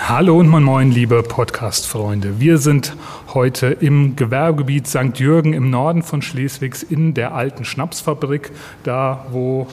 Hallo 0.00 0.38
und 0.38 0.48
moin 0.48 0.62
moin, 0.62 0.90
liebe 0.90 1.22
Podcast-Freunde. 1.22 2.40
Wir 2.40 2.58
sind 2.58 2.96
heute 3.34 3.66
im 3.66 4.16
Gewerbegebiet 4.16 4.86
St. 4.86 5.18
Jürgen 5.18 5.52
im 5.52 5.70
Norden 5.70 6.02
von 6.02 6.22
Schleswigs 6.22 6.82
in 6.82 7.12
der 7.12 7.34
alten 7.34 7.64
Schnapsfabrik, 7.64 8.50
da 8.84 9.26
wo 9.30 9.66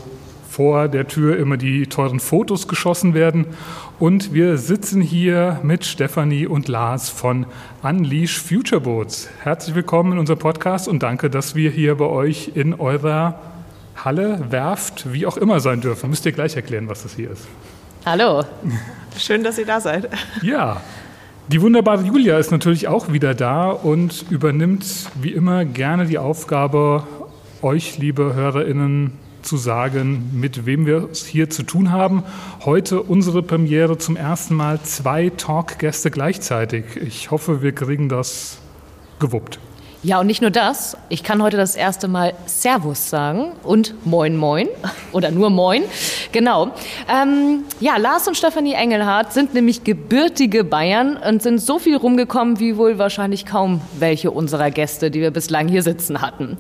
vor 0.50 0.88
der 0.88 1.08
Tür 1.08 1.38
immer 1.38 1.58
die 1.58 1.88
teuren 1.88 2.20
Fotos 2.20 2.68
geschossen 2.68 3.14
werden. 3.14 3.46
Und 4.00 4.34
wir 4.34 4.58
sitzen 4.58 5.02
hier 5.02 5.60
mit 5.64 5.86
Stefanie 5.86 6.48
und 6.48 6.68
Lars 6.68 7.10
von 7.10 7.46
Unleash 7.84 8.42
Future 8.42 8.82
Boats. 8.82 9.30
Herzlich 9.42 9.76
willkommen 9.76 10.14
in 10.14 10.20
unserem 10.20 10.40
Podcast 10.40 10.88
und 10.88 11.04
danke, 11.04 11.30
dass 11.30 11.56
wir 11.56 11.70
hier 11.70 11.96
bei 11.96 12.06
euch 12.06 12.52
in 12.56 12.74
eurer 12.74 13.40
Halle, 13.96 14.46
Werft, 14.50 15.14
wie 15.14 15.26
auch 15.26 15.38
immer 15.38 15.60
sein 15.62 15.82
dürfen. 15.82 16.10
Müsst 16.10 16.26
ihr 16.26 16.34
gleich 16.34 16.56
erklären, 16.56 16.90
was 16.90 17.04
das 17.04 17.16
hier 17.16 17.32
ist. 17.32 17.48
Hallo. 18.06 18.44
Schön, 19.18 19.44
dass 19.44 19.58
ihr 19.58 19.66
da 19.66 19.82
seid. 19.82 20.08
Ja, 20.44 20.80
die 21.48 21.60
wunderbare 21.60 22.04
Julia 22.04 22.38
ist 22.38 22.52
natürlich 22.52 22.88
auch 22.88 23.12
wieder 23.12 23.34
da 23.34 23.72
und 23.72 24.26
übernimmt 24.30 25.10
wie 25.16 25.32
immer 25.32 25.66
gerne 25.66 26.06
die 26.06 26.20
Aufgabe, 26.20 27.08
euch, 27.64 27.98
liebe 27.98 28.36
HörerInnen, 28.36 29.14
zu 29.42 29.58
sagen, 29.58 30.30
mit 30.34 30.68
wem 30.68 30.86
wir 30.86 31.10
es 31.12 31.26
hier 31.26 31.50
zu 31.50 31.64
tun 31.64 31.92
haben. 31.92 32.24
Heute 32.64 33.02
unsere 33.02 33.42
Premiere 33.42 33.98
zum 33.98 34.18
ersten 34.18 34.54
Mal 34.54 34.82
zwei 34.84 35.32
Talkgäste 35.36 36.12
gleichzeitig. 36.12 36.98
Ich 36.98 37.32
hoffe, 37.32 37.64
wir 37.64 37.72
kriegen 37.72 38.08
das 38.08 38.60
gewuppt. 39.18 39.60
Ja, 40.06 40.20
und 40.20 40.28
nicht 40.28 40.44
nur 40.44 40.52
das. 40.52 40.96
Ich 41.10 41.24
kann 41.24 41.42
heute 41.42 41.58
das 41.58 41.76
erste 41.76 42.08
Mal 42.08 42.36
Servus 42.46 43.10
sagen 43.10 43.54
und 43.64 43.96
Moin 44.06 44.38
Moin 44.38 44.68
oder 45.14 45.32
nur 45.32 45.50
Moin. 45.50 45.82
Genau. 46.32 46.70
Ähm, 47.12 47.64
ja, 47.80 47.98
Lars 47.98 48.28
und 48.28 48.38
Stefanie 48.38 48.74
Engelhardt 48.74 49.34
sind 49.34 49.56
nämlich 49.56 49.84
gebürtige 49.84 50.64
Bayern 50.64 51.18
und 51.18 51.42
sind 51.42 51.58
so 51.58 51.80
viel 51.80 51.98
rumgekommen 51.98 52.60
wie 52.60 52.78
wohl 52.78 53.00
wahrscheinlich 53.00 53.48
kaum 53.48 53.82
welche 53.98 54.30
unserer 54.30 54.70
Gäste, 54.70 55.10
die 55.10 55.22
wir 55.22 55.32
bislang 55.32 55.68
hier 55.68 55.82
sitzen 55.82 56.22
hatten. 56.22 56.58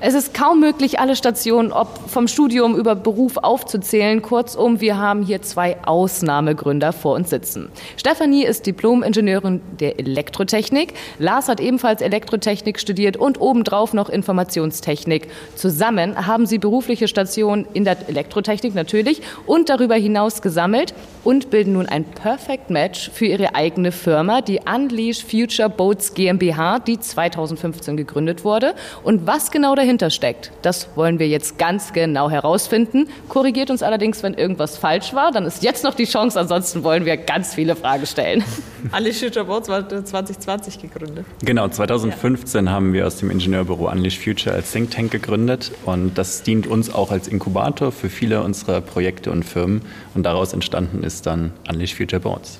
Es 0.00 0.14
ist 0.14 0.34
kaum 0.34 0.58
möglich, 0.58 0.98
alle 0.98 1.14
Stationen, 1.14 1.70
ob 1.70 2.10
vom 2.10 2.26
Studium 2.26 2.74
über 2.74 2.96
Beruf 2.96 3.36
aufzuzählen. 3.36 4.20
Kurzum, 4.20 4.80
wir 4.80 4.98
haben 4.98 5.22
hier 5.22 5.42
zwei 5.42 5.76
Ausnahmegründer 5.84 6.92
vor 6.92 7.14
uns 7.14 7.30
sitzen. 7.30 7.70
Stefanie 7.96 8.44
ist 8.44 8.66
Diplom-Ingenieurin 8.66 9.60
der 9.78 10.00
Elektrotechnik. 10.00 10.94
Lars 11.20 11.46
hat 11.46 11.60
ebenfalls 11.60 12.02
Elektrotechnik 12.02 12.79
studiert 12.80 13.16
und 13.16 13.40
obendrauf 13.40 13.92
noch 13.92 14.08
Informationstechnik. 14.08 15.28
Zusammen 15.54 16.26
haben 16.26 16.46
sie 16.46 16.58
berufliche 16.58 17.08
Stationen 17.08 17.66
in 17.72 17.84
der 17.84 18.08
Elektrotechnik 18.08 18.74
natürlich 18.74 19.22
und 19.46 19.68
darüber 19.68 19.94
hinaus 19.94 20.42
gesammelt 20.42 20.94
und 21.24 21.50
bilden 21.50 21.74
nun 21.74 21.86
ein 21.86 22.04
Perfect 22.04 22.70
Match 22.70 23.10
für 23.12 23.26
ihre 23.26 23.54
eigene 23.54 23.92
Firma, 23.92 24.40
die 24.40 24.60
Unleash 24.60 25.24
Future 25.24 25.68
Boats 25.68 26.14
GmbH, 26.14 26.78
die 26.78 26.98
2015 26.98 27.96
gegründet 27.96 28.44
wurde. 28.44 28.74
Und 29.02 29.26
was 29.26 29.50
genau 29.50 29.74
dahinter 29.74 30.10
steckt, 30.10 30.50
das 30.62 30.88
wollen 30.96 31.18
wir 31.18 31.28
jetzt 31.28 31.58
ganz 31.58 31.92
genau 31.92 32.30
herausfinden. 32.30 33.08
Korrigiert 33.28 33.70
uns 33.70 33.82
allerdings, 33.82 34.22
wenn 34.22 34.34
irgendwas 34.34 34.76
falsch 34.76 35.14
war, 35.14 35.30
dann 35.30 35.44
ist 35.44 35.62
jetzt 35.62 35.84
noch 35.84 35.94
die 35.94 36.04
Chance, 36.04 36.40
ansonsten 36.40 36.84
wollen 36.84 37.04
wir 37.04 37.16
ganz 37.16 37.54
viele 37.54 37.76
Fragen 37.76 38.06
stellen. 38.06 38.42
Unleash 38.96 39.20
Future 39.20 39.44
Boats 39.44 39.68
war 39.68 39.86
2020 39.88 40.80
gegründet. 40.80 41.26
Genau, 41.44 41.68
2015 41.68 42.59
haben 42.68 42.92
wir 42.92 43.06
aus 43.06 43.16
dem 43.16 43.30
Ingenieurbüro 43.30 43.88
Unleash 43.88 44.18
Future 44.18 44.54
als 44.54 44.72
Think 44.72 44.90
Tank 44.90 45.10
gegründet 45.10 45.72
und 45.86 46.18
das 46.18 46.42
dient 46.42 46.66
uns 46.66 46.92
auch 46.92 47.10
als 47.10 47.28
Inkubator 47.28 47.92
für 47.92 48.10
viele 48.10 48.42
unserer 48.42 48.80
Projekte 48.82 49.30
und 49.30 49.44
Firmen 49.44 49.82
und 50.14 50.24
daraus 50.24 50.52
entstanden 50.52 51.02
ist 51.02 51.24
dann 51.26 51.52
Unleash 51.68 51.94
Future 51.94 52.20
Boards. 52.20 52.58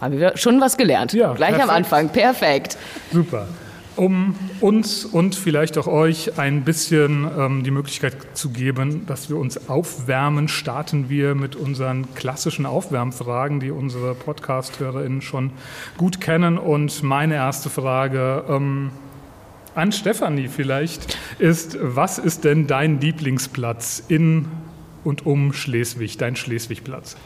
Haben 0.00 0.18
wir 0.18 0.36
schon 0.36 0.60
was 0.60 0.76
gelernt. 0.76 1.12
Ja, 1.12 1.34
Gleich 1.34 1.50
perfekt. 1.50 1.68
am 1.68 1.76
Anfang. 1.76 2.08
Perfekt. 2.08 2.78
Super. 3.12 3.48
Um 3.96 4.34
uns 4.60 5.04
und 5.04 5.34
vielleicht 5.34 5.76
auch 5.76 5.86
euch 5.86 6.38
ein 6.38 6.62
bisschen 6.62 7.28
ähm, 7.36 7.64
die 7.64 7.70
Möglichkeit 7.70 8.14
zu 8.32 8.48
geben, 8.48 9.04
dass 9.06 9.28
wir 9.28 9.36
uns 9.36 9.68
aufwärmen, 9.68 10.48
starten 10.48 11.10
wir 11.10 11.34
mit 11.34 11.54
unseren 11.54 12.14
klassischen 12.14 12.64
Aufwärmfragen, 12.64 13.60
die 13.60 13.70
unsere 13.70 14.14
Podcast-HörerInnen 14.14 15.20
schon 15.20 15.50
gut 15.98 16.20
kennen. 16.20 16.56
Und 16.56 17.02
meine 17.02 17.34
erste 17.34 17.68
Frage, 17.68 18.44
ähm, 18.48 18.90
an 19.74 19.92
Stefanie 19.92 20.48
vielleicht 20.48 21.16
ist, 21.38 21.78
was 21.80 22.18
ist 22.18 22.44
denn 22.44 22.66
dein 22.66 23.00
Lieblingsplatz 23.00 24.02
in 24.08 24.46
und 25.04 25.26
um 25.26 25.52
Schleswig, 25.52 26.18
dein 26.18 26.36
Schleswigplatz? 26.36 27.16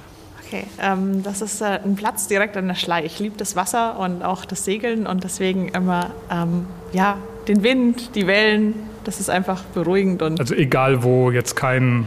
Okay, 0.46 0.64
ähm, 0.80 1.22
das 1.22 1.40
ist 1.40 1.62
äh, 1.62 1.80
ein 1.84 1.96
Platz 1.96 2.28
direkt 2.28 2.56
an 2.56 2.68
der 2.68 2.74
Schlei. 2.74 3.04
Ich 3.04 3.18
liebe 3.18 3.36
das 3.36 3.56
Wasser 3.56 3.98
und 3.98 4.22
auch 4.22 4.44
das 4.44 4.64
Segeln 4.64 5.06
und 5.06 5.24
deswegen 5.24 5.68
immer 5.68 6.10
ähm, 6.30 6.66
ja, 6.92 7.16
den 7.48 7.62
Wind, 7.62 8.14
die 8.14 8.26
Wellen. 8.26 8.74
Das 9.04 9.20
ist 9.20 9.30
einfach 9.30 9.62
beruhigend. 9.64 10.22
Und 10.22 10.40
also 10.40 10.54
egal 10.54 11.02
wo, 11.02 11.30
jetzt 11.30 11.56
kein 11.56 12.06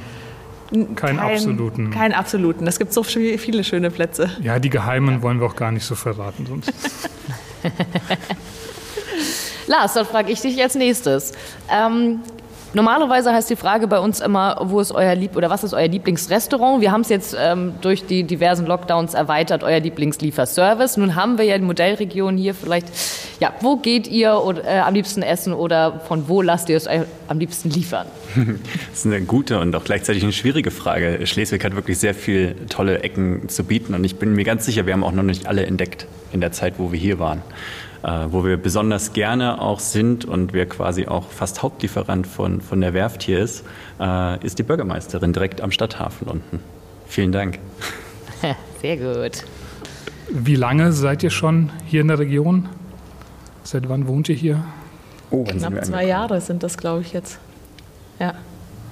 keinen 0.72 0.96
kein, 0.96 1.20
absoluten. 1.20 1.92
Keinen 1.92 2.14
absoluten. 2.14 2.68
Es 2.68 2.78
gibt 2.78 2.94
so 2.94 3.04
viele 3.04 3.64
schöne 3.64 3.90
Plätze. 3.90 4.32
Ja, 4.42 4.60
die 4.60 4.70
geheimen 4.70 5.16
ja. 5.16 5.22
wollen 5.22 5.40
wir 5.40 5.48
auch 5.48 5.56
gar 5.56 5.72
nicht 5.72 5.86
so 5.86 5.96
verraten 5.96 6.46
sonst. 6.46 6.74
Lars, 9.68 9.94
dann 9.94 10.06
frage 10.06 10.32
ich 10.32 10.42
dich 10.42 10.62
als 10.62 10.76
nächstes. 10.76 11.34
Ähm, 11.72 12.22
Normalerweise 12.74 13.32
heißt 13.34 13.50
die 13.50 13.56
Frage 13.56 13.88
bei 13.88 13.98
uns 13.98 14.20
immer, 14.20 14.58
wo 14.62 14.80
ist 14.80 14.92
euer 14.92 15.16
Lieb 15.16 15.36
oder 15.38 15.50
was 15.50 15.64
ist 15.64 15.74
euer 15.74 15.88
Lieblingsrestaurant? 15.88 16.82
Wir 16.82 16.92
haben 16.92 17.02
es 17.02 17.10
jetzt 17.10 17.36
ähm, 17.40 17.74
durch 17.82 18.06
die 18.06 18.24
diversen 18.24 18.66
Lockdowns 18.68 19.14
erweitert, 19.14 19.64
euer 19.64 19.80
Lieblingslieferservice. 19.80 20.98
Nun 20.98 21.16
haben 21.16 21.38
wir 21.38 21.46
ja 21.46 21.58
die 21.58 21.64
Modellregion 21.64 22.38
hier 22.38 22.54
vielleicht. 22.54 22.88
Ja, 23.40 23.54
wo 23.62 23.78
geht 23.78 24.08
ihr 24.08 24.44
oder, 24.44 24.66
äh, 24.66 24.80
am 24.80 24.94
liebsten 24.94 25.22
essen 25.22 25.54
oder 25.54 26.02
von 26.08 26.28
wo 26.28 26.42
lasst 26.42 26.70
ihr 26.70 26.78
es 26.78 26.88
am 27.28 27.40
liebsten 27.40 27.70
liefern? 27.70 28.08
Das 28.90 29.00
ist 29.00 29.06
eine 29.06 29.22
gute 29.22 29.60
und 29.60 29.76
auch 29.76 29.84
gleichzeitig 29.84 30.24
eine 30.24 30.34
schwierige 30.34 30.72
Frage. 30.72 31.26
Schleswig 31.26 31.64
hat 31.64 31.76
wirklich 31.76 31.98
sehr 31.98 32.14
viele 32.14 32.68
tolle 32.68 33.00
Ecken 33.00 33.48
zu 33.50 33.64
bieten 33.64 33.94
und 33.94 34.04
ich 34.04 34.18
bin 34.18 34.34
mir 34.34 34.44
ganz 34.44 34.66
sicher, 34.66 34.86
wir 34.86 34.94
haben 34.94 35.04
auch 35.04 35.12
noch 35.12 35.24
nicht 35.24 35.48
alle 35.48 35.66
entdeckt 35.66 36.08
in 36.32 36.42
der 36.42 36.52
Zeit, 36.52 36.76
wo 36.78 36.92
wir 36.92 37.00
hier 37.00 37.20
waren. 37.20 37.42
Äh, 38.08 38.32
wo 38.32 38.46
wir 38.46 38.56
besonders 38.56 39.12
gerne 39.12 39.62
auch 39.62 39.82
sind 39.82 40.24
und 40.24 40.54
wir 40.54 40.66
quasi 40.66 41.08
auch 41.08 41.30
fast 41.30 41.62
Hauptlieferant 41.62 42.26
von, 42.26 42.62
von 42.62 42.80
der 42.80 42.94
Werft 42.94 43.22
hier 43.22 43.40
ist, 43.40 43.66
äh, 44.00 44.46
ist 44.46 44.60
die 44.60 44.64
Bürgermeisterin 44.64 45.34
direkt 45.34 45.60
am 45.60 45.72
Stadthafen 45.72 46.26
unten. 46.30 46.62
Vielen 47.06 47.34
Dank. 47.34 47.60
Sehr 48.82 48.96
gut. 48.96 49.44
Wie 50.30 50.56
lange 50.56 50.94
seid 50.94 51.22
ihr 51.22 51.32
schon 51.32 51.70
hier 51.86 52.00
in 52.00 52.08
der 52.08 52.20
Region? 52.20 52.70
Seit 53.64 53.90
wann 53.90 54.08
wohnt 54.08 54.30
ihr 54.30 54.36
hier? 54.36 54.64
Oh, 55.30 55.44
Knapp 55.44 55.84
zwei 55.84 56.06
Jahre 56.06 56.40
sind 56.40 56.64
das, 56.64 56.78
glaube 56.78 57.02
ich, 57.02 57.12
jetzt. 57.12 57.40
Ja 58.20 58.36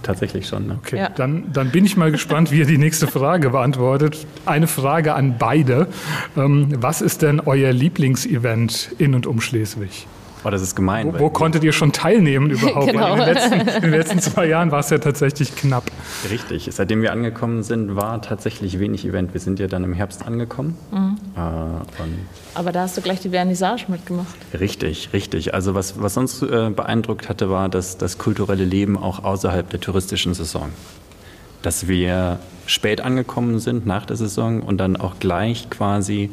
tatsächlich 0.06 0.48
schon. 0.48 0.68
Ne? 0.68 0.80
Okay, 0.84 0.98
ja. 0.98 1.10
dann, 1.10 1.52
dann 1.52 1.72
bin 1.72 1.86
ich 1.86 1.98
mal 1.98 2.12
gespannt, 2.12 2.52
wie 2.52 2.60
ihr 2.60 2.66
die 2.66 2.78
nächste 2.78 3.08
Frage 3.08 3.50
beantwortet. 3.50 4.26
Eine 4.46 4.68
Frage 4.68 5.16
an 5.16 5.36
beide. 5.38 5.88
Ähm, 6.38 6.70
was 6.78 7.02
ist 7.02 7.22
denn 7.22 7.40
euer 7.40 7.72
Lieblingsevent 7.72 8.92
in 8.98 9.16
und 9.16 9.28
um 9.28 9.42
Schleswig? 9.42 10.08
Oh, 10.46 10.52
das 10.52 10.62
ist 10.62 10.76
gemein. 10.76 11.12
Wo, 11.12 11.20
wo 11.20 11.30
konntet 11.32 11.64
ihr 11.64 11.72
schon 11.72 11.92
teilnehmen 11.92 12.52
überhaupt? 12.52 12.86
genau. 12.92 13.14
in, 13.14 13.20
den 13.20 13.34
letzten, 13.34 13.54
in 13.54 13.82
den 13.82 13.92
letzten 13.92 14.20
zwei 14.20 14.46
Jahren 14.46 14.70
war 14.70 14.80
es 14.80 14.92
ja 14.92 15.00
tatsächlich 15.00 15.56
knapp. 15.56 15.86
Richtig. 16.30 16.70
Seitdem 16.72 17.02
wir 17.02 17.12
angekommen 17.12 17.64
sind, 17.64 17.96
war 17.96 18.22
tatsächlich 18.22 18.80
wenig 18.80 19.06
Event. 19.06 19.34
Wir 19.34 19.42
sind 19.42 19.60
ja 19.60 19.66
dann 19.66 19.84
im 19.84 19.94
Herbst 19.94 20.24
angekommen. 20.24 20.78
Mhm. 20.92 21.18
Äh, 21.36 21.40
Aber 22.54 22.72
da 22.72 22.82
hast 22.82 22.96
du 22.96 23.02
gleich 23.02 23.22
die 23.22 23.30
Vernissage 23.30 23.86
mitgemacht. 23.88 24.36
Richtig, 24.60 25.10
richtig. 25.14 25.56
Also 25.56 25.74
was, 25.74 26.00
was 26.00 26.16
uns 26.16 26.44
äh, 26.44 26.70
beeindruckt 26.70 27.28
hatte, 27.28 27.50
war 27.50 27.68
das, 27.68 27.98
das 27.98 28.20
kulturelle 28.20 28.66
Leben 28.66 28.98
auch 28.98 29.24
außerhalb 29.24 29.68
der 29.72 29.80
touristischen 29.80 30.36
Saison. 30.36 30.70
Dass 31.64 31.88
wir 31.88 32.38
spät 32.68 33.02
angekommen 33.02 33.58
sind 33.58 33.88
nach 33.88 34.06
der 34.06 34.16
Saison 34.16 34.62
und 34.62 34.78
dann 34.78 34.96
auch 34.96 35.16
gleich 35.20 35.72
quasi 35.72 36.30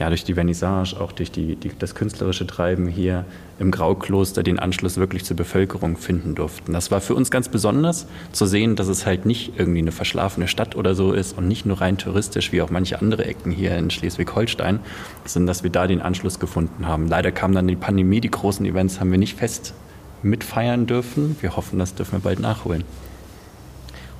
ja, 0.00 0.08
durch 0.08 0.24
die 0.24 0.32
Vernissage, 0.32 0.98
auch 0.98 1.12
durch 1.12 1.30
die, 1.30 1.56
die, 1.56 1.70
das 1.78 1.94
künstlerische 1.94 2.46
Treiben 2.46 2.88
hier 2.88 3.26
im 3.58 3.70
Graukloster 3.70 4.42
den 4.42 4.58
Anschluss 4.58 4.96
wirklich 4.96 5.26
zur 5.26 5.36
Bevölkerung 5.36 5.98
finden 5.98 6.34
durften. 6.34 6.72
Das 6.72 6.90
war 6.90 7.02
für 7.02 7.14
uns 7.14 7.30
ganz 7.30 7.50
besonders 7.50 8.06
zu 8.32 8.46
sehen, 8.46 8.76
dass 8.76 8.88
es 8.88 9.04
halt 9.04 9.26
nicht 9.26 9.52
irgendwie 9.58 9.80
eine 9.80 9.92
verschlafene 9.92 10.48
Stadt 10.48 10.74
oder 10.74 10.94
so 10.94 11.12
ist 11.12 11.36
und 11.36 11.48
nicht 11.48 11.66
nur 11.66 11.82
rein 11.82 11.98
touristisch 11.98 12.50
wie 12.50 12.62
auch 12.62 12.70
manche 12.70 12.98
andere 12.98 13.26
Ecken 13.26 13.52
hier 13.52 13.76
in 13.76 13.90
Schleswig-Holstein, 13.90 14.80
sondern 15.26 15.48
dass 15.48 15.62
wir 15.62 15.70
da 15.70 15.86
den 15.86 16.00
Anschluss 16.00 16.40
gefunden 16.40 16.86
haben. 16.86 17.06
Leider 17.06 17.30
kam 17.30 17.52
dann 17.52 17.68
die 17.68 17.76
Pandemie, 17.76 18.22
die 18.22 18.30
großen 18.30 18.64
Events 18.64 19.00
haben 19.00 19.10
wir 19.10 19.18
nicht 19.18 19.36
fest 19.36 19.74
mitfeiern 20.22 20.86
dürfen. 20.86 21.36
Wir 21.42 21.56
hoffen, 21.56 21.78
das 21.78 21.94
dürfen 21.94 22.12
wir 22.12 22.20
bald 22.20 22.40
nachholen. 22.40 22.84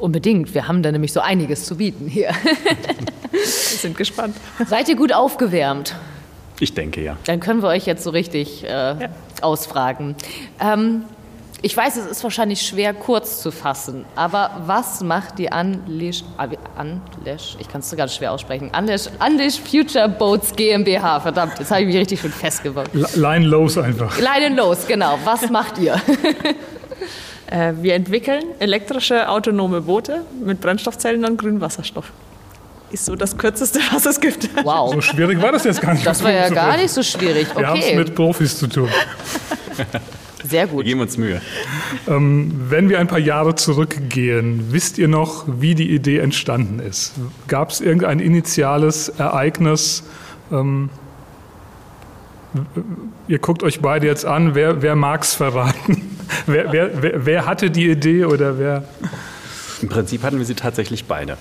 Unbedingt. 0.00 0.54
Wir 0.54 0.66
haben 0.66 0.82
da 0.82 0.90
nämlich 0.90 1.12
so 1.12 1.20
einiges 1.20 1.66
zu 1.66 1.76
bieten 1.76 2.06
hier. 2.06 2.30
Wir 3.30 3.44
sind 3.44 3.96
gespannt. 3.96 4.36
Seid 4.66 4.88
ihr 4.88 4.96
gut 4.96 5.12
aufgewärmt? 5.12 5.94
Ich 6.58 6.74
denke 6.74 7.02
ja. 7.02 7.16
Dann 7.24 7.40
können 7.40 7.62
wir 7.62 7.68
euch 7.68 7.86
jetzt 7.86 8.04
so 8.04 8.10
richtig 8.10 8.64
äh, 8.64 8.68
ja. 8.68 8.96
ausfragen. 9.40 10.14
Ähm, 10.60 11.04
ich 11.62 11.76
weiß, 11.76 11.96
es 11.96 12.06
ist 12.06 12.24
wahrscheinlich 12.24 12.62
schwer 12.62 12.94
kurz 12.94 13.42
zu 13.42 13.50
fassen, 13.50 14.06
aber 14.16 14.62
was 14.64 15.02
macht 15.02 15.38
die 15.38 15.50
Unleash, 15.50 16.24
Unleash 16.78 17.56
ich 17.58 17.68
kann 17.68 17.82
es 17.82 17.94
ganz 17.94 18.14
schwer 18.14 18.32
aussprechen, 18.32 18.70
Unleash, 18.76 19.08
Unleash 19.24 19.60
Future 19.60 20.08
Boats 20.08 20.56
GmbH, 20.56 21.20
verdammt, 21.20 21.58
jetzt 21.58 21.70
habe 21.70 21.82
ich 21.82 21.88
mich 21.88 21.96
richtig 21.96 22.20
schon 22.20 22.32
festgeworfen. 22.32 23.04
Line 23.14 23.44
Lows 23.44 23.76
einfach. 23.76 24.18
Line 24.18 24.56
Lows, 24.56 24.86
genau. 24.86 25.18
Was 25.24 25.50
macht 25.50 25.76
ihr? 25.76 26.00
Äh, 27.50 27.72
wir 27.82 27.94
entwickeln 27.94 28.44
elektrische 28.60 29.28
autonome 29.28 29.80
Boote 29.80 30.22
mit 30.44 30.60
Brennstoffzellen 30.60 31.24
und 31.24 31.36
grünem 31.36 31.60
Wasserstoff. 31.60 32.12
Ist 32.92 33.04
so 33.04 33.16
das 33.16 33.36
Kürzeste, 33.36 33.80
was 33.92 34.06
es 34.06 34.20
gibt. 34.20 34.48
Wow. 34.64 34.94
So 34.94 35.00
schwierig 35.00 35.42
war 35.42 35.52
das 35.52 35.64
jetzt 35.64 35.80
gar 35.80 35.94
nicht. 35.94 36.06
Das 36.06 36.22
war 36.22 36.30
ja 36.30 36.48
gar 36.50 36.76
nicht 36.76 36.90
so 36.90 37.02
schwierig. 37.02 37.48
Okay. 37.50 37.60
Wir 37.60 37.66
haben 37.66 37.80
es 37.80 37.94
mit 37.94 38.14
Profis 38.14 38.56
zu 38.56 38.68
tun. 38.68 38.88
Sehr 40.48 40.66
gut. 40.66 40.84
Wir 40.84 40.90
geben 40.90 41.00
uns 41.00 41.16
Mühe. 41.16 41.40
Ähm, 42.08 42.66
wenn 42.68 42.88
wir 42.88 42.98
ein 42.98 43.08
paar 43.08 43.18
Jahre 43.18 43.56
zurückgehen, 43.56 44.66
wisst 44.70 44.98
ihr 44.98 45.08
noch, 45.08 45.44
wie 45.46 45.74
die 45.74 45.90
Idee 45.90 46.18
entstanden 46.18 46.78
ist? 46.78 47.12
Gab 47.48 47.70
es 47.70 47.80
irgendein 47.80 48.20
initiales 48.20 49.08
Ereignis? 49.08 50.04
Ähm, 50.52 50.90
ihr 53.28 53.38
guckt 53.38 53.62
euch 53.62 53.80
beide 53.80 54.06
jetzt 54.06 54.24
an, 54.24 54.54
wer, 54.54 54.82
wer 54.82 54.96
mag 54.96 55.22
es 55.22 55.34
verraten? 55.34 56.16
wer, 56.46 56.72
wer, 56.72 57.02
wer, 57.02 57.26
wer 57.26 57.46
hatte 57.46 57.70
die 57.70 57.88
Idee 57.88 58.24
oder 58.24 58.58
wer? 58.58 58.84
Im 59.82 59.88
Prinzip 59.88 60.22
hatten 60.22 60.38
wir 60.38 60.44
sie 60.44 60.54
tatsächlich 60.54 61.06
beide. 61.06 61.36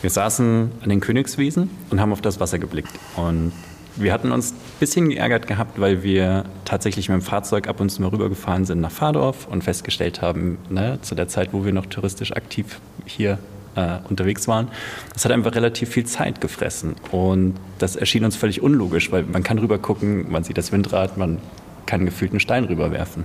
Wir 0.00 0.10
saßen 0.10 0.72
an 0.82 0.88
den 0.88 1.00
Königswiesen 1.00 1.68
und 1.90 2.00
haben 2.00 2.12
auf 2.12 2.22
das 2.22 2.40
Wasser 2.40 2.58
geblickt. 2.58 2.92
Und 3.16 3.52
wir 3.96 4.12
hatten 4.12 4.32
uns 4.32 4.52
ein 4.52 4.56
bisschen 4.78 5.10
geärgert 5.10 5.46
gehabt, 5.46 5.78
weil 5.78 6.02
wir 6.02 6.44
tatsächlich 6.64 7.08
mit 7.08 7.20
dem 7.20 7.22
Fahrzeug 7.22 7.68
ab 7.68 7.80
und 7.80 7.90
zu 7.90 8.00
mal 8.00 8.08
rübergefahren 8.08 8.64
sind 8.64 8.80
nach 8.80 8.90
Fahrdorf 8.90 9.46
und 9.46 9.62
festgestellt 9.62 10.22
haben, 10.22 10.58
ne, 10.70 10.98
zu 11.02 11.14
der 11.14 11.28
Zeit, 11.28 11.52
wo 11.52 11.64
wir 11.64 11.72
noch 11.72 11.86
touristisch 11.86 12.32
aktiv 12.32 12.80
hier 13.04 13.38
äh, 13.76 13.98
unterwegs 14.08 14.48
waren, 14.48 14.68
das 15.12 15.24
hat 15.24 15.32
einfach 15.32 15.54
relativ 15.54 15.90
viel 15.90 16.06
Zeit 16.06 16.40
gefressen. 16.40 16.96
Und 17.10 17.54
das 17.78 17.96
erschien 17.96 18.24
uns 18.24 18.36
völlig 18.36 18.62
unlogisch, 18.62 19.12
weil 19.12 19.24
man 19.24 19.42
kann 19.42 19.58
rüber 19.58 19.78
gucken, 19.78 20.30
man 20.30 20.44
sieht 20.44 20.58
das 20.58 20.72
Windrad, 20.72 21.16
man 21.16 21.38
kann 21.86 22.04
gefühlt 22.04 22.32
einen 22.32 22.40
Stein 22.40 22.64
rüberwerfen. 22.64 23.24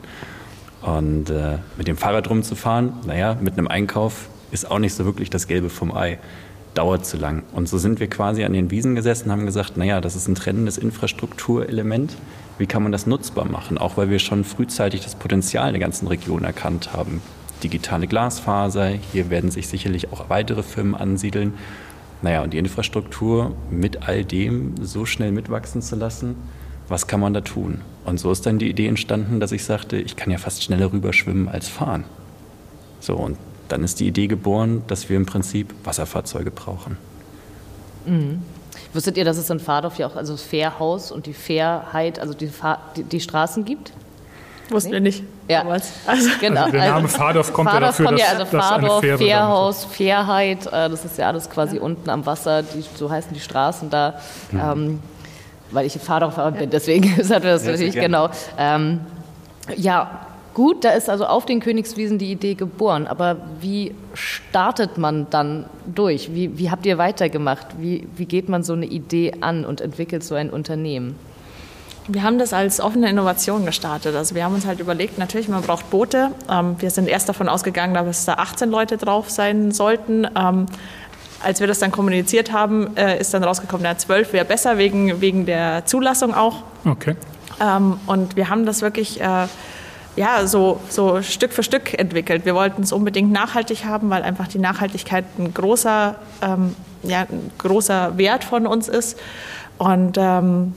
Und 0.82 1.30
äh, 1.30 1.58
mit 1.78 1.88
dem 1.88 1.98
Fahrrad 1.98 2.30
rumzufahren, 2.30 2.94
naja, 3.08 3.38
mit 3.42 3.58
einem 3.58 3.68
Einkauf 3.68 4.30
ist 4.52 4.70
auch 4.70 4.80
nicht 4.80 4.94
so 4.94 5.06
wirklich 5.06 5.30
das 5.30 5.48
Gelbe 5.48 5.70
vom 5.70 5.96
Ei. 5.96 6.20
Dauert 6.76 7.06
zu 7.06 7.16
lang. 7.16 7.44
Und 7.54 7.70
so 7.70 7.78
sind 7.78 8.02
wir 8.02 8.10
quasi 8.10 8.44
an 8.44 8.52
den 8.52 8.70
Wiesen 8.70 8.96
gesessen 8.96 9.32
haben 9.32 9.46
gesagt, 9.46 9.78
naja, 9.78 10.02
das 10.02 10.16
ist 10.18 10.28
ein 10.28 10.36
trennendes 10.36 10.78
Infrastrukturelement. 10.78 12.18
Wie 12.58 12.68
kann 12.68 12.84
man 12.84 12.92
das 12.92 13.08
nutzbar 13.08 13.46
machen? 13.46 13.78
Auch 13.78 13.96
weil 13.96 14.10
wir 14.10 14.20
schon 14.20 14.44
frühzeitig 14.44 15.02
das 15.02 15.16
Potenzial 15.16 15.72
der 15.72 15.80
ganzen 15.80 16.08
Region 16.08 16.44
erkannt 16.44 16.92
haben. 16.92 17.22
Digitale 17.64 18.08
Glasfaser, 18.08 18.88
hier 18.88 19.30
werden 19.30 19.52
sich 19.52 19.68
sicherlich 19.68 20.12
auch 20.12 20.30
weitere 20.30 20.64
Firmen 20.64 20.96
ansiedeln. 20.96 21.54
Naja, 22.22 22.44
und 22.44 22.54
die 22.54 22.58
Infrastruktur 22.58 23.56
mit 23.70 24.08
all 24.08 24.24
dem 24.26 24.76
so 24.82 25.06
schnell 25.06 25.32
mitwachsen 25.32 25.82
zu 25.82 25.96
lassen, 25.96 26.36
was 26.88 27.08
kann 27.08 27.20
man 27.20 27.34
da 27.34 27.42
tun? 27.42 27.82
Und 28.06 28.20
so 28.20 28.32
ist 28.32 28.46
dann 28.46 28.60
die 28.60 28.70
Idee 28.70 28.88
entstanden, 28.88 29.40
dass 29.40 29.52
ich 29.52 29.64
sagte, 29.64 29.98
ich 29.98 30.16
kann 30.16 30.32
ja 30.32 30.38
fast 30.38 30.64
schneller 30.64 30.92
rüberschwimmen 30.92 31.50
als 31.50 31.68
fahren. 31.68 32.04
So, 33.00 33.16
und 33.16 33.38
dann 33.68 33.84
ist 33.84 34.00
die 34.00 34.08
Idee 34.08 34.28
geboren, 34.28 34.84
dass 34.88 35.10
wir 35.10 35.18
im 35.18 35.26
Prinzip 35.26 35.74
Wasserfahrzeuge 35.84 36.52
brauchen. 36.52 36.98
Mhm. 38.06 38.42
Wusstet 38.94 39.18
ihr, 39.18 39.26
dass 39.26 39.38
es 39.38 39.50
in 39.50 39.60
Fahrdorf 39.60 39.98
ja 39.98 40.08
auch 40.08 40.16
also 40.16 40.34
das 40.34 40.44
Fährhaus 40.44 41.12
und 41.12 41.26
die 41.26 41.34
Fairheit, 41.34 42.20
also 42.20 42.34
die, 42.34 42.48
Fahr 42.48 42.80
die, 42.96 43.04
die 43.04 43.20
Straßen 43.20 43.66
gibt? 43.66 43.94
Wussten 44.70 44.92
wir 44.92 45.00
nicht 45.00 45.24
ja. 45.48 45.60
damals. 45.60 45.92
Also, 46.06 46.30
genau. 46.40 46.62
Also 46.62 46.72
der 46.72 46.86
Name 46.86 47.04
also, 47.04 47.18
Fahrdorf 47.18 47.54
kommt 47.54 47.70
Fahrdorf 47.70 48.00
ja 48.00 48.06
dafür, 48.06 48.06
kommt 48.06 48.20
ja, 48.20 48.26
also 48.28 48.44
dass, 48.44 48.68
Fahrdorf, 48.68 49.06
dass 49.06 49.20
Fährhaus, 49.20 49.86
Fairheit, 49.86 50.66
äh, 50.68 50.90
das 50.90 51.06
ist 51.06 51.18
ja 51.18 51.28
alles 51.28 51.50
quasi 51.50 51.78
ja. 51.78 51.82
unten 51.82 52.10
am 52.10 52.26
Wasser, 52.26 52.64
die, 52.64 52.84
so 52.96 53.10
heißen 53.10 53.34
die 53.34 53.40
Straßen 53.40 53.90
da. 53.90 54.16
Mhm. 54.52 54.60
Ähm, 54.60 55.00
weil 55.72 55.86
ich 55.86 55.94
Fahrdorfer 55.94 56.52
bin, 56.52 56.70
deswegen 56.70 57.16
ist 57.20 57.32
das 57.32 57.64
natürlich 57.64 57.96
genau. 57.96 58.30
Ähm, 58.58 59.02
ja, 59.76 60.28
Gut, 60.56 60.86
da 60.86 60.92
ist 60.92 61.10
also 61.10 61.26
auf 61.26 61.46
den 61.46 61.60
Königswiesen 61.60 62.18
die 62.18 62.32
Idee 62.32 62.54
geboren, 62.54 63.08
aber 63.08 63.36
wie 63.60 63.94
startet 64.14 64.98
man 64.98 65.28
dann 65.30 65.66
durch? 65.86 66.34
Wie, 66.34 66.58
wie 66.58 66.72
habt 66.72 66.86
ihr 66.86 66.98
weitergemacht? 66.98 67.68
Wie, 67.78 68.08
wie 68.16 68.26
geht 68.26 68.48
man 68.48 68.64
so 68.64 68.72
eine 68.72 68.86
Idee 68.86 69.34
an 69.42 69.66
und 69.66 69.82
entwickelt 69.82 70.24
so 70.24 70.34
ein 70.34 70.50
Unternehmen? 70.50 71.20
Wir 72.08 72.22
haben 72.22 72.38
das 72.38 72.54
als 72.54 72.80
offene 72.80 73.10
Innovation 73.10 73.66
gestartet. 73.66 74.16
Also 74.16 74.36
wir 74.36 74.44
haben 74.44 74.54
uns 74.54 74.66
halt 74.66 74.80
überlegt, 74.80 75.18
natürlich, 75.18 75.48
man 75.48 75.64
braucht 75.64 75.90
Boote. 75.90 76.32
Ähm, 76.50 76.76
wir 76.80 76.92
sind 76.92 77.08
erst 77.08 77.28
davon 77.28 77.50
ausgegangen, 77.50 77.96
dass 77.96 78.26
da 78.26 78.36
18 78.36 78.70
Leute 78.70 78.98
drauf 78.98 79.32
sein 79.32 79.72
sollten. 79.72 80.28
Ähm, 80.38 80.68
als 81.44 81.60
wir 81.60 81.68
das 81.68 81.80
dann 81.80 81.92
kommuniziert 81.92 82.52
haben, 82.52 82.96
äh, 82.96 83.20
ist 83.20 83.34
dann 83.34 83.44
rausgekommen, 83.44 83.86
ja, 83.86 83.98
12 83.98 84.34
wäre 84.34 84.46
besser, 84.46 84.78
wegen, 84.78 85.20
wegen 85.20 85.46
der 85.46 85.86
Zulassung 85.86 86.34
auch. 86.34 86.64
Okay. 86.86 87.16
Ähm, 87.60 88.00
und 88.06 88.36
wir 88.36 88.50
haben 88.50 88.66
das 88.66 88.82
wirklich 88.82 89.20
äh, 89.22 89.48
ja, 90.16 90.48
so, 90.48 90.80
so 90.90 91.22
Stück 91.22 91.54
für 91.54 91.64
Stück 91.64 91.98
entwickelt. 91.98 92.46
Wir 92.46 92.56
wollten 92.56 92.84
es 92.84 92.92
unbedingt 92.92 93.32
nachhaltig 93.32 93.86
haben, 93.86 94.10
weil 94.10 94.24
einfach 94.24 94.48
die 94.48 94.60
Nachhaltigkeit 94.60 95.26
ein 95.38 95.54
großer, 95.54 96.16
ähm, 96.42 96.76
ja, 97.04 97.22
ein 97.22 97.52
großer 97.58 98.18
Wert 98.18 98.44
von 98.44 98.68
uns 98.68 98.88
ist. 98.88 99.20
Und 99.78 100.18
ähm, 100.18 100.74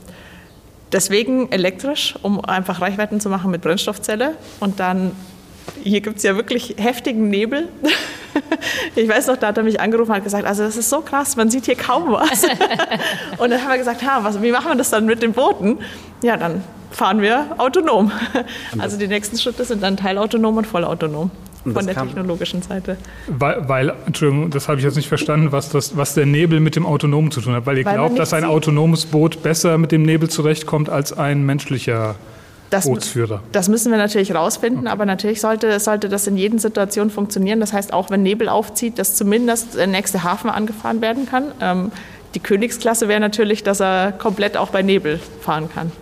deswegen 0.93 1.51
elektrisch, 1.53 2.15
um 2.23 2.45
einfach 2.45 2.81
Reichweiten 2.81 3.21
zu 3.21 3.29
machen 3.29 3.51
mit 3.51 3.63
Brennstoffzelle. 3.63 4.37
Und 4.61 4.81
dann, 4.81 5.13
hier 5.83 6.01
gibt 6.01 6.19
es 6.19 6.23
ja 6.23 6.37
wirklich 6.37 6.75
heftigen 6.79 7.29
Nebel. 7.29 7.69
Ich 8.95 9.09
weiß 9.09 9.27
noch, 9.29 9.37
da 9.37 9.49
hat 9.49 9.57
er 9.57 9.65
mich 9.65 9.81
angerufen 9.81 10.11
und 10.11 10.17
hat 10.17 10.25
gesagt, 10.25 10.47
also 10.47 10.63
das 10.63 10.77
ist 10.77 10.91
so 10.91 11.01
krass, 11.01 11.35
man 11.35 11.51
sieht 11.51 11.65
hier 11.65 11.75
kaum 11.75 12.13
was. 12.13 12.45
Und 13.39 13.51
dann 13.51 13.61
haben 13.61 13.71
wir 13.71 13.79
gesagt, 13.79 14.03
ha, 14.05 14.21
was, 14.23 14.41
wie 14.43 14.53
machen 14.53 14.69
wir 14.69 14.77
das 14.77 14.91
dann 14.91 15.07
mit 15.07 15.23
den 15.23 15.33
Booten? 15.33 15.79
Ja, 16.23 16.37
dann 16.37 16.63
fahren 16.91 17.21
wir 17.21 17.47
autonom. 17.59 18.13
Also 18.79 18.97
die 18.97 19.09
nächsten 19.09 19.39
Schritte 19.39 19.65
sind 19.65 19.83
dann 19.83 19.97
teilautonom 19.97 20.59
und 20.59 20.67
vollautonom 20.67 21.31
von 21.63 21.87
der 21.87 21.95
technologischen 21.95 22.63
Seite. 22.63 22.97
Weil, 23.27 23.69
weil, 23.69 23.93
Entschuldigung, 24.07 24.51
das 24.51 24.69
habe 24.69 24.79
ich 24.79 24.85
jetzt 24.85 24.97
nicht 24.97 25.09
verstanden, 25.09 25.53
was, 25.53 25.71
das, 25.71 25.97
was 25.97 26.15
der 26.15 26.27
Nebel 26.27 26.61
mit 26.61 26.77
dem 26.77 26.87
Autonomen 26.87 27.31
zu 27.31 27.41
tun 27.41 27.55
hat. 27.55 27.67
Weil 27.67 27.79
ihr 27.79 27.85
weil 27.85 27.95
glaubt, 27.95 28.19
dass 28.19 28.33
ein 28.33 28.43
sieht. 28.43 28.51
autonomes 28.51 29.07
Boot 29.07 29.43
besser 29.43 29.79
mit 29.79 29.93
dem 29.93 30.03
Nebel 30.03 30.29
zurechtkommt 30.29 30.89
als 30.89 31.13
ein 31.13 31.45
menschlicher 31.45 32.17
das, 32.71 32.85
Bootsführer. 32.85 33.43
Das 33.53 33.69
müssen 33.69 33.91
wir 33.91 33.99
natürlich 33.99 34.35
rausfinden, 34.35 34.83
okay. 34.83 34.89
aber 34.89 35.07
natürlich 35.07 35.41
sollte, 35.41 35.81
sollte 35.81 36.09
das 36.09 36.27
in 36.27 36.37
jeder 36.37 36.59
Situation 36.59 37.11
funktionieren. 37.11 37.61
Das 37.61 37.73
heißt, 37.73 37.93
auch 37.93 38.11
wenn 38.11 38.23
Nebel 38.23 38.49
aufzieht, 38.49 38.99
dass 38.99 39.15
zumindest 39.15 39.77
der 39.77 39.87
nächste 39.87 40.23
Hafen 40.23 40.51
angefahren 40.51 41.01
werden 41.01 41.27
kann. 41.27 41.45
Ähm, 41.61 41.93
die 42.35 42.41
Königsklasse 42.41 43.09
wäre 43.09 43.21
natürlich, 43.21 43.63
dass 43.63 43.81
er 43.81 44.13
komplett 44.13 44.57
auch 44.57 44.69
bei 44.71 44.83
Nebel 44.83 45.19
fahren 45.41 45.71
kann. 45.73 45.93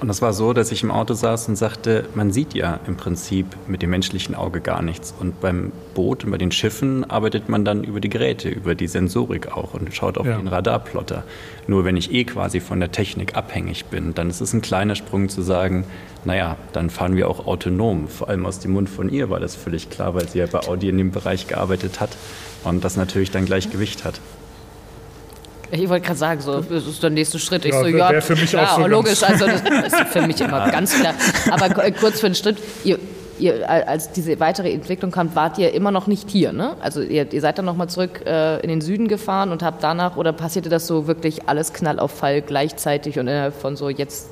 Und 0.00 0.06
das 0.06 0.22
war 0.22 0.32
so, 0.32 0.52
dass 0.52 0.70
ich 0.70 0.84
im 0.84 0.92
Auto 0.92 1.14
saß 1.14 1.48
und 1.48 1.56
sagte, 1.56 2.04
man 2.14 2.30
sieht 2.30 2.54
ja 2.54 2.78
im 2.86 2.96
Prinzip 2.96 3.46
mit 3.66 3.82
dem 3.82 3.90
menschlichen 3.90 4.36
Auge 4.36 4.60
gar 4.60 4.80
nichts. 4.80 5.12
Und 5.18 5.40
beim 5.40 5.72
Boot 5.94 6.24
und 6.24 6.30
bei 6.30 6.38
den 6.38 6.52
Schiffen 6.52 7.08
arbeitet 7.10 7.48
man 7.48 7.64
dann 7.64 7.82
über 7.82 7.98
die 7.98 8.08
Geräte, 8.08 8.48
über 8.48 8.76
die 8.76 8.86
Sensorik 8.86 9.56
auch 9.56 9.74
und 9.74 9.92
schaut 9.92 10.16
auf 10.16 10.26
ja. 10.26 10.36
den 10.36 10.46
Radarplotter. 10.46 11.24
Nur 11.66 11.84
wenn 11.84 11.96
ich 11.96 12.12
eh 12.12 12.22
quasi 12.24 12.60
von 12.60 12.78
der 12.78 12.92
Technik 12.92 13.36
abhängig 13.36 13.86
bin, 13.86 14.14
dann 14.14 14.30
ist 14.30 14.40
es 14.40 14.52
ein 14.52 14.62
kleiner 14.62 14.94
Sprung 14.94 15.28
zu 15.28 15.42
sagen, 15.42 15.84
naja, 16.24 16.56
dann 16.72 16.90
fahren 16.90 17.16
wir 17.16 17.28
auch 17.28 17.46
autonom. 17.46 18.06
Vor 18.06 18.28
allem 18.28 18.46
aus 18.46 18.60
dem 18.60 18.72
Mund 18.72 18.88
von 18.88 19.08
ihr 19.08 19.30
war 19.30 19.40
das 19.40 19.56
völlig 19.56 19.90
klar, 19.90 20.14
weil 20.14 20.28
sie 20.28 20.38
ja 20.38 20.46
bei 20.46 20.60
Audi 20.60 20.88
in 20.88 20.98
dem 20.98 21.10
Bereich 21.10 21.48
gearbeitet 21.48 21.98
hat 21.98 22.10
und 22.62 22.84
das 22.84 22.96
natürlich 22.96 23.32
dann 23.32 23.46
gleich 23.46 23.70
Gewicht 23.70 24.04
hat. 24.04 24.20
Ich 25.70 25.88
wollte 25.88 26.06
gerade 26.06 26.18
sagen, 26.18 26.40
so, 26.40 26.60
das 26.60 26.86
ist 26.86 27.02
der 27.02 27.10
nächste 27.10 27.38
Schritt. 27.38 27.64
Ich 27.64 27.72
ja, 27.72 27.80
so, 27.80 27.86
ja, 27.86 28.20
für 28.20 28.36
mich 28.36 28.50
klar, 28.50 28.72
auch 28.72 28.80
so 28.80 28.86
logisch, 28.86 29.22
also 29.22 29.46
das 29.46 29.92
ist 29.92 30.08
für 30.10 30.26
mich 30.26 30.40
immer 30.40 30.70
ganz 30.70 30.94
klar. 30.98 31.14
Aber 31.50 31.68
kurz 31.92 32.20
für 32.20 32.28
den 32.28 32.34
Schritt, 32.34 32.58
ihr, 32.84 32.98
ihr, 33.38 33.68
als 33.68 34.12
diese 34.12 34.40
weitere 34.40 34.72
Entwicklung 34.72 35.10
kam, 35.10 35.34
wart 35.34 35.58
ihr 35.58 35.72
immer 35.74 35.90
noch 35.90 36.06
nicht 36.06 36.30
hier, 36.30 36.52
ne? 36.52 36.76
Also 36.80 37.02
ihr, 37.02 37.30
ihr 37.32 37.40
seid 37.40 37.58
dann 37.58 37.66
nochmal 37.66 37.88
zurück 37.88 38.22
äh, 38.26 38.60
in 38.60 38.68
den 38.68 38.80
Süden 38.80 39.08
gefahren 39.08 39.52
und 39.52 39.62
habt 39.62 39.82
danach, 39.82 40.16
oder 40.16 40.32
passierte 40.32 40.68
das 40.68 40.86
so 40.86 41.06
wirklich 41.06 41.48
alles 41.48 41.72
Knall 41.72 41.98
auf 41.98 42.12
Fall 42.12 42.40
gleichzeitig 42.40 43.18
und 43.18 43.28
innerhalb 43.28 43.54
von 43.54 43.76
so 43.76 43.90
jetzt 43.90 44.28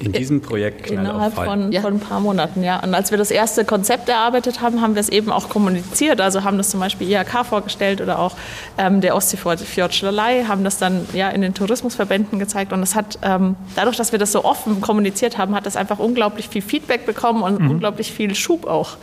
in 0.00 0.12
diesem 0.12 0.40
Projekt 0.40 0.90
Innerhalb 0.90 1.34
von, 1.34 1.72
ja. 1.72 1.80
von 1.80 1.94
ein 1.94 2.00
paar 2.00 2.20
Monaten, 2.20 2.62
ja. 2.62 2.82
Und 2.82 2.94
als 2.94 3.10
wir 3.10 3.18
das 3.18 3.30
erste 3.30 3.64
Konzept 3.64 4.08
erarbeitet 4.08 4.60
haben, 4.60 4.80
haben 4.80 4.94
wir 4.94 5.00
es 5.00 5.08
eben 5.08 5.30
auch 5.30 5.48
kommuniziert. 5.48 6.20
Also 6.20 6.44
haben 6.44 6.58
das 6.58 6.70
zum 6.70 6.80
Beispiel 6.80 7.10
IHK 7.10 7.46
vorgestellt 7.46 8.00
oder 8.00 8.18
auch 8.18 8.36
ähm, 8.78 9.00
der 9.00 9.16
Ostseefjord 9.16 9.94
Schlalei, 9.94 10.44
haben 10.44 10.64
das 10.64 10.78
dann 10.78 11.06
ja 11.12 11.28
in 11.30 11.40
den 11.40 11.54
Tourismusverbänden 11.54 12.38
gezeigt. 12.38 12.72
Und 12.72 12.82
es 12.82 12.94
hat, 12.94 13.18
ähm, 13.22 13.56
dadurch, 13.74 13.96
dass 13.96 14.12
wir 14.12 14.18
das 14.18 14.32
so 14.32 14.44
offen 14.44 14.80
kommuniziert 14.80 15.38
haben, 15.38 15.54
hat 15.54 15.66
das 15.66 15.76
einfach 15.76 15.98
unglaublich 15.98 16.48
viel 16.48 16.62
Feedback 16.62 17.06
bekommen 17.06 17.42
und 17.42 17.60
mhm. 17.60 17.70
unglaublich 17.70 18.12
viel 18.12 18.34
Schub 18.34 18.66
auch. 18.66 18.96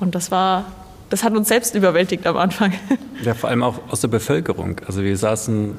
Und 0.00 0.14
das 0.14 0.30
war, 0.30 0.64
das 1.10 1.24
hat 1.24 1.34
uns 1.34 1.48
selbst 1.48 1.74
überwältigt 1.74 2.26
am 2.26 2.36
Anfang. 2.36 2.72
Ja, 3.24 3.34
vor 3.34 3.48
allem 3.48 3.62
auch 3.62 3.76
aus 3.88 4.02
der 4.02 4.08
Bevölkerung. 4.08 4.80
Also 4.86 5.02
wir 5.02 5.16
saßen 5.16 5.76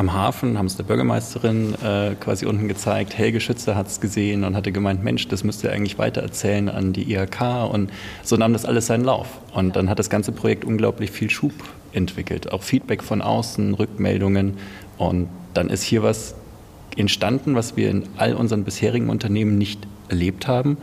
am 0.00 0.14
Hafen, 0.14 0.56
haben 0.56 0.64
es 0.64 0.76
der 0.76 0.84
Bürgermeisterin 0.84 1.74
äh, 1.84 2.14
quasi 2.18 2.46
unten 2.46 2.68
gezeigt. 2.68 3.18
Helge 3.18 3.38
Schütze 3.38 3.76
hat 3.76 3.86
es 3.86 4.00
gesehen 4.00 4.44
und 4.44 4.56
hatte 4.56 4.72
gemeint, 4.72 5.04
Mensch, 5.04 5.28
das 5.28 5.44
müsst 5.44 5.62
ihr 5.62 5.72
eigentlich 5.72 5.98
weitererzählen 5.98 6.70
an 6.70 6.94
die 6.94 7.12
IHK. 7.12 7.70
Und 7.70 7.90
so 8.22 8.36
nahm 8.38 8.54
das 8.54 8.64
alles 8.64 8.86
seinen 8.86 9.04
Lauf. 9.04 9.28
Und 9.52 9.76
dann 9.76 9.90
hat 9.90 9.98
das 9.98 10.08
ganze 10.08 10.32
Projekt 10.32 10.64
unglaublich 10.64 11.10
viel 11.10 11.28
Schub 11.28 11.52
entwickelt. 11.92 12.50
Auch 12.50 12.62
Feedback 12.62 13.02
von 13.02 13.20
außen, 13.20 13.74
Rückmeldungen. 13.74 14.54
Und 14.96 15.28
dann 15.52 15.68
ist 15.68 15.82
hier 15.82 16.02
was 16.02 16.34
entstanden, 16.96 17.54
was 17.54 17.76
wir 17.76 17.90
in 17.90 18.04
all 18.16 18.32
unseren 18.32 18.64
bisherigen 18.64 19.10
Unternehmen 19.10 19.58
nicht 19.58 19.86
erlebt 20.08 20.48
haben, 20.48 20.78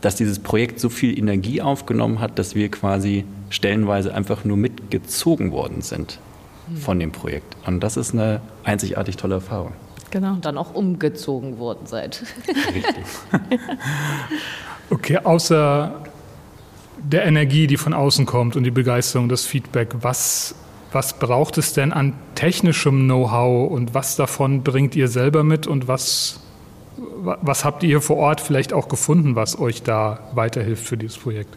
dass 0.00 0.16
dieses 0.16 0.40
Projekt 0.40 0.80
so 0.80 0.88
viel 0.88 1.16
Energie 1.16 1.62
aufgenommen 1.62 2.18
hat, 2.18 2.40
dass 2.40 2.56
wir 2.56 2.68
quasi 2.72 3.24
stellenweise 3.50 4.12
einfach 4.12 4.44
nur 4.44 4.56
mitgezogen 4.56 5.52
worden 5.52 5.80
sind 5.80 6.18
von 6.80 6.98
dem 6.98 7.12
Projekt. 7.12 7.56
Und 7.66 7.80
das 7.80 7.96
ist 7.96 8.12
eine 8.12 8.40
einzigartig 8.64 9.16
tolle 9.16 9.36
Erfahrung. 9.36 9.72
Genau. 10.10 10.32
Und 10.32 10.44
dann 10.44 10.58
auch 10.58 10.74
umgezogen 10.74 11.58
worden 11.58 11.86
seid. 11.86 12.22
Richtig. 12.46 13.04
okay, 14.90 15.18
außer 15.18 16.02
der 16.98 17.24
Energie, 17.24 17.66
die 17.66 17.76
von 17.76 17.94
außen 17.94 18.26
kommt 18.26 18.54
und 18.54 18.64
die 18.64 18.70
Begeisterung, 18.70 19.28
das 19.28 19.46
Feedback, 19.46 19.94
was, 20.02 20.54
was 20.92 21.18
braucht 21.18 21.58
es 21.58 21.72
denn 21.72 21.92
an 21.92 22.14
technischem 22.34 23.04
Know-how 23.04 23.70
und 23.70 23.94
was 23.94 24.16
davon 24.16 24.62
bringt 24.62 24.94
ihr 24.94 25.08
selber 25.08 25.42
mit 25.42 25.66
und 25.66 25.88
was, 25.88 26.40
was 26.96 27.64
habt 27.64 27.82
ihr 27.82 27.88
hier 27.88 28.00
vor 28.02 28.18
Ort 28.18 28.40
vielleicht 28.40 28.72
auch 28.72 28.88
gefunden, 28.88 29.34
was 29.34 29.58
euch 29.58 29.82
da 29.82 30.20
weiterhilft 30.34 30.86
für 30.86 30.96
dieses 30.96 31.18
Projekt? 31.18 31.56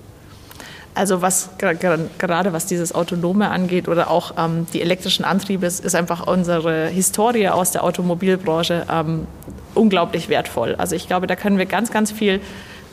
Also 0.96 1.22
was 1.22 1.50
gerade 1.58 2.54
was 2.54 2.66
dieses 2.66 2.96
Autonome 2.96 3.50
angeht 3.50 3.90
oder 3.90 4.10
auch 4.10 4.34
ähm, 4.38 4.66
die 4.74 4.82
elektrischen 4.82 5.26
Antriebe, 5.26 5.66
ist, 5.66 5.84
ist, 5.84 5.94
einfach 5.94 6.26
unsere 6.26 6.88
Historie 6.88 7.50
aus 7.50 7.72
der 7.72 7.84
Automobilbranche 7.84 8.86
ähm, 8.90 9.28
unglaublich 9.74 10.30
wertvoll. 10.30 10.76
Also 10.76 10.96
ich 10.96 11.08
glaube, 11.08 11.28
da 11.28 11.36
können 11.36 11.58
wir 11.58 11.66
ganz, 11.66 11.92
ganz 11.92 12.12
viel 12.12 12.40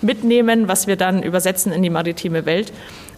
mitnehmen, 0.00 0.66
was 0.66 0.88
wir 0.88 0.96
dann 0.96 1.22
übersetzen 1.22 1.72
in 1.72 1.82
die 1.82 1.90
maritime 1.90 2.44
Welt. 2.44 2.72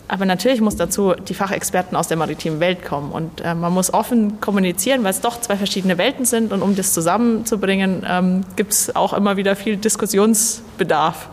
Aber 0.07 0.27
natürlich 0.27 0.61
muss 0.61 0.77
dazu 0.77 1.15
die 1.15 1.33
Fachexperten 1.33 1.97
aus 1.97 2.09
der 2.09 2.19
maritimen 2.19 2.61
Welt 2.61 2.85
kommen. 2.85 3.11
Und 3.11 3.41
äh, 3.41 3.55
man 3.55 3.73
muss 3.73 3.93
offen 3.93 4.39
kommunizieren, 4.41 5.03
weil 5.03 5.11
es 5.11 5.23
doch 5.23 5.41
zwei 5.41 5.57
verschiedene 5.57 5.97
Welten 5.97 6.27
sind. 6.27 6.53
Und 6.53 6.61
um 6.61 6.77
das 6.77 6.93
zusammenzubringen, 6.93 8.05
ähm, 8.07 8.45
gibt 8.57 8.73
es 8.73 8.95
auch 8.95 9.15
immer 9.15 9.39
wieder 9.39 9.57
viel 9.57 9.79
Diskussionsbedarf 9.79 11.31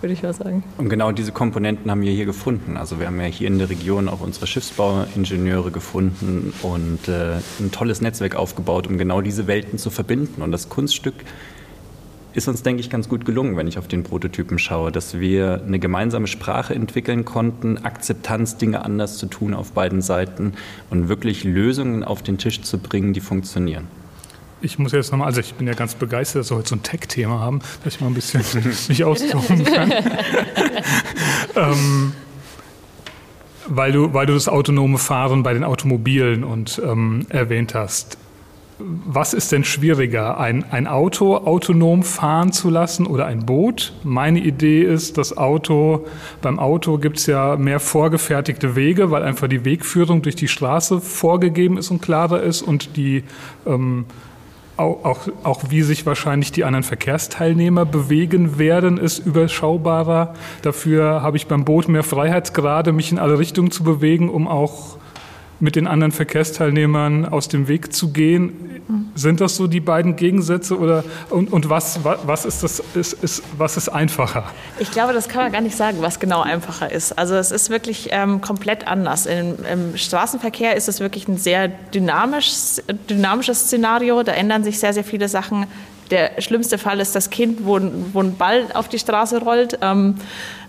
würde 0.00 0.12
ich 0.12 0.22
mal 0.22 0.32
sagen. 0.32 0.62
Und 0.78 0.88
genau 0.88 1.12
diese 1.12 1.32
Komponenten 1.32 1.90
haben 1.90 2.02
wir 2.02 2.12
hier 2.12 2.26
gefunden. 2.26 2.76
Also 2.76 3.00
wir 3.00 3.06
haben 3.06 3.20
ja 3.20 3.26
hier 3.26 3.48
in 3.48 3.58
der 3.58 3.70
Region 3.70 4.08
auch 4.08 4.20
unsere 4.20 4.46
Schiffsbauingenieure 4.46 5.70
gefunden 5.70 6.52
und 6.62 7.08
äh, 7.08 7.36
ein 7.60 7.70
tolles 7.72 8.00
Netzwerk 8.00 8.36
aufgebaut, 8.36 8.86
um 8.86 8.98
genau 8.98 9.20
diese 9.20 9.46
Welten 9.46 9.78
zu 9.78 9.90
verbinden. 9.90 10.42
Und 10.42 10.52
das 10.52 10.68
Kunststück 10.68 11.14
ist 12.34 12.48
uns, 12.48 12.62
denke 12.62 12.80
ich, 12.80 12.90
ganz 12.90 13.08
gut 13.08 13.24
gelungen, 13.24 13.56
wenn 13.56 13.66
ich 13.66 13.78
auf 13.78 13.88
den 13.88 14.02
Prototypen 14.02 14.58
schaue, 14.58 14.92
dass 14.92 15.18
wir 15.18 15.62
eine 15.66 15.78
gemeinsame 15.78 16.26
Sprache 16.26 16.74
entwickeln 16.74 17.24
konnten, 17.24 17.78
Akzeptanz, 17.78 18.58
Dinge 18.58 18.84
anders 18.84 19.16
zu 19.16 19.26
tun 19.26 19.54
auf 19.54 19.72
beiden 19.72 20.02
Seiten 20.02 20.52
und 20.90 21.08
wirklich 21.08 21.44
Lösungen 21.44 22.04
auf 22.04 22.22
den 22.22 22.36
Tisch 22.36 22.60
zu 22.60 22.78
bringen, 22.78 23.14
die 23.14 23.20
funktionieren 23.20 23.88
ich 24.60 24.78
muss 24.78 24.92
jetzt 24.92 25.12
nochmal, 25.12 25.28
also 25.28 25.40
ich 25.40 25.54
bin 25.54 25.66
ja 25.66 25.74
ganz 25.74 25.94
begeistert, 25.94 26.40
dass 26.40 26.50
wir 26.50 26.56
heute 26.56 26.68
so 26.68 26.76
ein 26.76 26.82
Tech-Thema 26.82 27.40
haben, 27.40 27.60
dass 27.84 27.94
ich 27.94 28.00
mal 28.00 28.08
ein 28.08 28.14
bisschen 28.14 28.42
mich 28.88 29.04
austoben 29.04 29.64
kann. 29.64 29.92
ähm, 31.56 32.12
weil, 33.68 33.92
du, 33.92 34.14
weil 34.14 34.26
du 34.26 34.34
das 34.34 34.48
autonome 34.48 34.98
Fahren 34.98 35.42
bei 35.42 35.52
den 35.52 35.64
Automobilen 35.64 36.44
und 36.44 36.80
ähm, 36.84 37.26
erwähnt 37.28 37.74
hast. 37.74 38.18
Was 38.78 39.32
ist 39.32 39.52
denn 39.52 39.64
schwieriger, 39.64 40.38
ein, 40.38 40.64
ein 40.70 40.86
Auto 40.86 41.36
autonom 41.36 42.02
fahren 42.02 42.52
zu 42.52 42.68
lassen 42.68 43.06
oder 43.06 43.24
ein 43.24 43.46
Boot? 43.46 43.94
Meine 44.04 44.38
Idee 44.38 44.82
ist, 44.82 45.16
das 45.16 45.34
Auto, 45.34 46.06
beim 46.42 46.58
Auto 46.58 46.98
gibt 46.98 47.16
es 47.16 47.26
ja 47.26 47.56
mehr 47.56 47.80
vorgefertigte 47.80 48.76
Wege, 48.76 49.10
weil 49.10 49.22
einfach 49.22 49.48
die 49.48 49.64
Wegführung 49.64 50.20
durch 50.20 50.36
die 50.36 50.48
Straße 50.48 51.00
vorgegeben 51.00 51.78
ist 51.78 51.90
und 51.90 52.02
klarer 52.02 52.42
ist 52.42 52.60
und 52.60 52.98
die 52.98 53.24
ähm, 53.66 54.04
auch, 54.76 55.04
auch, 55.04 55.28
auch 55.42 55.62
wie 55.70 55.82
sich 55.82 56.06
wahrscheinlich 56.06 56.52
die 56.52 56.64
anderen 56.64 56.82
Verkehrsteilnehmer 56.82 57.84
bewegen 57.84 58.58
werden, 58.58 58.98
ist 58.98 59.18
überschaubarer. 59.18 60.34
Dafür 60.62 61.22
habe 61.22 61.36
ich 61.36 61.46
beim 61.46 61.64
Boot 61.64 61.88
mehr 61.88 62.02
Freiheitsgrade, 62.02 62.92
mich 62.92 63.12
in 63.12 63.18
alle 63.18 63.38
Richtungen 63.38 63.70
zu 63.70 63.84
bewegen, 63.84 64.28
um 64.28 64.48
auch 64.48 64.98
mit 65.58 65.76
den 65.76 65.86
anderen 65.86 66.12
Verkehrsteilnehmern 66.12 67.26
aus 67.26 67.48
dem 67.48 67.68
Weg 67.68 67.92
zu 67.92 68.12
gehen. 68.12 68.82
Sind 69.14 69.40
das 69.40 69.56
so 69.56 69.66
die 69.66 69.80
beiden 69.80 70.16
Gegensätze 70.16 70.78
oder 70.78 71.02
und, 71.30 71.52
und 71.52 71.70
was, 71.70 72.00
was 72.04 72.44
ist 72.44 72.62
das 72.62 72.82
ist, 72.94 73.14
ist, 73.14 73.42
was 73.56 73.76
ist 73.76 73.88
einfacher? 73.88 74.44
Ich 74.78 74.90
glaube, 74.90 75.12
das 75.12 75.28
kann 75.28 75.42
man 75.42 75.52
gar 75.52 75.60
nicht 75.60 75.76
sagen, 75.76 75.98
was 76.00 76.20
genau 76.20 76.42
einfacher 76.42 76.92
ist. 76.92 77.18
Also 77.18 77.34
es 77.34 77.50
ist 77.50 77.70
wirklich 77.70 78.08
ähm, 78.12 78.40
komplett 78.40 78.86
anders. 78.86 79.26
Im, 79.26 79.56
Im, 79.70 79.96
Straßenverkehr 79.96 80.76
ist 80.76 80.88
es 80.88 81.00
wirklich 81.00 81.26
ein 81.26 81.38
sehr 81.38 81.68
dynamisch, 81.68 82.50
dynamisches 83.08 83.60
Szenario. 83.60 84.22
Da 84.22 84.32
ändern 84.32 84.62
sich 84.62 84.78
sehr, 84.78 84.92
sehr 84.92 85.04
viele 85.04 85.28
Sachen. 85.28 85.66
Der 86.10 86.40
schlimmste 86.40 86.78
Fall 86.78 87.00
ist 87.00 87.16
das 87.16 87.30
Kind, 87.30 87.64
wo, 87.64 87.80
wo 88.12 88.20
ein 88.20 88.36
Ball 88.36 88.66
auf 88.74 88.88
die 88.88 88.98
Straße 88.98 89.40
rollt. 89.40 89.78
Ähm, 89.82 90.16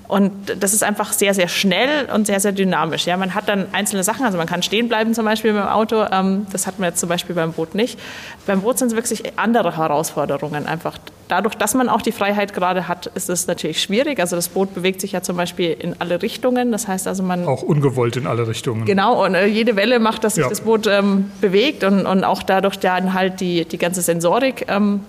und 0.08 0.32
das 0.60 0.74
ist 0.74 0.84
einfach 0.84 1.12
sehr, 1.12 1.34
sehr 1.34 1.50
schnell 1.50 2.10
und 2.14 2.28
sehr, 2.28 2.40
sehr 2.40 2.54
dynamisch. 2.54 3.06
Ja, 3.06 3.18
man 3.18 3.36
hat 3.36 3.50
dann 3.50 3.66
einzelne 3.74 4.04
Sachen, 4.06 4.26
also 4.26 4.38
man 4.38 4.48
kann 4.48 4.64
stehen 4.64 4.88
bleiben 4.88 5.14
zum 5.14 5.26
Beispiel 5.26 5.52
dem 5.52 5.62
Auto. 5.62 6.06
Ähm, 6.10 6.48
das 6.52 6.66
hatten 6.66 6.82
wir 6.82 6.88
jetzt 6.88 7.00
zum 7.00 7.10
Beispiel 7.10 7.36
beim 7.36 7.52
Boot 7.52 7.76
nicht. 7.76 8.00
Beim 8.46 8.62
Boot 8.62 8.80
sind 8.80 8.88
es 8.88 8.96
wirklich 8.96 9.38
andere 9.38 9.76
Herausforderungen. 9.76 10.66
Einfach 10.66 10.98
dadurch, 11.28 11.56
dass 11.56 11.74
man 11.74 11.90
auch 11.90 12.02
die 12.02 12.14
Freiheit 12.14 12.54
gerade 12.54 12.88
hat, 12.88 13.08
ist 13.08 13.30
es 13.30 13.48
natürlich 13.48 13.82
schwierig. 13.82 14.22
Also 14.22 14.38
das 14.38 14.48
Boot 14.48 14.74
bewegt 14.74 15.02
sich 15.02 15.12
ja 15.12 15.22
zum 15.22 15.36
Beispiel 15.36 15.72
in 15.72 15.96
alle 16.00 16.22
Richtungen. 16.22 16.72
Das 16.72 16.88
heißt 16.88 17.06
also 17.06 17.22
man 17.22 17.46
auch 17.46 17.64
ungewollt 17.64 18.16
in 18.16 18.28
alle 18.28 18.48
Richtungen. 18.48 18.86
Genau. 18.86 19.26
Und 19.26 19.36
äh, 19.36 19.46
jede 19.46 19.76
Welle 19.76 20.00
macht, 20.00 20.24
dass 20.24 20.36
sich 20.36 20.44
ja. 20.44 20.50
das 20.50 20.62
Boot 20.62 20.88
ähm, 20.88 21.32
bewegt 21.42 21.84
und, 21.84 22.06
und 22.06 22.24
auch 22.24 22.44
dadurch 22.44 22.80
dann 22.80 23.14
halt 23.14 23.42
die 23.42 23.66
die 23.66 23.78
ganze 23.78 24.02
Sensorik 24.02 24.68
ähm, 24.70 25.02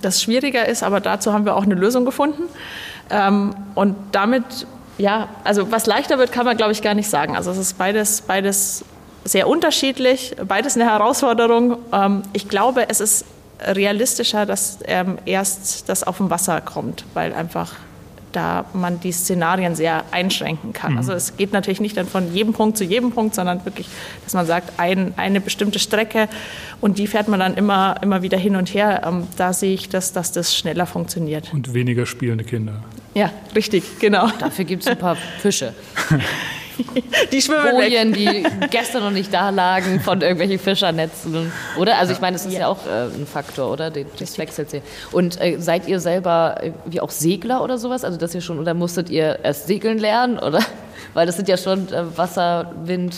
das 0.00 0.22
schwieriger 0.22 0.66
ist. 0.66 0.84
Aber 0.84 1.00
dazu 1.00 1.32
haben 1.32 1.44
wir 1.44 1.56
auch 1.56 1.64
eine 1.64 1.74
Lösung 1.74 2.04
gefunden. 2.04 2.44
Ähm, 3.10 3.54
und 3.74 3.96
damit, 4.12 4.66
ja, 4.98 5.28
also 5.44 5.70
was 5.70 5.86
leichter 5.86 6.18
wird, 6.18 6.32
kann 6.32 6.44
man, 6.44 6.56
glaube 6.56 6.72
ich, 6.72 6.82
gar 6.82 6.94
nicht 6.94 7.08
sagen. 7.08 7.36
Also 7.36 7.50
es 7.50 7.58
ist 7.58 7.78
beides, 7.78 8.22
beides 8.22 8.84
sehr 9.24 9.48
unterschiedlich, 9.48 10.36
beides 10.46 10.76
eine 10.76 10.84
Herausforderung. 10.84 11.78
Ähm, 11.92 12.22
ich 12.32 12.48
glaube, 12.48 12.88
es 12.88 13.00
ist 13.00 13.24
realistischer, 13.60 14.46
dass 14.46 14.78
ähm, 14.84 15.18
erst 15.24 15.88
das 15.88 16.04
auf 16.04 16.18
dem 16.18 16.30
Wasser 16.30 16.60
kommt, 16.60 17.04
weil 17.14 17.32
einfach 17.32 17.74
da 18.36 18.66
man 18.74 19.00
die 19.00 19.12
Szenarien 19.12 19.74
sehr 19.74 20.04
einschränken 20.10 20.74
kann. 20.74 20.92
Mhm. 20.92 20.98
Also 20.98 21.14
es 21.14 21.38
geht 21.38 21.54
natürlich 21.54 21.80
nicht 21.80 21.96
dann 21.96 22.06
von 22.06 22.34
jedem 22.34 22.52
Punkt 22.52 22.76
zu 22.76 22.84
jedem 22.84 23.10
Punkt, 23.10 23.34
sondern 23.34 23.64
wirklich, 23.64 23.88
dass 24.24 24.34
man 24.34 24.44
sagt, 24.44 24.78
ein, 24.78 25.14
eine 25.16 25.40
bestimmte 25.40 25.78
Strecke 25.78 26.28
und 26.82 26.98
die 26.98 27.06
fährt 27.06 27.28
man 27.28 27.40
dann 27.40 27.54
immer, 27.54 27.96
immer 28.02 28.20
wieder 28.20 28.36
hin 28.36 28.56
und 28.56 28.74
her. 28.74 29.02
Ähm, 29.06 29.26
da 29.38 29.54
sehe 29.54 29.72
ich, 29.72 29.88
dass, 29.88 30.12
dass 30.12 30.32
das 30.32 30.54
schneller 30.54 30.84
funktioniert. 30.86 31.52
Und 31.54 31.72
weniger 31.72 32.04
spielende 32.04 32.44
Kinder. 32.44 32.82
Ja, 33.16 33.30
richtig, 33.54 33.98
genau. 33.98 34.28
Dafür 34.38 34.66
gibt 34.66 34.82
es 34.82 34.88
ein 34.88 34.98
paar 34.98 35.16
Fische. 35.16 35.72
die 37.32 37.40
schwimmen 37.40 37.70
Bojen, 37.70 38.12
die 38.12 38.44
gestern 38.70 39.04
noch 39.04 39.10
nicht 39.10 39.32
da 39.32 39.48
lagen 39.48 40.00
von 40.00 40.20
irgendwelchen 40.20 40.58
Fischernetzen. 40.58 41.50
Oder? 41.78 41.96
Also 41.96 42.12
ich 42.12 42.20
meine, 42.20 42.34
das 42.34 42.44
ist 42.44 42.52
ja, 42.52 42.60
ja 42.60 42.68
auch 42.68 42.86
äh, 42.86 43.04
ein 43.04 43.26
Faktor, 43.26 43.72
oder? 43.72 43.90
Das 43.90 44.36
wechselt 44.36 44.68
sich. 44.68 44.82
Und 45.12 45.40
äh, 45.40 45.56
seid 45.58 45.88
ihr 45.88 45.98
selber 45.98 46.58
äh, 46.60 46.72
wie 46.84 47.00
auch 47.00 47.08
Segler 47.08 47.64
oder 47.64 47.78
sowas? 47.78 48.04
Also 48.04 48.18
dass 48.18 48.34
ihr 48.34 48.42
schon, 48.42 48.58
oder 48.58 48.74
musstet 48.74 49.08
ihr 49.08 49.38
erst 49.42 49.66
segeln 49.66 49.96
lernen? 49.96 50.38
Oder? 50.38 50.60
Weil 51.14 51.24
das 51.24 51.36
sind 51.36 51.48
ja 51.48 51.56
schon 51.56 51.90
äh, 51.94 52.18
Wasser, 52.18 52.70
Wind, 52.84 53.16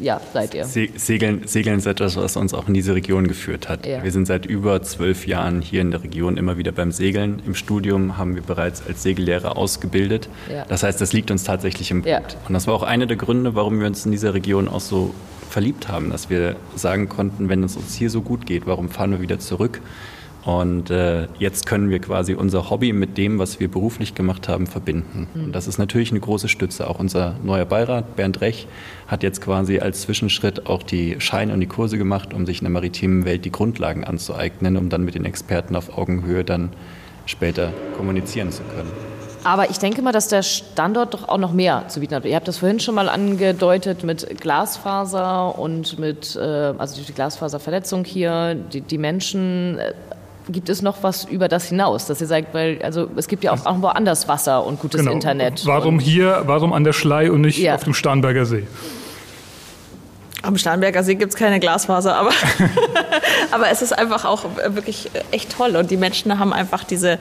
ja, 0.00 0.20
seid 0.32 0.54
ihr? 0.54 0.64
Segeln, 0.64 1.46
Segeln 1.46 1.78
ist 1.78 1.86
etwas, 1.86 2.16
was 2.16 2.36
uns 2.36 2.54
auch 2.54 2.68
in 2.68 2.74
diese 2.74 2.94
Region 2.94 3.26
geführt 3.26 3.68
hat. 3.68 3.86
Ja. 3.86 4.02
Wir 4.02 4.12
sind 4.12 4.26
seit 4.26 4.46
über 4.46 4.82
zwölf 4.82 5.26
Jahren 5.26 5.60
hier 5.60 5.80
in 5.80 5.90
der 5.90 6.02
Region 6.02 6.36
immer 6.36 6.56
wieder 6.56 6.72
beim 6.72 6.92
Segeln. 6.92 7.42
Im 7.46 7.54
Studium 7.54 8.16
haben 8.16 8.34
wir 8.34 8.42
bereits 8.42 8.82
als 8.86 9.02
Segellehrer 9.02 9.56
ausgebildet. 9.56 10.28
Ja. 10.52 10.64
Das 10.68 10.82
heißt, 10.82 11.00
das 11.00 11.12
liegt 11.12 11.30
uns 11.30 11.44
tatsächlich 11.44 11.90
im 11.90 12.02
Blut. 12.02 12.12
Ja. 12.12 12.20
Und 12.46 12.54
das 12.54 12.66
war 12.66 12.74
auch 12.74 12.82
einer 12.82 13.06
der 13.06 13.16
Gründe, 13.16 13.54
warum 13.54 13.80
wir 13.80 13.86
uns 13.86 14.04
in 14.04 14.12
dieser 14.12 14.34
Region 14.34 14.68
auch 14.68 14.80
so 14.80 15.14
verliebt 15.50 15.88
haben, 15.88 16.10
dass 16.10 16.30
wir 16.30 16.56
sagen 16.76 17.08
konnten, 17.08 17.48
wenn 17.48 17.64
es 17.64 17.76
uns 17.76 17.94
hier 17.94 18.10
so 18.10 18.22
gut 18.22 18.46
geht, 18.46 18.66
warum 18.66 18.88
fahren 18.90 19.12
wir 19.12 19.20
wieder 19.20 19.38
zurück? 19.38 19.80
Und 20.48 20.88
äh, 20.88 21.26
jetzt 21.38 21.66
können 21.66 21.90
wir 21.90 21.98
quasi 21.98 22.32
unser 22.32 22.70
Hobby 22.70 22.94
mit 22.94 23.18
dem, 23.18 23.38
was 23.38 23.60
wir 23.60 23.70
beruflich 23.70 24.14
gemacht 24.14 24.48
haben, 24.48 24.66
verbinden. 24.66 25.28
Mhm. 25.34 25.44
Und 25.44 25.52
das 25.52 25.66
ist 25.66 25.76
natürlich 25.76 26.10
eine 26.10 26.20
große 26.20 26.48
Stütze. 26.48 26.88
Auch 26.88 26.98
unser 26.98 27.34
neuer 27.44 27.66
Beirat, 27.66 28.16
Bernd 28.16 28.40
Rech, 28.40 28.66
hat 29.08 29.22
jetzt 29.22 29.42
quasi 29.42 29.80
als 29.80 30.00
Zwischenschritt 30.00 30.64
auch 30.64 30.82
die 30.82 31.20
Scheine 31.20 31.52
und 31.52 31.60
die 31.60 31.66
Kurse 31.66 31.98
gemacht, 31.98 32.32
um 32.32 32.46
sich 32.46 32.60
in 32.60 32.64
der 32.64 32.70
maritimen 32.70 33.26
Welt 33.26 33.44
die 33.44 33.52
Grundlagen 33.52 34.04
anzueignen, 34.04 34.78
um 34.78 34.88
dann 34.88 35.04
mit 35.04 35.16
den 35.16 35.26
Experten 35.26 35.76
auf 35.76 35.98
Augenhöhe 35.98 36.44
dann 36.44 36.70
später 37.26 37.74
kommunizieren 37.98 38.50
zu 38.50 38.62
können. 38.62 38.90
Aber 39.44 39.68
ich 39.68 39.78
denke 39.78 40.00
mal, 40.00 40.12
dass 40.12 40.28
der 40.28 40.42
Standort 40.42 41.12
doch 41.12 41.28
auch 41.28 41.36
noch 41.36 41.52
mehr 41.52 41.84
zu 41.88 42.00
bieten 42.00 42.14
hat. 42.14 42.24
Ihr 42.24 42.34
habt 42.34 42.48
das 42.48 42.56
vorhin 42.56 42.80
schon 42.80 42.94
mal 42.94 43.10
angedeutet 43.10 44.02
mit 44.02 44.40
Glasfaser 44.40 45.58
und 45.58 45.98
mit, 45.98 46.36
äh, 46.36 46.40
also 46.40 47.02
die 47.02 47.12
Glasfaserverletzung 47.12 48.04
hier, 48.04 48.54
die, 48.54 48.80
die 48.80 48.96
Menschen. 48.96 49.78
Gibt 50.50 50.68
es 50.68 50.80
noch 50.80 51.02
was 51.02 51.24
über 51.24 51.48
das 51.48 51.68
hinaus, 51.68 52.06
dass 52.06 52.20
ihr 52.20 52.26
sagt, 52.26 52.54
weil 52.54 52.80
also 52.82 53.08
es 53.16 53.28
gibt 53.28 53.44
ja 53.44 53.52
auch, 53.52 53.66
auch 53.66 53.82
woanders 53.82 54.28
Wasser 54.28 54.64
und 54.64 54.80
gutes 54.80 55.00
genau. 55.00 55.12
Internet. 55.12 55.66
Warum 55.66 55.98
hier, 55.98 56.42
warum 56.46 56.72
an 56.72 56.84
der 56.84 56.94
Schlei 56.94 57.30
und 57.30 57.42
nicht 57.42 57.58
ja. 57.58 57.74
auf 57.74 57.84
dem 57.84 57.94
Starnberger 57.94 58.46
See? 58.46 58.66
Am 60.42 60.56
Starnberger 60.56 61.02
See 61.02 61.16
gibt 61.16 61.32
es 61.32 61.38
keine 61.38 61.60
Glasfaser, 61.60 62.16
aber, 62.16 62.30
aber 63.50 63.70
es 63.70 63.82
ist 63.82 63.92
einfach 63.92 64.24
auch 64.24 64.44
wirklich 64.68 65.10
echt 65.32 65.52
toll 65.52 65.76
und 65.76 65.90
die 65.90 65.96
Menschen 65.96 66.38
haben 66.38 66.52
einfach 66.52 66.84
diese 66.84 67.18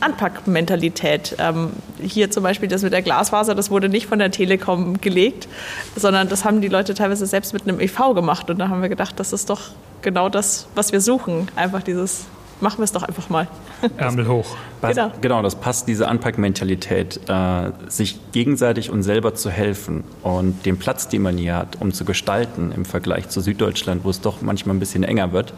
Anpackmentalität. 0.00 1.36
Ähm, 1.38 1.70
hier 2.00 2.30
zum 2.30 2.42
Beispiel 2.42 2.68
das 2.68 2.82
mit 2.82 2.92
der 2.92 3.02
Glasfaser, 3.02 3.54
das 3.54 3.70
wurde 3.70 3.88
nicht 3.88 4.06
von 4.06 4.18
der 4.18 4.30
Telekom 4.30 5.00
gelegt, 5.00 5.48
sondern 5.96 6.28
das 6.28 6.44
haben 6.44 6.60
die 6.60 6.68
Leute 6.68 6.94
teilweise 6.94 7.26
selbst 7.26 7.52
mit 7.52 7.62
einem 7.62 7.80
EV 7.80 8.14
gemacht. 8.14 8.48
Und 8.50 8.58
da 8.58 8.68
haben 8.68 8.82
wir 8.82 8.88
gedacht, 8.88 9.18
das 9.18 9.32
ist 9.32 9.50
doch 9.50 9.60
genau 10.02 10.28
das, 10.28 10.66
was 10.74 10.92
wir 10.92 11.00
suchen. 11.00 11.48
Einfach 11.56 11.82
dieses, 11.82 12.26
machen 12.62 12.78
wir 12.78 12.84
es 12.84 12.92
doch 12.92 13.02
einfach 13.02 13.28
mal. 13.28 13.48
Ärmel 13.96 14.28
hoch. 14.28 14.56
genau. 14.80 15.12
genau, 15.20 15.42
das 15.42 15.56
passt, 15.56 15.88
diese 15.88 16.08
Anpackmentalität, 16.08 17.20
äh, 17.28 17.70
sich 17.88 18.18
gegenseitig 18.32 18.90
und 18.90 19.02
selber 19.02 19.34
zu 19.34 19.50
helfen 19.50 20.04
und 20.22 20.64
den 20.64 20.78
Platz, 20.78 21.08
den 21.08 21.22
man 21.22 21.36
hier 21.36 21.56
hat, 21.56 21.76
um 21.80 21.92
zu 21.92 22.04
gestalten 22.04 22.72
im 22.74 22.84
Vergleich 22.84 23.28
zu 23.28 23.40
Süddeutschland, 23.40 24.04
wo 24.04 24.10
es 24.10 24.20
doch 24.20 24.40
manchmal 24.40 24.76
ein 24.76 24.80
bisschen 24.80 25.04
enger 25.04 25.32
wird 25.32 25.52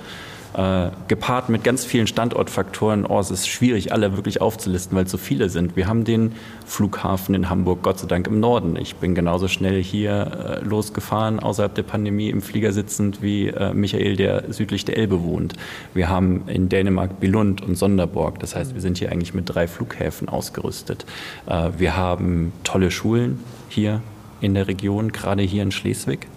äh, 0.54 0.90
gepaart 1.08 1.48
mit 1.48 1.64
ganz 1.64 1.84
vielen 1.84 2.06
Standortfaktoren. 2.06 3.06
Oh, 3.06 3.18
es 3.18 3.30
ist 3.30 3.48
schwierig, 3.48 3.92
alle 3.92 4.16
wirklich 4.16 4.40
aufzulisten, 4.40 4.96
weil 4.96 5.04
es 5.04 5.10
so 5.10 5.18
viele 5.18 5.48
sind. 5.48 5.76
Wir 5.76 5.86
haben 5.86 6.04
den 6.04 6.32
Flughafen 6.64 7.34
in 7.34 7.50
Hamburg, 7.50 7.82
Gott 7.82 7.98
sei 7.98 8.06
Dank 8.06 8.26
im 8.26 8.40
Norden. 8.40 8.76
Ich 8.76 8.96
bin 8.96 9.14
genauso 9.14 9.48
schnell 9.48 9.82
hier 9.82 10.60
äh, 10.62 10.64
losgefahren, 10.64 11.40
außerhalb 11.40 11.74
der 11.74 11.82
Pandemie 11.82 12.30
im 12.30 12.40
Flieger 12.40 12.72
sitzend, 12.72 13.22
wie 13.22 13.48
äh, 13.48 13.74
Michael, 13.74 14.16
der 14.16 14.52
südlich 14.52 14.84
der 14.84 14.96
Elbe 14.96 15.22
wohnt. 15.22 15.54
Wir 15.92 16.08
haben 16.08 16.44
in 16.46 16.68
Dänemark 16.68 17.20
Billund 17.20 17.60
und 17.60 17.76
Sonderborg. 17.76 18.38
Das 18.38 18.54
heißt, 18.54 18.74
wir 18.74 18.80
sind 18.80 18.98
hier 18.98 19.10
eigentlich 19.10 19.34
mit 19.34 19.52
drei 19.52 19.66
Flughäfen 19.66 20.28
ausgerüstet. 20.28 21.04
Äh, 21.46 21.70
wir 21.78 21.96
haben 21.96 22.52
tolle 22.62 22.90
Schulen 22.90 23.40
hier 23.68 24.02
in 24.40 24.54
der 24.54 24.68
Region, 24.68 25.10
gerade 25.10 25.42
hier 25.42 25.62
in 25.62 25.72
Schleswig. 25.72 26.28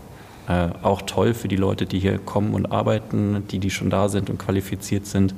Äh, 0.47 0.69
auch 0.81 1.01
toll 1.01 1.33
für 1.33 1.49
die 1.49 1.57
Leute, 1.57 1.85
die 1.85 1.99
hier 1.99 2.19
kommen 2.19 2.53
und 2.53 2.71
arbeiten, 2.71 3.43
die, 3.51 3.59
die 3.59 3.69
schon 3.69 3.89
da 3.89 4.07
sind 4.07 4.29
und 4.29 4.37
qualifiziert 4.37 5.05
sind, 5.05 5.33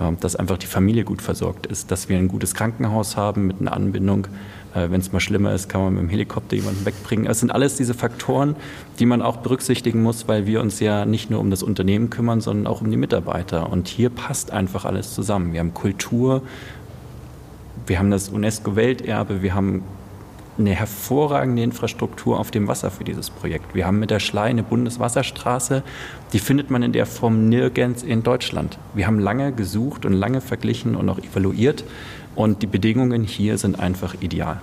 äh, 0.00 0.10
dass 0.20 0.36
einfach 0.36 0.56
die 0.56 0.66
Familie 0.66 1.04
gut 1.04 1.20
versorgt 1.20 1.66
ist, 1.66 1.90
dass 1.90 2.08
wir 2.08 2.16
ein 2.16 2.28
gutes 2.28 2.54
Krankenhaus 2.54 3.16
haben 3.18 3.46
mit 3.46 3.60
einer 3.60 3.74
Anbindung. 3.74 4.26
Äh, 4.74 4.90
Wenn 4.90 5.02
es 5.02 5.12
mal 5.12 5.20
schlimmer 5.20 5.52
ist, 5.52 5.68
kann 5.68 5.82
man 5.82 5.92
mit 5.94 6.02
dem 6.04 6.08
Helikopter 6.08 6.56
jemanden 6.56 6.86
wegbringen. 6.86 7.26
Es 7.26 7.40
sind 7.40 7.50
alles 7.50 7.76
diese 7.76 7.92
Faktoren, 7.92 8.56
die 8.98 9.04
man 9.04 9.20
auch 9.20 9.36
berücksichtigen 9.36 10.02
muss, 10.02 10.28
weil 10.28 10.46
wir 10.46 10.62
uns 10.62 10.80
ja 10.80 11.04
nicht 11.04 11.30
nur 11.30 11.40
um 11.40 11.50
das 11.50 11.62
Unternehmen 11.62 12.08
kümmern, 12.08 12.40
sondern 12.40 12.66
auch 12.66 12.80
um 12.80 12.90
die 12.90 12.96
Mitarbeiter. 12.96 13.70
Und 13.70 13.88
hier 13.88 14.08
passt 14.08 14.50
einfach 14.50 14.86
alles 14.86 15.12
zusammen. 15.12 15.52
Wir 15.52 15.60
haben 15.60 15.74
Kultur, 15.74 16.40
wir 17.86 17.98
haben 17.98 18.10
das 18.10 18.30
UNESCO-Welterbe, 18.30 19.42
wir 19.42 19.54
haben 19.54 19.82
eine 20.58 20.70
hervorragende 20.70 21.62
Infrastruktur 21.62 22.38
auf 22.38 22.50
dem 22.50 22.68
Wasser 22.68 22.90
für 22.90 23.04
dieses 23.04 23.30
Projekt. 23.30 23.74
Wir 23.74 23.86
haben 23.86 23.98
mit 23.98 24.10
der 24.10 24.20
Schlei 24.20 24.44
eine 24.44 24.62
Bundeswasserstraße, 24.62 25.82
die 26.32 26.38
findet 26.38 26.70
man 26.70 26.82
in 26.82 26.92
der 26.92 27.06
Form 27.06 27.48
nirgends 27.48 28.02
in 28.02 28.22
Deutschland. 28.22 28.78
Wir 28.94 29.06
haben 29.06 29.18
lange 29.18 29.52
gesucht 29.52 30.04
und 30.04 30.12
lange 30.12 30.40
verglichen 30.40 30.96
und 30.96 31.08
auch 31.08 31.18
evaluiert 31.18 31.84
und 32.34 32.62
die 32.62 32.66
Bedingungen 32.66 33.24
hier 33.24 33.58
sind 33.58 33.78
einfach 33.78 34.14
ideal. 34.20 34.60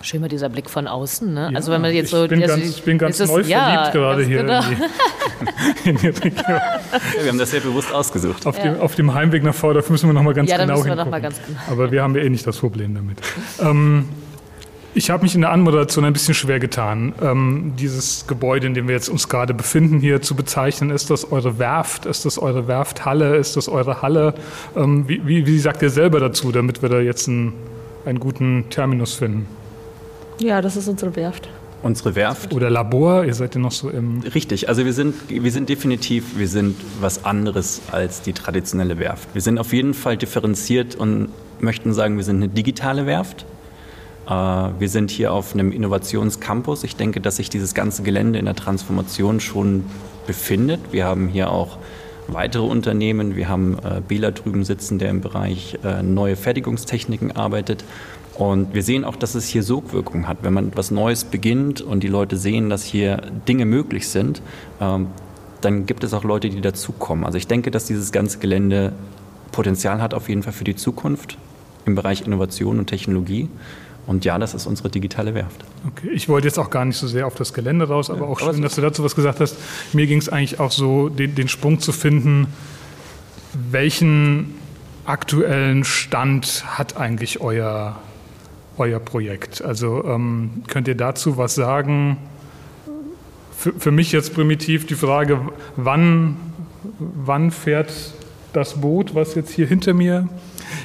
Schön 0.00 0.20
mal 0.20 0.28
dieser 0.28 0.48
Blick 0.48 0.70
von 0.70 0.86
außen. 0.86 1.34
Ne? 1.34 1.48
Ja, 1.50 1.56
also 1.56 1.72
wenn 1.72 1.80
man 1.80 1.92
jetzt 1.92 2.10
so, 2.10 2.24
ich 2.24 2.30
bin 2.30 2.40
ganz, 2.40 2.64
ich 2.64 2.82
bin 2.84 2.98
ganz 2.98 3.18
neu 3.18 3.40
ja, 3.40 3.64
verliebt 3.64 3.92
gerade 3.92 4.24
hier 4.24 4.38
genau. 4.38 4.60
in, 4.60 4.76
die, 5.84 5.88
in 5.90 5.96
die 5.96 6.06
Region. 6.06 6.44
Ja, 6.48 6.80
wir 7.22 7.28
haben 7.28 7.38
das 7.38 7.50
sehr 7.50 7.60
bewusst 7.60 7.92
ausgesucht. 7.92 8.46
Auf, 8.46 8.60
dem, 8.60 8.78
auf 8.80 8.94
dem 8.94 9.14
Heimweg 9.14 9.42
nach 9.42 9.54
vorne 9.54 9.82
müssen 9.88 10.08
wir 10.08 10.12
noch 10.12 10.22
mal 10.22 10.34
ganz 10.34 10.50
genau 10.50 10.84
hingucken. 10.84 11.10
Mal 11.10 11.20
ganz 11.20 11.40
genau. 11.44 11.58
Aber 11.68 11.90
wir 11.90 12.02
haben 12.02 12.14
ja 12.14 12.22
eh 12.22 12.30
nicht 12.30 12.46
das 12.46 12.58
Problem 12.58 12.94
damit. 12.94 13.18
ähm, 13.60 14.08
ich 14.94 15.10
habe 15.10 15.22
mich 15.22 15.34
in 15.34 15.42
der 15.42 15.50
Anmoderation 15.50 16.04
ein 16.04 16.12
bisschen 16.12 16.34
schwer 16.34 16.58
getan, 16.58 17.12
ähm, 17.22 17.74
dieses 17.78 18.26
Gebäude, 18.26 18.66
in 18.66 18.74
dem 18.74 18.88
wir 18.88 18.94
jetzt 18.94 19.08
uns 19.08 19.28
gerade 19.28 19.54
befinden, 19.54 20.00
hier 20.00 20.22
zu 20.22 20.34
bezeichnen. 20.34 20.90
Ist 20.90 21.10
das 21.10 21.30
eure 21.30 21.58
Werft? 21.58 22.06
Ist 22.06 22.24
das 22.24 22.38
eure 22.38 22.68
Werfthalle? 22.68 23.36
Ist 23.36 23.56
das 23.56 23.68
eure 23.68 24.02
Halle? 24.02 24.34
Ähm, 24.76 25.08
wie, 25.08 25.26
wie, 25.26 25.46
wie, 25.46 25.58
sagt 25.58 25.82
ihr 25.82 25.90
selber 25.90 26.20
dazu, 26.20 26.52
damit 26.52 26.82
wir 26.82 26.88
da 26.88 27.00
jetzt 27.00 27.28
einen, 27.28 27.52
einen 28.06 28.18
guten 28.18 28.64
Terminus 28.70 29.14
finden? 29.14 29.46
Ja, 30.40 30.62
das 30.62 30.76
ist 30.76 30.88
unsere 30.88 31.14
Werft. 31.16 31.48
Unsere 31.82 32.16
Werft. 32.16 32.52
Oder 32.52 32.70
Labor, 32.70 33.24
ihr 33.24 33.34
seid 33.34 33.54
ja 33.54 33.60
noch 33.60 33.70
so 33.70 33.88
im. 33.90 34.22
Richtig, 34.34 34.68
also 34.68 34.84
wir 34.84 34.92
sind, 34.92 35.14
wir 35.28 35.52
sind 35.52 35.68
definitiv, 35.68 36.36
wir 36.36 36.48
sind 36.48 36.76
was 37.00 37.24
anderes 37.24 37.82
als 37.92 38.22
die 38.22 38.32
traditionelle 38.32 38.98
Werft. 38.98 39.28
Wir 39.32 39.42
sind 39.42 39.58
auf 39.58 39.72
jeden 39.72 39.94
Fall 39.94 40.16
differenziert 40.16 40.96
und 40.96 41.28
möchten 41.60 41.92
sagen, 41.92 42.16
wir 42.16 42.24
sind 42.24 42.36
eine 42.36 42.48
digitale 42.48 43.06
Werft. 43.06 43.46
Äh, 44.28 44.32
wir 44.32 44.88
sind 44.88 45.10
hier 45.10 45.32
auf 45.32 45.54
einem 45.54 45.72
Innovationscampus. 45.72 46.84
Ich 46.84 46.96
denke, 46.96 47.20
dass 47.20 47.36
sich 47.36 47.50
dieses 47.50 47.74
ganze 47.74 48.02
Gelände 48.02 48.38
in 48.38 48.44
der 48.44 48.56
Transformation 48.56 49.40
schon 49.40 49.84
befindet. 50.26 50.80
Wir 50.92 51.06
haben 51.06 51.28
hier 51.28 51.50
auch 51.50 51.78
weitere 52.28 52.64
Unternehmen. 52.64 53.36
Wir 53.36 53.48
haben 53.48 53.78
äh, 53.78 54.00
Bela 54.06 54.30
drüben 54.30 54.64
sitzen, 54.64 54.98
der 54.98 55.10
im 55.10 55.20
Bereich 55.20 55.78
äh, 55.82 56.02
neue 56.02 56.36
Fertigungstechniken 56.36 57.32
arbeitet. 57.32 57.84
Und 58.34 58.72
wir 58.72 58.84
sehen 58.84 59.04
auch, 59.04 59.16
dass 59.16 59.34
es 59.34 59.48
hier 59.48 59.64
Sogwirkung 59.64 60.28
hat. 60.28 60.38
Wenn 60.42 60.52
man 60.52 60.68
etwas 60.68 60.92
Neues 60.92 61.24
beginnt 61.24 61.80
und 61.80 62.04
die 62.04 62.08
Leute 62.08 62.36
sehen, 62.36 62.70
dass 62.70 62.84
hier 62.84 63.22
Dinge 63.48 63.64
möglich 63.64 64.08
sind, 64.08 64.42
ähm, 64.80 65.08
dann 65.60 65.86
gibt 65.86 66.04
es 66.04 66.14
auch 66.14 66.22
Leute, 66.22 66.50
die 66.50 66.60
dazukommen. 66.60 67.24
Also 67.24 67.36
ich 67.36 67.48
denke, 67.48 67.72
dass 67.72 67.86
dieses 67.86 68.12
ganze 68.12 68.38
Gelände 68.38 68.92
Potenzial 69.50 70.00
hat 70.00 70.14
auf 70.14 70.28
jeden 70.28 70.44
Fall 70.44 70.52
für 70.52 70.62
die 70.62 70.76
Zukunft 70.76 71.36
im 71.84 71.96
Bereich 71.96 72.24
Innovation 72.24 72.78
und 72.78 72.86
Technologie. 72.86 73.48
Und 74.08 74.24
ja, 74.24 74.38
das 74.38 74.54
ist 74.54 74.66
unsere 74.66 74.88
digitale 74.88 75.34
Werft. 75.34 75.66
Okay, 75.86 76.08
ich 76.08 76.30
wollte 76.30 76.48
jetzt 76.48 76.58
auch 76.58 76.70
gar 76.70 76.86
nicht 76.86 76.96
so 76.96 77.06
sehr 77.06 77.26
auf 77.26 77.34
das 77.34 77.52
Gelände 77.52 77.88
raus, 77.88 78.08
aber 78.08 78.20
ja, 78.20 78.26
auch 78.26 78.40
schön, 78.40 78.62
dass 78.62 78.74
du 78.74 78.80
dazu 78.80 79.04
was 79.04 79.14
gesagt 79.14 79.38
hast. 79.38 79.58
Mir 79.92 80.06
ging 80.06 80.18
es 80.18 80.30
eigentlich 80.30 80.58
auch 80.60 80.72
so, 80.72 81.10
den, 81.10 81.34
den 81.34 81.46
Sprung 81.46 81.78
zu 81.78 81.92
finden, 81.92 82.46
welchen 83.70 84.54
aktuellen 85.04 85.84
Stand 85.84 86.64
hat 86.78 86.96
eigentlich 86.96 87.42
euer, 87.42 87.98
euer 88.78 88.98
Projekt? 88.98 89.60
Also 89.60 90.02
ähm, 90.06 90.62
könnt 90.68 90.88
ihr 90.88 90.94
dazu 90.94 91.36
was 91.36 91.54
sagen? 91.54 92.16
Für, 93.54 93.74
für 93.74 93.90
mich 93.90 94.10
jetzt 94.12 94.32
primitiv 94.32 94.86
die 94.86 94.94
Frage, 94.94 95.38
wann, 95.76 96.38
wann 96.98 97.50
fährt 97.50 97.92
das 98.54 98.80
Boot, 98.80 99.14
was 99.14 99.34
jetzt 99.34 99.50
hier 99.50 99.66
hinter 99.66 99.92
mir, 99.92 100.30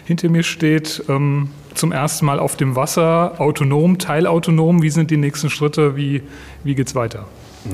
hinter 0.03 0.27
mir 0.27 0.43
steht, 0.43 1.05
ähm, 1.07 1.51
zum 1.75 1.91
ersten 1.91 2.25
Mal 2.25 2.39
auf 2.39 2.55
dem 2.55 2.75
Wasser, 2.75 3.35
autonom, 3.39 3.97
teilautonom. 3.97 4.81
Wie 4.81 4.89
sind 4.89 5.11
die 5.11 5.17
nächsten 5.17 5.49
Schritte? 5.49 5.95
Wie, 5.95 6.23
wie 6.63 6.75
geht 6.75 6.87
es 6.87 6.95
weiter? 6.95 7.25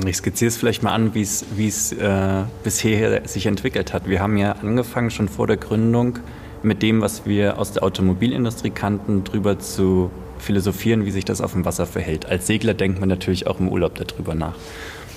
Ich 0.06 0.16
skizziere 0.16 0.48
es 0.48 0.56
vielleicht 0.56 0.82
mal 0.82 0.92
an, 0.92 1.14
wie 1.14 1.22
es 1.22 1.92
äh, 1.92 2.44
bisher 2.62 3.26
sich 3.26 3.46
entwickelt 3.46 3.92
hat. 3.92 4.08
Wir 4.08 4.20
haben 4.20 4.36
ja 4.36 4.52
angefangen 4.52 5.10
schon 5.10 5.28
vor 5.28 5.46
der 5.46 5.56
Gründung 5.56 6.20
mit 6.62 6.82
dem, 6.82 7.00
was 7.00 7.26
wir 7.26 7.58
aus 7.58 7.72
der 7.72 7.82
Automobilindustrie 7.82 8.70
kannten, 8.70 9.24
darüber 9.24 9.58
zu 9.58 10.10
philosophieren, 10.38 11.04
wie 11.04 11.10
sich 11.10 11.24
das 11.24 11.40
auf 11.40 11.52
dem 11.52 11.64
Wasser 11.64 11.86
verhält. 11.86 12.26
Als 12.26 12.46
Segler 12.46 12.74
denkt 12.74 13.00
man 13.00 13.08
natürlich 13.08 13.46
auch 13.46 13.60
im 13.60 13.68
Urlaub 13.68 13.96
darüber 13.96 14.34
nach. 14.34 14.54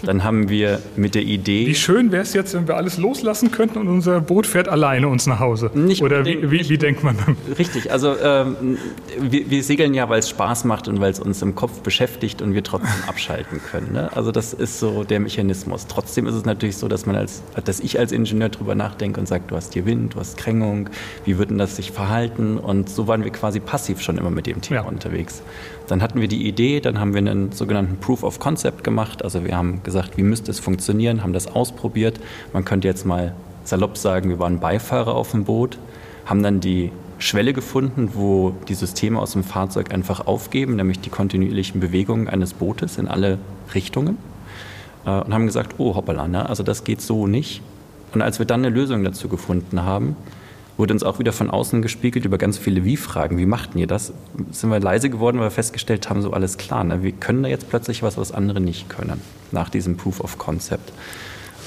Dann 0.06 0.24
haben 0.24 0.50
wir 0.50 0.82
mit 0.96 1.16
der 1.16 1.24
Idee. 1.24 1.66
Wie 1.66 1.76
schön 1.76 2.12
wäre 2.12 2.24
es 2.24 2.34
jetzt, 2.34 2.54
wenn 2.54 2.68
wir 2.68 2.76
alles 2.76 2.98
loslassen 2.98 3.52
könnten 3.52 3.80
und 3.80 3.88
unser 3.88 4.20
Boot 4.20 4.46
fährt 4.46 4.68
alleine 4.68 5.08
uns 5.08 5.28
nach 5.28 5.40
Hause. 5.40 5.72
Nicht 5.74 6.02
Oder 6.02 6.26
wie, 6.26 6.52
wie, 6.52 6.68
wie 6.70 6.78
denkt 6.78 7.04
man 7.04 7.18
dann? 7.18 7.38
Richtig, 7.58 7.92
also 7.92 8.16
ähm, 8.22 8.78
wir, 9.20 9.50
wir, 9.50 9.64
segeln 9.64 9.94
ja, 9.94 10.10
weil 10.10 10.20
es 10.20 10.30
Spaß 10.30 10.66
macht 10.66 10.88
und 10.88 11.00
weil 11.00 11.12
es 11.12 11.20
uns 11.20 11.42
im 11.42 11.56
Kopf 11.56 11.80
beschäftigt 11.82 12.42
und 12.42 12.54
wir 12.54 12.64
trotzdem 12.64 12.92
abschalten 13.08 13.62
können. 13.72 13.94
Ne? 13.94 14.10
Also 14.14 14.32
das 14.32 14.54
ist 14.54 14.80
so 14.80 15.04
der 15.04 15.20
Mechanismus. 15.22 15.88
Trotzdem 15.88 16.28
ist 16.28 16.36
es 16.36 16.44
natürlich 16.44 16.78
so, 16.78 16.88
dass 16.88 17.06
man 17.06 17.16
als, 17.16 17.42
dass 17.64 17.80
ich 17.80 17.98
als 17.98 18.12
Ingenieur 18.12 18.50
drüber 18.50 18.76
nachdenke 18.76 19.20
und 19.20 19.28
sage, 19.28 19.46
du 19.48 19.56
hast 19.56 19.74
hier 19.74 19.86
Wind, 19.86 20.16
du 20.16 20.20
hast 20.20 20.38
Krängung, 20.38 20.90
wie 21.24 21.38
würden 21.38 21.58
das 21.58 21.78
sich 21.78 21.92
verhalten? 21.92 22.58
Und 22.58 22.90
so 22.90 23.08
waren 23.08 23.24
wir 23.24 23.32
quasi 23.32 23.60
passiv 23.62 24.02
schon 24.02 24.18
immer 24.18 24.32
mit 24.32 24.48
dem 24.48 24.62
Thema 24.62 24.82
ja. 24.82 24.88
unterwegs. 24.88 25.42
Dann 25.88 26.02
hatten 26.02 26.22
wir 26.22 26.28
die 26.28 26.48
Idee, 26.48 26.80
dann 26.80 27.00
haben 27.00 27.14
wir 27.14 27.20
einen 27.20 27.52
sogenannten 27.52 27.98
Proof 27.98 28.24
of 28.24 28.40
Concept 28.40 28.84
gemacht. 28.84 29.24
Also 29.24 29.44
wir 29.44 29.56
haben 29.56 29.84
gesagt, 29.84 30.18
wie 30.18 30.24
müsste 30.24 30.52
es 30.52 30.60
funktionieren, 30.60 31.24
haben 31.24 31.34
das 31.34 31.48
ausprobiert. 31.48 32.20
Man 32.54 32.64
könnte 32.66 32.88
jetzt 32.88 33.06
mal 33.06 33.34
salopp 33.64 33.98
sagen, 33.98 34.30
wir 34.30 34.40
waren 34.40 34.60
Beifahrer 34.60 35.16
auf 35.16 35.32
dem 35.32 35.46
Boot, 35.46 35.78
haben 36.26 36.44
dann 36.44 36.60
die 36.60 36.92
Schwelle 37.20 37.54
gefunden, 37.54 38.12
wo 38.14 38.54
die 38.68 38.74
Systeme 38.74 39.20
aus 39.20 39.34
dem 39.34 39.44
Fahrzeug 39.44 39.94
einfach 39.94 40.28
aufgeben, 40.28 40.76
nämlich 40.76 41.00
die 41.00 41.10
kontinuierlichen 41.10 41.80
Bewegungen 41.80 42.28
eines 42.28 42.54
Bootes 42.54 42.98
in 42.98 43.08
alle 43.08 43.38
Richtungen. 43.74 44.18
Äh, 45.06 45.22
und 45.22 45.34
haben 45.34 45.46
gesagt, 45.46 45.76
oh 45.78 45.96
hoppala, 45.96 46.28
ne? 46.28 46.48
also 46.48 46.64
das 46.64 46.84
geht 46.84 47.02
so 47.02 47.28
nicht. 47.28 47.62
Und 48.14 48.22
als 48.22 48.40
wir 48.40 48.46
dann 48.46 48.66
eine 48.66 48.74
Lösung 48.74 49.04
dazu 49.04 49.28
gefunden 49.28 49.84
haben, 49.84 50.16
wurde 50.78 50.94
uns 50.94 51.04
auch 51.04 51.20
wieder 51.20 51.34
von 51.34 51.50
außen 51.50 51.82
gespiegelt 51.82 52.26
über 52.26 52.38
ganz 52.38 52.58
viele 52.58 52.84
Wie-Fragen. 52.84 53.38
Wie 53.38 53.46
machten 53.46 53.78
ihr 53.78 53.88
das? 53.88 54.14
Sind 54.52 54.70
wir 54.70 54.80
leise 54.80 55.10
geworden, 55.10 55.38
weil 55.38 55.48
wir 55.48 55.52
festgestellt 55.52 56.10
haben, 56.10 56.22
so 56.22 56.32
alles 56.32 56.58
klar. 56.58 56.84
Ne? 56.84 57.04
Wir 57.04 57.12
können 57.12 57.44
da 57.44 57.50
jetzt 57.50 57.70
plötzlich 57.70 58.04
was, 58.04 58.18
was 58.18 58.32
andere 58.32 58.60
nicht 58.60 58.90
können, 58.90 59.22
nach 59.52 59.70
diesem 59.70 59.98
Proof 59.98 60.20
of 60.22 60.38
Concept. 60.38 60.92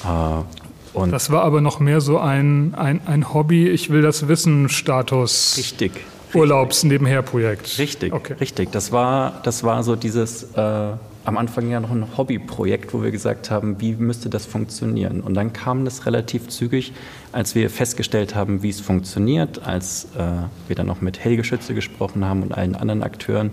Äh, 0.03 0.97
und 0.97 1.11
das 1.11 1.29
war 1.31 1.43
aber 1.43 1.61
noch 1.61 1.79
mehr 1.79 2.01
so 2.01 2.17
ein, 2.17 2.73
ein, 2.75 3.01
ein 3.05 3.33
Hobby, 3.33 3.67
ich 3.69 3.89
will 3.89 4.01
das 4.01 4.27
Wissen 4.27 4.67
Status. 4.67 5.55
Richtig. 5.57 5.91
Urlaubs-Nebenher-Projekt. 6.33 7.77
Richtig, 7.77 8.13
okay. 8.13 8.33
richtig. 8.39 8.71
Das 8.71 8.91
war, 8.91 9.39
das 9.43 9.63
war 9.63 9.83
so 9.83 9.95
dieses 9.95 10.43
äh, 10.55 10.91
am 11.27 11.37
Anfang 11.37 11.69
ja 11.69 11.81
noch 11.81 11.91
ein 11.91 12.17
Hobbyprojekt, 12.17 12.93
wo 12.93 13.03
wir 13.03 13.11
gesagt 13.11 13.51
haben, 13.51 13.81
wie 13.81 13.95
müsste 13.95 14.29
das 14.29 14.45
funktionieren? 14.45 15.19
Und 15.19 15.33
dann 15.33 15.51
kam 15.51 15.83
das 15.83 16.05
relativ 16.05 16.47
zügig, 16.47 16.93
als 17.33 17.53
wir 17.53 17.69
festgestellt 17.69 18.33
haben, 18.33 18.63
wie 18.63 18.69
es 18.69 18.79
funktioniert, 18.79 19.67
als 19.67 20.05
äh, 20.17 20.23
wir 20.67 20.75
dann 20.77 20.87
noch 20.87 21.01
mit 21.01 21.19
Helge 21.19 21.43
Schütze 21.43 21.73
gesprochen 21.73 22.23
haben 22.23 22.43
und 22.43 22.53
allen 22.53 22.75
anderen 22.75 23.03
Akteuren, 23.03 23.51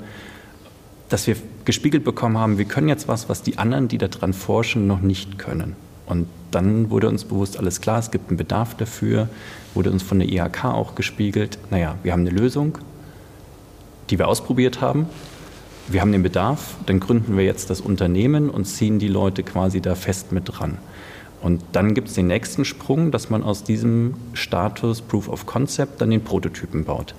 dass 1.08 1.26
wir 1.26 1.34
gespiegelt 1.64 2.04
bekommen 2.04 2.38
haben, 2.38 2.58
wir 2.58 2.64
können 2.64 2.88
jetzt 2.88 3.08
was, 3.08 3.28
was 3.28 3.42
die 3.42 3.58
anderen, 3.58 3.88
die 3.88 3.98
daran 3.98 4.34
forschen, 4.34 4.86
noch 4.86 5.00
nicht 5.00 5.36
können. 5.40 5.74
Und 6.06 6.28
dann 6.52 6.90
wurde 6.90 7.08
uns 7.08 7.24
bewusst, 7.24 7.58
alles 7.58 7.80
klar, 7.80 7.98
es 7.98 8.12
gibt 8.12 8.28
einen 8.28 8.36
Bedarf 8.36 8.76
dafür, 8.76 9.28
wurde 9.74 9.90
uns 9.90 10.04
von 10.04 10.20
der 10.20 10.28
IHK 10.28 10.66
auch 10.66 10.94
gespiegelt, 10.94 11.58
naja, 11.72 11.96
wir 12.04 12.12
haben 12.12 12.20
eine 12.20 12.30
Lösung, 12.30 12.78
die 14.10 14.18
wir 14.20 14.28
ausprobiert 14.28 14.80
haben, 14.80 15.08
wir 15.88 16.00
haben 16.00 16.12
den 16.12 16.22
Bedarf, 16.22 16.76
dann 16.86 17.00
gründen 17.00 17.36
wir 17.36 17.44
jetzt 17.44 17.70
das 17.70 17.80
Unternehmen 17.80 18.50
und 18.50 18.64
ziehen 18.64 18.98
die 18.98 19.08
Leute 19.08 19.42
quasi 19.42 19.80
da 19.80 19.94
fest 19.94 20.32
mit 20.32 20.44
dran. 20.46 20.78
Und 21.42 21.62
dann 21.72 21.92
gibt 21.92 22.08
es 22.08 22.14
den 22.14 22.26
nächsten 22.26 22.64
Sprung, 22.64 23.10
dass 23.10 23.28
man 23.28 23.42
aus 23.42 23.64
diesem 23.64 24.14
Status 24.32 25.02
Proof 25.02 25.28
of 25.28 25.44
Concept 25.44 26.00
dann 26.00 26.10
den 26.10 26.24
Prototypen 26.24 26.84
baut. 26.84 27.14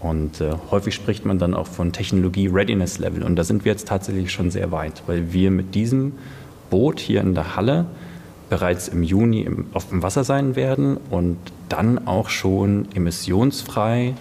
Und 0.00 0.40
äh, 0.40 0.52
häufig 0.70 0.94
spricht 0.94 1.24
man 1.24 1.38
dann 1.38 1.54
auch 1.54 1.66
von 1.66 1.92
Technologie 1.92 2.48
Readiness 2.48 2.98
Level. 2.98 3.22
Und 3.22 3.36
da 3.36 3.44
sind 3.44 3.64
wir 3.64 3.72
jetzt 3.72 3.86
tatsächlich 3.86 4.32
schon 4.32 4.50
sehr 4.50 4.72
weit, 4.72 5.02
weil 5.06 5.32
wir 5.32 5.50
mit 5.50 5.74
diesem 5.76 6.12
Boot 6.70 6.98
hier 6.98 7.20
in 7.20 7.34
der 7.34 7.56
Halle 7.56 7.86
bereits 8.48 8.88
im 8.88 9.02
Juni 9.02 9.42
im, 9.42 9.66
auf 9.74 9.88
dem 9.90 10.02
Wasser 10.02 10.24
sein 10.24 10.56
werden 10.56 10.96
und 11.10 11.36
dann 11.68 12.06
auch 12.06 12.30
schon 12.30 12.88
emissionsfrei 12.94 14.14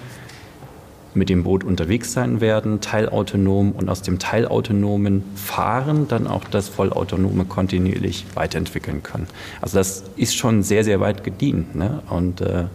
mit 1.17 1.29
dem 1.29 1.43
Boot 1.43 1.63
unterwegs 1.63 2.13
sein 2.13 2.41
werden, 2.41 2.81
teilautonom 2.81 3.71
und 3.71 3.89
aus 3.89 4.01
dem 4.01 4.19
teilautonomen 4.19 5.23
Fahren 5.35 6.07
dann 6.07 6.27
auch 6.27 6.43
das 6.45 6.69
vollautonome 6.69 7.45
kontinuierlich 7.45 8.25
weiterentwickeln 8.33 9.03
können. 9.03 9.27
Also 9.61 9.77
das 9.77 10.03
ist 10.15 10.35
schon 10.35 10.63
sehr, 10.63 10.83
sehr 10.83 10.99
weit 10.99 11.23
gedient 11.23 11.75
ne? 11.75 12.01
und 12.09 12.41
äh, 12.41 12.65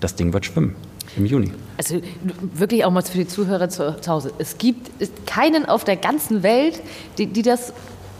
das 0.00 0.14
Ding 0.14 0.32
wird 0.32 0.46
schwimmen 0.46 0.76
im 1.16 1.26
Juni. 1.26 1.52
Also 1.78 2.00
wirklich 2.54 2.84
auch 2.84 2.90
mal 2.90 3.02
für 3.02 3.18
die 3.18 3.28
Zuhörer 3.28 3.68
zu, 3.68 3.96
Hause. 4.06 4.32
Es 4.38 4.58
gibt 4.58 4.90
keinen 5.26 5.66
auf 5.66 5.84
der 5.84 5.96
ganzen 5.96 6.42
Welt, 6.42 6.80
die, 7.18 7.26
die 7.26 7.42
das 7.42 7.72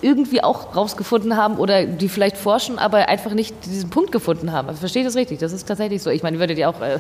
irgendwie 0.02 0.42
auch 0.42 0.76
rausgefunden 0.76 1.36
haben 1.36 1.56
oder 1.56 1.86
die 1.86 2.08
vielleicht 2.08 2.36
forschen, 2.36 2.78
aber 2.78 3.08
einfach 3.08 3.32
nicht 3.32 3.54
diesen 3.64 3.90
Punkt 3.90 4.12
gefunden 4.12 4.52
haben. 4.52 4.68
Also 4.68 4.80
verstehe 4.80 5.04
das 5.04 5.16
richtig? 5.16 5.38
Das 5.38 5.52
ist 5.52 5.66
tatsächlich 5.66 6.02
so. 6.02 6.10
Ich 6.10 6.22
meine, 6.22 6.38
würdet 6.38 6.58
ihr 6.58 6.68
auch 6.68 6.80
äh, 6.80 6.98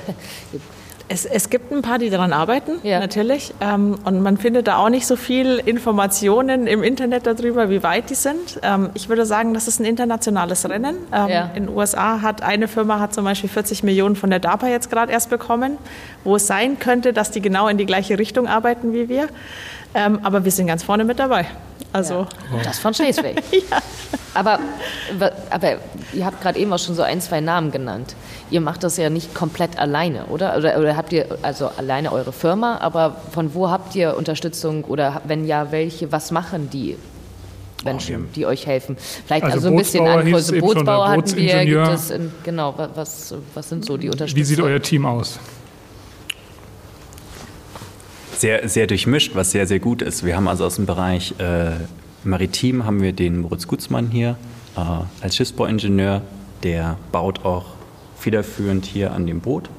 Es, 1.08 1.24
es, 1.24 1.50
gibt 1.50 1.72
ein 1.72 1.82
paar, 1.82 1.98
die 1.98 2.10
daran 2.10 2.32
arbeiten, 2.32 2.72
ja. 2.82 2.98
natürlich. 2.98 3.54
Ähm, 3.60 3.96
und 4.04 4.22
man 4.22 4.36
findet 4.36 4.66
da 4.66 4.78
auch 4.78 4.88
nicht 4.88 5.06
so 5.06 5.14
viel 5.14 5.58
Informationen 5.64 6.66
im 6.66 6.82
Internet 6.82 7.26
darüber, 7.26 7.70
wie 7.70 7.84
weit 7.84 8.10
die 8.10 8.16
sind. 8.16 8.58
Ähm, 8.62 8.90
ich 8.94 9.08
würde 9.08 9.24
sagen, 9.24 9.54
das 9.54 9.68
ist 9.68 9.78
ein 9.78 9.84
internationales 9.84 10.68
Rennen. 10.68 10.96
Ähm, 11.12 11.28
ja. 11.28 11.50
In 11.54 11.66
den 11.66 11.76
USA 11.76 12.22
hat 12.22 12.42
eine 12.42 12.66
Firma 12.66 12.98
hat 12.98 13.14
zum 13.14 13.24
Beispiel 13.24 13.48
40 13.48 13.84
Millionen 13.84 14.16
von 14.16 14.30
der 14.30 14.40
DARPA 14.40 14.66
jetzt 14.66 14.90
gerade 14.90 15.12
erst 15.12 15.30
bekommen, 15.30 15.78
wo 16.24 16.36
es 16.36 16.48
sein 16.48 16.80
könnte, 16.80 17.12
dass 17.12 17.30
die 17.30 17.40
genau 17.40 17.68
in 17.68 17.78
die 17.78 17.86
gleiche 17.86 18.18
Richtung 18.18 18.48
arbeiten 18.48 18.92
wie 18.92 19.08
wir. 19.08 19.28
Ähm, 19.96 20.20
aber 20.22 20.44
wir 20.44 20.52
sind 20.52 20.66
ganz 20.66 20.82
vorne 20.82 21.04
mit 21.04 21.18
dabei. 21.18 21.46
Also 21.90 22.26
ja. 22.54 22.62
Das 22.62 22.78
von 22.78 22.92
Schleswig. 22.92 23.42
ja. 23.70 23.78
aber, 24.34 24.58
aber 25.48 25.76
ihr 26.12 26.26
habt 26.26 26.42
gerade 26.42 26.58
eben 26.58 26.70
auch 26.70 26.78
schon 26.78 26.94
so 26.94 27.02
ein, 27.02 27.22
zwei 27.22 27.40
Namen 27.40 27.70
genannt. 27.70 28.14
Ihr 28.50 28.60
macht 28.60 28.84
das 28.84 28.98
ja 28.98 29.08
nicht 29.08 29.34
komplett 29.34 29.78
alleine, 29.78 30.26
oder? 30.26 30.58
Oder, 30.58 30.78
oder 30.78 30.96
habt 30.98 31.14
ihr 31.14 31.38
also 31.40 31.70
alleine 31.78 32.12
eure 32.12 32.32
Firma, 32.32 32.78
aber 32.82 33.16
von 33.32 33.54
wo 33.54 33.70
habt 33.70 33.94
ihr 33.94 34.18
Unterstützung 34.18 34.84
oder 34.84 35.22
wenn 35.24 35.46
ja, 35.46 35.72
welche, 35.72 36.12
was 36.12 36.30
machen 36.30 36.68
die 36.68 36.96
Menschen, 37.82 38.28
die 38.34 38.44
euch 38.44 38.66
helfen. 38.66 38.98
Vielleicht 39.26 39.44
also, 39.44 39.56
also 39.56 39.68
ein 39.68 39.76
bisschen 39.76 40.06
Angriffe. 40.06 40.60
Bootsbauer 40.60 41.08
hatten 41.08 41.36
wir, 41.36 41.64
gibt 41.64 41.88
es 41.88 42.10
in, 42.10 42.32
genau, 42.44 42.74
was, 42.94 43.34
was 43.54 43.68
sind 43.68 43.86
so 43.86 43.96
die 43.96 44.10
Unterstützung? 44.10 44.38
Wie 44.38 44.44
sieht 44.44 44.60
euer 44.60 44.82
Team 44.82 45.06
aus? 45.06 45.38
Sehr, 48.36 48.68
sehr 48.68 48.86
durchmischt, 48.86 49.34
was 49.34 49.50
sehr, 49.50 49.66
sehr 49.66 49.78
gut 49.78 50.02
ist. 50.02 50.24
Wir 50.24 50.36
haben 50.36 50.46
also 50.46 50.66
aus 50.66 50.76
dem 50.76 50.84
Bereich 50.84 51.34
äh, 51.38 51.70
Maritim 52.22 52.84
haben 52.84 53.00
wir 53.00 53.12
den 53.12 53.40
Moritz 53.40 53.66
Gutzmann 53.66 54.10
hier 54.10 54.36
äh, 54.76 54.80
als 55.22 55.36
Schiffsbauingenieur. 55.36 56.20
Der 56.62 56.98
baut 57.12 57.46
auch 57.46 57.64
federführend 58.18 58.84
hier 58.84 59.12
an 59.12 59.26
dem 59.26 59.40
Boot. 59.40 59.70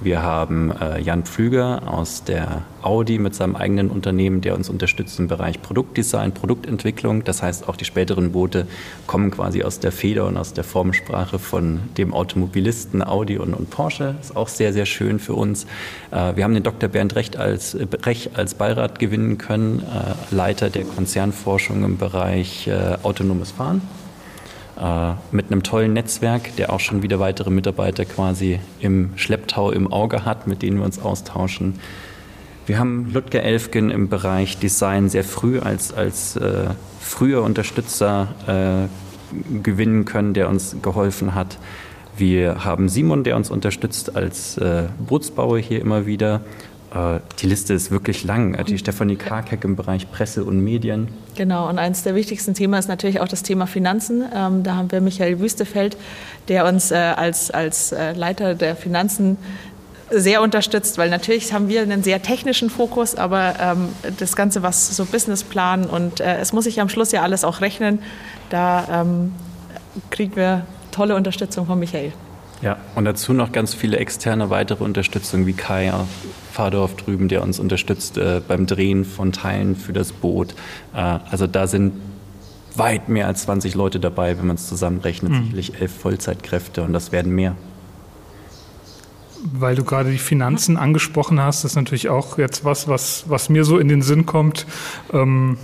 Wir 0.00 0.22
haben 0.22 0.70
äh, 0.80 1.00
Jan 1.00 1.24
Pflüger 1.24 1.82
aus 1.92 2.22
der 2.22 2.62
Audi 2.82 3.18
mit 3.18 3.34
seinem 3.34 3.56
eigenen 3.56 3.90
Unternehmen, 3.90 4.40
der 4.40 4.54
uns 4.54 4.68
unterstützt 4.68 5.18
im 5.18 5.26
Bereich 5.26 5.60
Produktdesign, 5.60 6.32
Produktentwicklung. 6.32 7.24
Das 7.24 7.42
heißt, 7.42 7.68
auch 7.68 7.74
die 7.74 7.84
späteren 7.84 8.30
Boote 8.30 8.68
kommen 9.08 9.32
quasi 9.32 9.64
aus 9.64 9.80
der 9.80 9.90
Feder 9.90 10.26
und 10.26 10.36
aus 10.36 10.52
der 10.52 10.62
Formensprache 10.62 11.40
von 11.40 11.80
dem 11.96 12.14
Automobilisten 12.14 13.02
Audi 13.02 13.38
und, 13.38 13.54
und 13.54 13.70
Porsche. 13.70 14.14
Ist 14.20 14.36
auch 14.36 14.46
sehr, 14.46 14.72
sehr 14.72 14.86
schön 14.86 15.18
für 15.18 15.34
uns. 15.34 15.64
Äh, 16.12 16.36
wir 16.36 16.44
haben 16.44 16.54
den 16.54 16.62
Dr. 16.62 16.88
Bernd 16.88 17.16
Recht 17.16 17.36
als, 17.36 17.74
äh, 17.74 17.88
Rech 18.04 18.30
als 18.34 18.54
Beirat 18.54 19.00
gewinnen 19.00 19.36
können, 19.36 19.80
äh, 19.80 20.34
Leiter 20.34 20.70
der 20.70 20.84
Konzernforschung 20.84 21.82
im 21.82 21.98
Bereich 21.98 22.68
äh, 22.68 22.98
autonomes 23.02 23.50
Fahren 23.50 23.82
mit 25.32 25.50
einem 25.50 25.62
tollen 25.62 25.92
Netzwerk, 25.92 26.54
der 26.56 26.72
auch 26.72 26.80
schon 26.80 27.02
wieder 27.02 27.18
weitere 27.18 27.50
Mitarbeiter 27.50 28.04
quasi 28.04 28.60
im 28.80 29.10
Schlepptau 29.16 29.70
im 29.72 29.92
Auge 29.92 30.24
hat, 30.24 30.46
mit 30.46 30.62
denen 30.62 30.78
wir 30.78 30.84
uns 30.84 31.00
austauschen. 31.00 31.80
Wir 32.66 32.78
haben 32.78 33.10
Ludger 33.12 33.42
Elfgen 33.42 33.90
im 33.90 34.08
Bereich 34.08 34.58
Design 34.58 35.08
sehr 35.08 35.24
früh 35.24 35.58
als, 35.58 35.92
als 35.94 36.36
äh, 36.36 36.66
früher 37.00 37.42
Unterstützer 37.42 38.28
äh, 38.46 39.62
gewinnen 39.62 40.04
können, 40.04 40.34
der 40.34 40.48
uns 40.48 40.76
geholfen 40.82 41.34
hat. 41.34 41.58
Wir 42.18 42.64
haben 42.64 42.88
Simon, 42.88 43.24
der 43.24 43.36
uns 43.36 43.50
unterstützt 43.50 44.16
als 44.16 44.58
äh, 44.58 44.84
Bootsbauer 44.98 45.58
hier 45.58 45.80
immer 45.80 46.04
wieder. 46.04 46.42
Äh, 46.94 47.20
die 47.40 47.46
Liste 47.46 47.74
ist 47.74 47.90
wirklich 47.90 48.24
lang. 48.24 48.54
Äh, 48.54 48.64
die 48.64 48.78
Stefanie 48.78 49.16
Karkek 49.16 49.64
im 49.64 49.76
Bereich 49.76 50.10
Presse 50.10 50.44
und 50.44 50.60
Medien. 50.60 51.08
Genau, 51.34 51.68
und 51.68 51.78
eines 51.78 52.02
der 52.02 52.14
wichtigsten 52.14 52.54
Themen 52.54 52.74
ist 52.74 52.88
natürlich 52.88 53.20
auch 53.20 53.28
das 53.28 53.42
Thema 53.42 53.66
Finanzen. 53.66 54.24
Ähm, 54.34 54.62
da 54.62 54.76
haben 54.76 54.90
wir 54.90 55.00
Michael 55.00 55.40
Wüstefeld, 55.40 55.96
der 56.48 56.66
uns 56.66 56.90
äh, 56.90 56.94
als, 56.96 57.50
als 57.50 57.94
Leiter 58.14 58.54
der 58.54 58.76
Finanzen 58.76 59.36
sehr 60.10 60.40
unterstützt, 60.40 60.96
weil 60.96 61.10
natürlich 61.10 61.52
haben 61.52 61.68
wir 61.68 61.82
einen 61.82 62.02
sehr 62.02 62.22
technischen 62.22 62.70
Fokus, 62.70 63.14
aber 63.14 63.54
ähm, 63.60 63.88
das 64.18 64.36
Ganze, 64.36 64.62
was 64.62 64.96
so 64.96 65.04
Businessplan 65.04 65.84
und 65.84 66.20
es 66.20 66.54
muss 66.54 66.64
sich 66.64 66.80
am 66.80 66.88
Schluss 66.88 67.12
ja 67.12 67.22
alles 67.22 67.44
auch 67.44 67.60
rechnen, 67.60 67.98
da 68.48 69.02
ähm, 69.02 69.32
kriegen 70.10 70.34
wir 70.34 70.66
tolle 70.92 71.14
Unterstützung 71.14 71.66
von 71.66 71.78
Michael. 71.78 72.12
Ja, 72.60 72.76
und 72.96 73.04
dazu 73.04 73.32
noch 73.32 73.52
ganz 73.52 73.74
viele 73.74 73.98
externe 73.98 74.50
weitere 74.50 74.82
Unterstützung 74.82 75.46
wie 75.46 75.52
Kai 75.52 75.92
Fahrdorf 76.52 76.96
drüben, 76.96 77.28
der 77.28 77.42
uns 77.42 77.60
unterstützt 77.60 78.18
äh, 78.18 78.40
beim 78.46 78.66
Drehen 78.66 79.04
von 79.04 79.32
Teilen 79.32 79.76
für 79.76 79.92
das 79.92 80.12
Boot. 80.12 80.54
Äh, 80.92 81.18
also 81.30 81.46
da 81.46 81.68
sind 81.68 81.92
weit 82.74 83.08
mehr 83.08 83.26
als 83.26 83.42
20 83.42 83.74
Leute 83.74 84.00
dabei, 84.00 84.38
wenn 84.38 84.46
man 84.46 84.56
es 84.56 84.68
zusammenrechnet. 84.68 85.32
Mhm. 85.32 85.42
Sicherlich 85.44 85.80
elf 85.80 85.92
Vollzeitkräfte 85.92 86.82
und 86.82 86.92
das 86.92 87.12
werden 87.12 87.32
mehr. 87.32 87.54
Weil 89.52 89.76
du 89.76 89.84
gerade 89.84 90.10
die 90.10 90.18
Finanzen 90.18 90.76
angesprochen 90.76 91.40
hast, 91.40 91.64
ist 91.64 91.76
natürlich 91.76 92.08
auch 92.08 92.38
jetzt 92.38 92.64
was, 92.64 92.88
was, 92.88 93.24
was 93.28 93.48
mir 93.48 93.64
so 93.64 93.78
in 93.78 93.86
den 93.86 94.02
Sinn 94.02 94.26
kommt. 94.26 94.66
Ähm, 95.12 95.58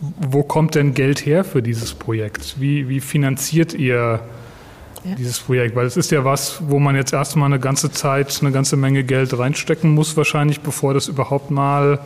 wo 0.00 0.42
kommt 0.42 0.74
denn 0.74 0.94
Geld 0.94 1.24
her 1.24 1.42
für 1.42 1.62
dieses 1.62 1.94
Projekt? 1.94 2.56
Wie, 2.60 2.88
wie 2.88 3.00
finanziert 3.00 3.72
ihr 3.72 4.20
ja. 5.04 5.14
dieses 5.16 5.40
Projekt? 5.40 5.76
Weil 5.76 5.86
es 5.86 5.96
ist 5.96 6.10
ja 6.10 6.24
was, 6.24 6.62
wo 6.68 6.78
man 6.78 6.96
jetzt 6.96 7.12
erstmal 7.12 7.46
eine 7.46 7.60
ganze 7.60 7.90
Zeit 7.90 8.38
eine 8.40 8.52
ganze 8.52 8.76
Menge 8.76 9.04
Geld 9.04 9.36
reinstecken 9.38 9.94
muss, 9.94 10.16
wahrscheinlich, 10.16 10.60
bevor 10.60 10.94
das 10.94 11.08
überhaupt 11.08 11.50
mal 11.50 12.00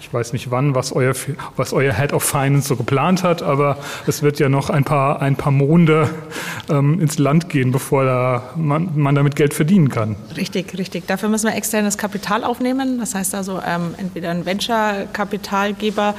ich 0.00 0.12
weiß 0.14 0.32
nicht 0.32 0.50
wann, 0.50 0.74
was 0.74 0.92
euer, 0.92 1.12
was 1.56 1.72
euer 1.72 1.92
Head 1.92 2.12
of 2.12 2.22
Finance 2.22 2.68
so 2.68 2.76
geplant 2.76 3.22
hat, 3.22 3.42
aber 3.42 3.78
es 4.06 4.22
wird 4.22 4.38
ja 4.38 4.48
noch 4.48 4.70
ein 4.70 4.84
paar, 4.84 5.20
ein 5.20 5.36
paar 5.36 5.52
Monde 5.52 6.08
ähm, 6.70 7.00
ins 7.00 7.18
Land 7.18 7.48
gehen, 7.48 7.72
bevor 7.72 8.04
da 8.04 8.50
man, 8.56 8.90
man 8.94 9.14
damit 9.14 9.36
Geld 9.36 9.54
verdienen 9.54 9.88
kann. 9.88 10.16
Richtig, 10.36 10.78
richtig. 10.78 11.06
Dafür 11.06 11.28
müssen 11.28 11.48
wir 11.48 11.54
externes 11.54 11.98
Kapital 11.98 12.44
aufnehmen. 12.44 12.98
Das 12.98 13.14
heißt 13.14 13.34
also 13.34 13.60
ähm, 13.66 13.94
entweder 13.98 14.30
ein 14.30 14.46
Venture-Kapitalgeber 14.46 16.14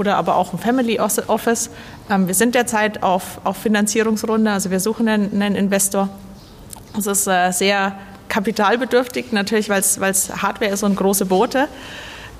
oder 0.00 0.16
aber 0.16 0.36
auch 0.36 0.54
ein 0.54 0.58
Family 0.58 0.98
Office. 0.98 1.68
Ähm, 2.08 2.26
wir 2.26 2.34
sind 2.34 2.54
derzeit 2.54 3.02
auf, 3.02 3.38
auf 3.44 3.58
Finanzierungsrunde, 3.58 4.50
also 4.50 4.70
wir 4.70 4.80
suchen 4.80 5.06
einen, 5.08 5.42
einen 5.42 5.54
Investor. 5.54 6.08
Es 6.98 7.06
ist 7.06 7.26
äh, 7.26 7.50
sehr 7.52 7.98
kapitalbedürftig, 8.28 9.30
natürlich, 9.32 9.68
weil 9.68 9.80
es 9.82 10.42
Hardware 10.42 10.70
ist 10.72 10.82
und 10.82 10.96
große 10.96 11.26
Boote. 11.26 11.68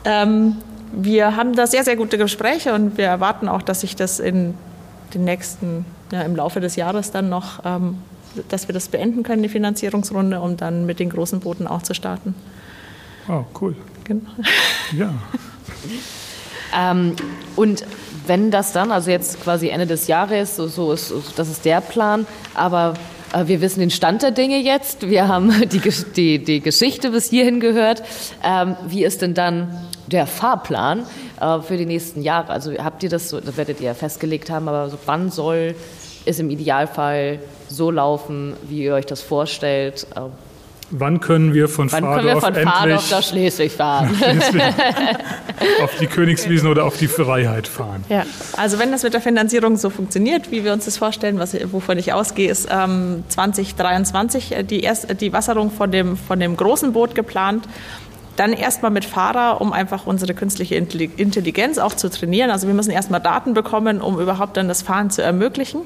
Ähm, 0.04 0.56
wir 0.92 1.36
haben 1.36 1.54
da 1.54 1.66
sehr, 1.66 1.84
sehr 1.84 1.96
gute 1.96 2.16
Gespräche 2.16 2.72
und 2.72 2.96
wir 2.96 3.04
erwarten 3.04 3.46
auch, 3.46 3.60
dass 3.60 3.82
sich 3.82 3.94
das 3.94 4.20
in 4.20 4.54
den 5.12 5.24
nächsten, 5.24 5.84
ja, 6.10 6.22
im 6.22 6.34
Laufe 6.34 6.60
des 6.60 6.76
Jahres 6.76 7.10
dann 7.10 7.28
noch, 7.28 7.60
ähm, 7.66 7.98
dass 8.48 8.68
wir 8.68 8.72
das 8.72 8.88
beenden 8.88 9.22
können, 9.22 9.42
die 9.42 9.50
Finanzierungsrunde, 9.50 10.40
um 10.40 10.56
dann 10.56 10.86
mit 10.86 10.98
den 10.98 11.10
großen 11.10 11.40
Booten 11.40 11.66
auch 11.66 11.82
zu 11.82 11.92
starten. 11.92 12.34
Oh, 13.28 13.44
cool. 13.60 13.76
Genau. 14.04 14.30
Ja. 14.96 15.12
ähm, 16.78 17.16
und 17.56 17.84
wenn 18.26 18.50
das 18.50 18.72
dann, 18.72 18.92
also 18.92 19.10
jetzt 19.10 19.42
quasi 19.42 19.68
Ende 19.68 19.86
des 19.86 20.06
Jahres, 20.06 20.56
so, 20.56 20.68
so 20.68 20.92
ist, 20.92 21.12
das 21.36 21.48
ist 21.48 21.64
der 21.64 21.80
Plan, 21.80 22.26
aber 22.54 22.94
äh, 23.32 23.46
wir 23.46 23.60
wissen 23.60 23.80
den 23.80 23.90
Stand 23.90 24.22
der 24.22 24.30
Dinge 24.30 24.58
jetzt. 24.58 25.08
Wir 25.08 25.28
haben 25.28 25.52
die, 25.68 25.80
die, 26.16 26.44
die 26.44 26.60
Geschichte 26.60 27.10
bis 27.10 27.30
hierhin 27.30 27.60
gehört. 27.60 28.02
Ähm, 28.44 28.76
wie 28.86 29.04
ist 29.04 29.22
denn 29.22 29.34
dann 29.34 29.76
der 30.06 30.26
Fahrplan 30.26 31.06
äh, 31.40 31.60
für 31.60 31.76
die 31.76 31.86
nächsten 31.86 32.22
Jahre? 32.22 32.50
Also 32.50 32.72
habt 32.78 33.02
ihr 33.02 33.08
das, 33.08 33.30
das 33.30 33.56
werdet 33.56 33.80
ihr 33.80 33.86
ja 33.86 33.94
festgelegt 33.94 34.50
haben, 34.50 34.68
aber 34.68 34.88
so 34.90 34.98
wann 35.06 35.30
soll 35.30 35.74
es 36.24 36.38
im 36.38 36.50
Idealfall 36.50 37.38
so 37.68 37.90
laufen, 37.90 38.54
wie 38.68 38.84
ihr 38.84 38.94
euch 38.94 39.06
das 39.06 39.22
vorstellt? 39.22 40.06
Äh, 40.14 40.20
Wann 40.90 41.20
können 41.20 41.54
wir 41.54 41.68
von 41.68 41.90
Wann 41.92 42.02
können 42.02 42.26
wir 42.26 42.40
von 42.40 42.54
Fahrdorf 42.54 43.10
nach 43.10 43.22
Schleswig 43.22 43.72
fahren? 43.72 44.10
auf 45.82 45.96
die 46.00 46.06
Königswiesen 46.06 46.68
oder 46.68 46.84
auf 46.84 46.96
die 46.96 47.06
Freiheit 47.06 47.68
fahren. 47.68 48.04
Ja, 48.08 48.24
also 48.56 48.78
wenn 48.78 48.90
das 48.90 49.02
mit 49.02 49.14
der 49.14 49.20
Finanzierung 49.20 49.76
so 49.76 49.90
funktioniert, 49.90 50.50
wie 50.50 50.64
wir 50.64 50.72
uns 50.72 50.86
das 50.86 50.96
vorstellen, 50.96 51.38
was, 51.38 51.54
wovon 51.72 51.98
ich 51.98 52.12
ausgehe, 52.12 52.50
ist 52.50 52.68
ähm, 52.70 53.24
2023 53.28 54.52
äh, 54.52 54.62
die, 54.64 54.80
erst, 54.80 55.20
die 55.20 55.32
Wasserung 55.32 55.70
von 55.70 55.90
dem, 55.90 56.16
von 56.16 56.40
dem 56.40 56.56
großen 56.56 56.92
Boot 56.92 57.14
geplant. 57.14 57.68
Dann 58.36 58.52
erstmal 58.52 58.90
mit 58.90 59.04
Fahrer, 59.04 59.60
um 59.60 59.72
einfach 59.72 60.06
unsere 60.06 60.34
künstliche 60.34 60.74
Intelligenz 60.74 61.78
auch 61.78 61.94
zu 61.94 62.08
trainieren. 62.08 62.50
Also 62.50 62.66
wir 62.66 62.74
müssen 62.74 62.90
erstmal 62.90 63.20
Daten 63.20 63.54
bekommen, 63.54 64.00
um 64.00 64.18
überhaupt 64.18 64.56
dann 64.56 64.66
das 64.66 64.82
Fahren 64.82 65.10
zu 65.10 65.22
ermöglichen. 65.22 65.82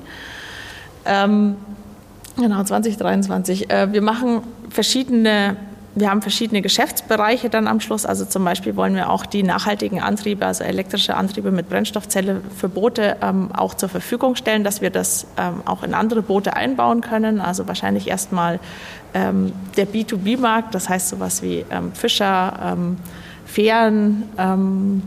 Ähm, 1.05 1.57
genau, 2.37 2.63
2023. 2.63 3.71
Äh, 3.71 3.93
wir 3.93 4.03
machen 4.03 4.43
verschiedene 4.75 5.57
wir 5.97 6.11
haben 6.11 6.23
verschiedene 6.23 6.61
Geschäftsbereiche 6.61 7.49
dann 7.51 7.69
am 7.69 7.81
Schluss. 7.81 8.05
Also 8.05 8.25
zum 8.25 8.45
Beispiel 8.45 8.75
wollen 8.75 8.97
wir 8.97 9.11
auch 9.11 9.27
die 9.27 9.43
nachhaltigen 9.43 10.01
Antriebe, 10.01 10.45
also 10.45 10.65
elektrische 10.65 11.17
Antriebe 11.17 11.53
mit 11.53 11.69
Brennstoffzelle 11.69 12.41
für 12.57 12.69
Boote 12.69 13.17
ähm, 13.23 13.53
auch 13.53 13.75
zur 13.75 13.89
Verfügung 13.89 14.35
stellen, 14.35 14.65
dass 14.65 14.81
wir 14.81 14.91
das 14.91 15.27
ähm, 15.37 15.63
auch 15.65 15.85
in 15.85 15.95
andere 15.95 16.23
Boote 16.23 16.57
einbauen 16.57 17.01
können. 17.01 17.41
Also 17.41 17.69
wahrscheinlich 17.69 18.09
erstmal 18.09 18.59
ähm, 19.15 19.53
der 19.77 19.87
B2B-Markt, 19.87 20.75
das 20.75 20.89
heißt 20.89 21.09
sowas 21.09 21.43
wie 21.43 21.65
ähm, 21.71 21.93
Fischer, 21.93 22.73
ähm, 22.73 22.97
Fähren, 23.47 24.25
ähm, 24.37 25.03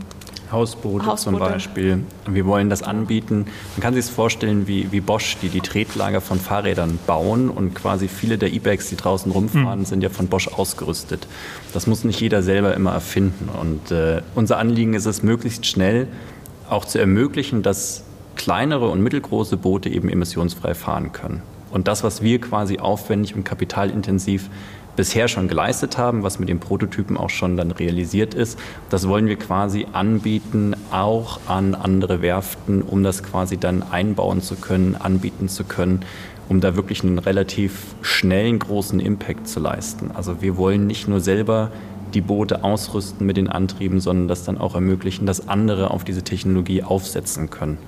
Hausboote, 0.50 1.06
Hausboote, 1.06 1.16
zum 1.16 1.38
Beispiel. 1.38 2.04
Wir 2.28 2.46
wollen 2.46 2.70
das 2.70 2.82
anbieten. 2.82 3.46
Man 3.76 3.82
kann 3.82 3.94
sich 3.94 4.04
es 4.04 4.10
vorstellen 4.10 4.66
wie, 4.66 4.90
wie 4.92 5.00
Bosch, 5.00 5.36
die 5.42 5.48
die 5.48 5.60
Tretlager 5.60 6.20
von 6.20 6.40
Fahrrädern 6.40 6.98
bauen 7.06 7.50
und 7.50 7.74
quasi 7.74 8.08
viele 8.08 8.38
der 8.38 8.52
E-Bikes, 8.52 8.88
die 8.88 8.96
draußen 8.96 9.30
rumfahren, 9.30 9.80
mhm. 9.80 9.84
sind 9.84 10.02
ja 10.02 10.08
von 10.08 10.28
Bosch 10.28 10.48
ausgerüstet. 10.48 11.26
Das 11.72 11.86
muss 11.86 12.04
nicht 12.04 12.20
jeder 12.20 12.42
selber 12.42 12.74
immer 12.74 12.92
erfinden. 12.92 13.48
Und 13.60 13.90
äh, 13.90 14.22
unser 14.34 14.58
Anliegen 14.58 14.94
ist 14.94 15.06
es, 15.06 15.22
möglichst 15.22 15.66
schnell 15.66 16.08
auch 16.68 16.84
zu 16.84 16.98
ermöglichen, 16.98 17.62
dass 17.62 18.04
kleinere 18.36 18.88
und 18.88 19.02
mittelgroße 19.02 19.56
Boote 19.56 19.88
eben 19.88 20.08
emissionsfrei 20.08 20.74
fahren 20.74 21.12
können. 21.12 21.42
Und 21.70 21.88
das, 21.88 22.02
was 22.02 22.22
wir 22.22 22.40
quasi 22.40 22.78
aufwendig 22.78 23.34
und 23.34 23.44
kapitalintensiv 23.44 24.48
bisher 24.98 25.28
schon 25.28 25.46
geleistet 25.46 25.96
haben, 25.96 26.24
was 26.24 26.40
mit 26.40 26.48
den 26.48 26.58
Prototypen 26.58 27.16
auch 27.16 27.30
schon 27.30 27.56
dann 27.56 27.70
realisiert 27.70 28.34
ist. 28.34 28.58
Das 28.90 29.06
wollen 29.06 29.28
wir 29.28 29.36
quasi 29.36 29.86
anbieten, 29.92 30.74
auch 30.90 31.38
an 31.46 31.76
andere 31.76 32.20
Werften, 32.20 32.82
um 32.82 33.04
das 33.04 33.22
quasi 33.22 33.58
dann 33.58 33.84
einbauen 33.84 34.42
zu 34.42 34.56
können, 34.56 34.96
anbieten 34.96 35.48
zu 35.48 35.62
können, 35.62 36.04
um 36.48 36.60
da 36.60 36.74
wirklich 36.74 37.04
einen 37.04 37.20
relativ 37.20 37.94
schnellen, 38.02 38.58
großen 38.58 38.98
Impact 38.98 39.46
zu 39.46 39.60
leisten. 39.60 40.10
Also 40.12 40.42
wir 40.42 40.56
wollen 40.56 40.88
nicht 40.88 41.06
nur 41.06 41.20
selber 41.20 41.70
die 42.12 42.20
Boote 42.20 42.64
ausrüsten 42.64 43.24
mit 43.24 43.36
den 43.36 43.46
Antrieben, 43.46 44.00
sondern 44.00 44.26
das 44.26 44.42
dann 44.42 44.58
auch 44.58 44.74
ermöglichen, 44.74 45.26
dass 45.26 45.46
andere 45.46 45.92
auf 45.92 46.02
diese 46.02 46.24
Technologie 46.24 46.82
aufsetzen 46.82 47.50
können. 47.50 47.78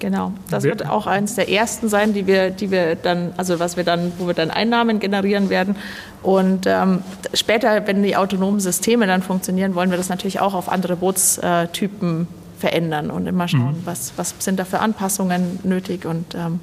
Genau, 0.00 0.32
das 0.48 0.62
wird 0.62 0.86
auch 0.86 1.06
eines 1.06 1.34
der 1.34 1.50
ersten 1.50 1.88
sein, 1.88 2.14
die 2.14 2.26
wir, 2.26 2.50
die 2.50 2.70
wir 2.70 2.94
dann, 2.94 3.32
also 3.36 3.58
was 3.58 3.76
wir 3.76 3.84
dann, 3.84 4.12
wo 4.18 4.26
wir 4.26 4.34
dann 4.34 4.50
Einnahmen 4.50 5.00
generieren 5.00 5.50
werden. 5.50 5.76
Und 6.22 6.66
ähm, 6.66 7.02
später, 7.34 7.86
wenn 7.86 8.02
die 8.02 8.16
autonomen 8.16 8.60
Systeme 8.60 9.06
dann 9.06 9.22
funktionieren, 9.22 9.74
wollen 9.74 9.90
wir 9.90 9.96
das 9.96 10.08
natürlich 10.08 10.40
auch 10.40 10.54
auf 10.54 10.68
andere 10.68 10.96
Bootstypen 10.96 12.28
verändern 12.58 13.10
und 13.10 13.26
immer 13.26 13.48
schauen, 13.48 13.78
mhm. 13.78 13.86
was, 13.86 14.12
was 14.16 14.34
sind 14.38 14.58
da 14.58 14.64
für 14.64 14.80
Anpassungen 14.80 15.60
nötig 15.62 16.06
und 16.06 16.34
ähm, 16.34 16.60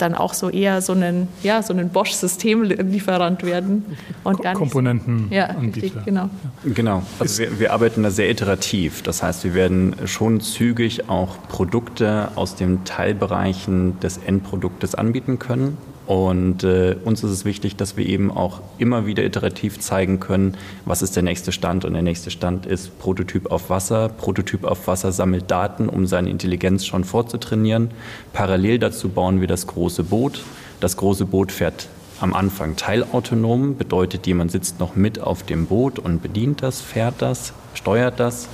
dann 0.00 0.14
auch 0.14 0.34
so 0.34 0.50
eher 0.50 0.82
so 0.82 0.92
einen, 0.92 1.28
ja, 1.42 1.62
so 1.62 1.72
einen 1.72 1.90
Bosch-Systemlieferant 1.90 3.42
werden. 3.42 3.84
Und 4.24 4.42
gar 4.42 4.54
Komponenten. 4.54 5.28
Ja, 5.30 5.46
richtig, 5.60 5.92
genau. 6.04 6.30
Genau, 6.64 7.02
also 7.18 7.42
wir, 7.42 7.58
wir, 7.58 7.72
arbeiten 7.72 8.02
da 8.02 8.10
sehr 8.10 8.30
iterativ. 8.30 9.02
Das 9.02 9.22
heißt, 9.22 9.44
wir 9.44 9.54
werden 9.54 9.94
schon 10.06 10.40
zügig 10.40 11.08
auch 11.08 11.36
Produkte 11.48 12.28
aus 12.34 12.56
den 12.56 12.84
Teilbereichen 12.84 13.98
des 14.00 14.18
Endproduktes 14.18 14.94
anbieten 14.94 15.38
können. 15.38 15.78
Und 16.10 16.64
äh, 16.64 16.96
uns 17.04 17.22
ist 17.22 17.30
es 17.30 17.44
wichtig, 17.44 17.76
dass 17.76 17.96
wir 17.96 18.04
eben 18.04 18.32
auch 18.32 18.62
immer 18.78 19.06
wieder 19.06 19.22
iterativ 19.22 19.78
zeigen 19.78 20.18
können, 20.18 20.56
was 20.84 21.02
ist 21.02 21.14
der 21.14 21.22
nächste 21.22 21.52
Stand. 21.52 21.84
Und 21.84 21.92
der 21.92 22.02
nächste 22.02 22.32
Stand 22.32 22.66
ist 22.66 22.98
Prototyp 22.98 23.52
auf 23.52 23.70
Wasser. 23.70 24.08
Prototyp 24.08 24.64
auf 24.64 24.88
Wasser 24.88 25.12
sammelt 25.12 25.48
Daten, 25.52 25.88
um 25.88 26.08
seine 26.08 26.28
Intelligenz 26.28 26.84
schon 26.84 27.04
vorzutrainieren. 27.04 27.92
Parallel 28.32 28.80
dazu 28.80 29.08
bauen 29.08 29.40
wir 29.40 29.46
das 29.46 29.68
große 29.68 30.02
Boot. 30.02 30.42
Das 30.80 30.96
große 30.96 31.26
Boot 31.26 31.52
fährt 31.52 31.86
am 32.18 32.34
Anfang 32.34 32.74
teilautonom, 32.74 33.76
bedeutet, 33.76 34.26
jemand 34.26 34.50
sitzt 34.50 34.80
noch 34.80 34.96
mit 34.96 35.20
auf 35.20 35.44
dem 35.44 35.66
Boot 35.66 36.00
und 36.00 36.22
bedient 36.22 36.60
das, 36.60 36.80
fährt 36.80 37.22
das, 37.22 37.52
steuert 37.74 38.18
das. 38.18 38.48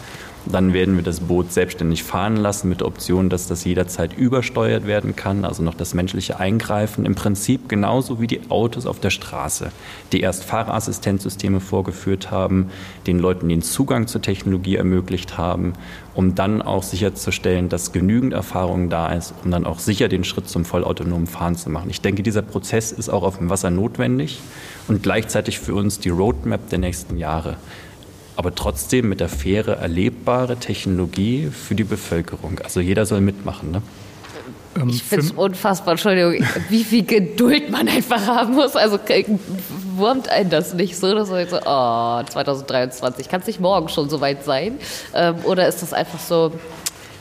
Dann 0.50 0.72
werden 0.72 0.96
wir 0.96 1.02
das 1.02 1.20
Boot 1.20 1.52
selbstständig 1.52 2.04
fahren 2.04 2.36
lassen 2.36 2.68
mit 2.68 2.80
der 2.80 2.86
Option, 2.86 3.28
dass 3.28 3.48
das 3.48 3.64
jederzeit 3.64 4.16
übersteuert 4.16 4.86
werden 4.86 5.16
kann, 5.16 5.44
also 5.44 5.62
noch 5.62 5.74
das 5.74 5.92
menschliche 5.92 6.38
Eingreifen. 6.38 7.04
Im 7.04 7.16
Prinzip 7.16 7.68
genauso 7.68 8.20
wie 8.20 8.28
die 8.28 8.48
Autos 8.48 8.86
auf 8.86 9.00
der 9.00 9.10
Straße, 9.10 9.72
die 10.12 10.20
erst 10.20 10.44
Fahrerassistenzsysteme 10.44 11.58
vorgeführt 11.58 12.30
haben, 12.30 12.70
den 13.08 13.18
Leuten 13.18 13.48
den 13.48 13.62
Zugang 13.62 14.06
zur 14.06 14.22
Technologie 14.22 14.76
ermöglicht 14.76 15.36
haben, 15.36 15.72
um 16.14 16.36
dann 16.36 16.62
auch 16.62 16.84
sicherzustellen, 16.84 17.68
dass 17.68 17.92
genügend 17.92 18.32
Erfahrung 18.32 18.88
da 18.88 19.12
ist, 19.12 19.34
um 19.44 19.50
dann 19.50 19.66
auch 19.66 19.80
sicher 19.80 20.08
den 20.08 20.22
Schritt 20.22 20.48
zum 20.48 20.64
vollautonomen 20.64 21.26
Fahren 21.26 21.56
zu 21.56 21.70
machen. 21.70 21.90
Ich 21.90 22.00
denke, 22.00 22.22
dieser 22.22 22.42
Prozess 22.42 22.92
ist 22.92 23.08
auch 23.08 23.24
auf 23.24 23.38
dem 23.38 23.50
Wasser 23.50 23.70
notwendig 23.70 24.40
und 24.86 25.02
gleichzeitig 25.02 25.58
für 25.58 25.74
uns 25.74 25.98
die 25.98 26.10
Roadmap 26.10 26.70
der 26.70 26.78
nächsten 26.78 27.16
Jahre 27.16 27.56
aber 28.36 28.54
trotzdem 28.54 29.08
mit 29.08 29.20
der 29.20 29.28
Fähre 29.28 29.76
erlebbare 29.76 30.56
Technologie 30.56 31.50
für 31.50 31.74
die 31.74 31.84
Bevölkerung. 31.84 32.58
Also 32.62 32.80
jeder 32.80 33.06
soll 33.06 33.20
mitmachen. 33.20 33.70
Ne? 33.70 33.82
Ähm, 34.76 34.88
ich 34.90 35.02
finde 35.02 35.26
es 35.26 35.32
unfassbar, 35.32 35.92
Entschuldigung, 35.92 36.46
wie 36.68 36.84
viel 36.84 37.04
Geduld 37.04 37.70
man 37.70 37.88
einfach 37.88 38.26
haben 38.26 38.54
muss. 38.54 38.76
Also 38.76 38.98
wurmt 39.96 40.28
einen 40.28 40.50
das 40.50 40.74
nicht 40.74 40.96
so, 40.96 41.14
dass 41.14 41.30
man 41.30 41.48
so, 41.48 41.56
oh, 41.56 42.22
2023, 42.30 43.28
kann 43.28 43.40
es 43.40 43.46
nicht 43.46 43.60
morgen 43.60 43.88
schon 43.88 44.10
so 44.10 44.20
weit 44.20 44.44
sein? 44.44 44.78
Ähm, 45.14 45.36
oder 45.44 45.66
ist 45.66 45.82
das 45.82 45.92
einfach 45.92 46.20
so, 46.20 46.52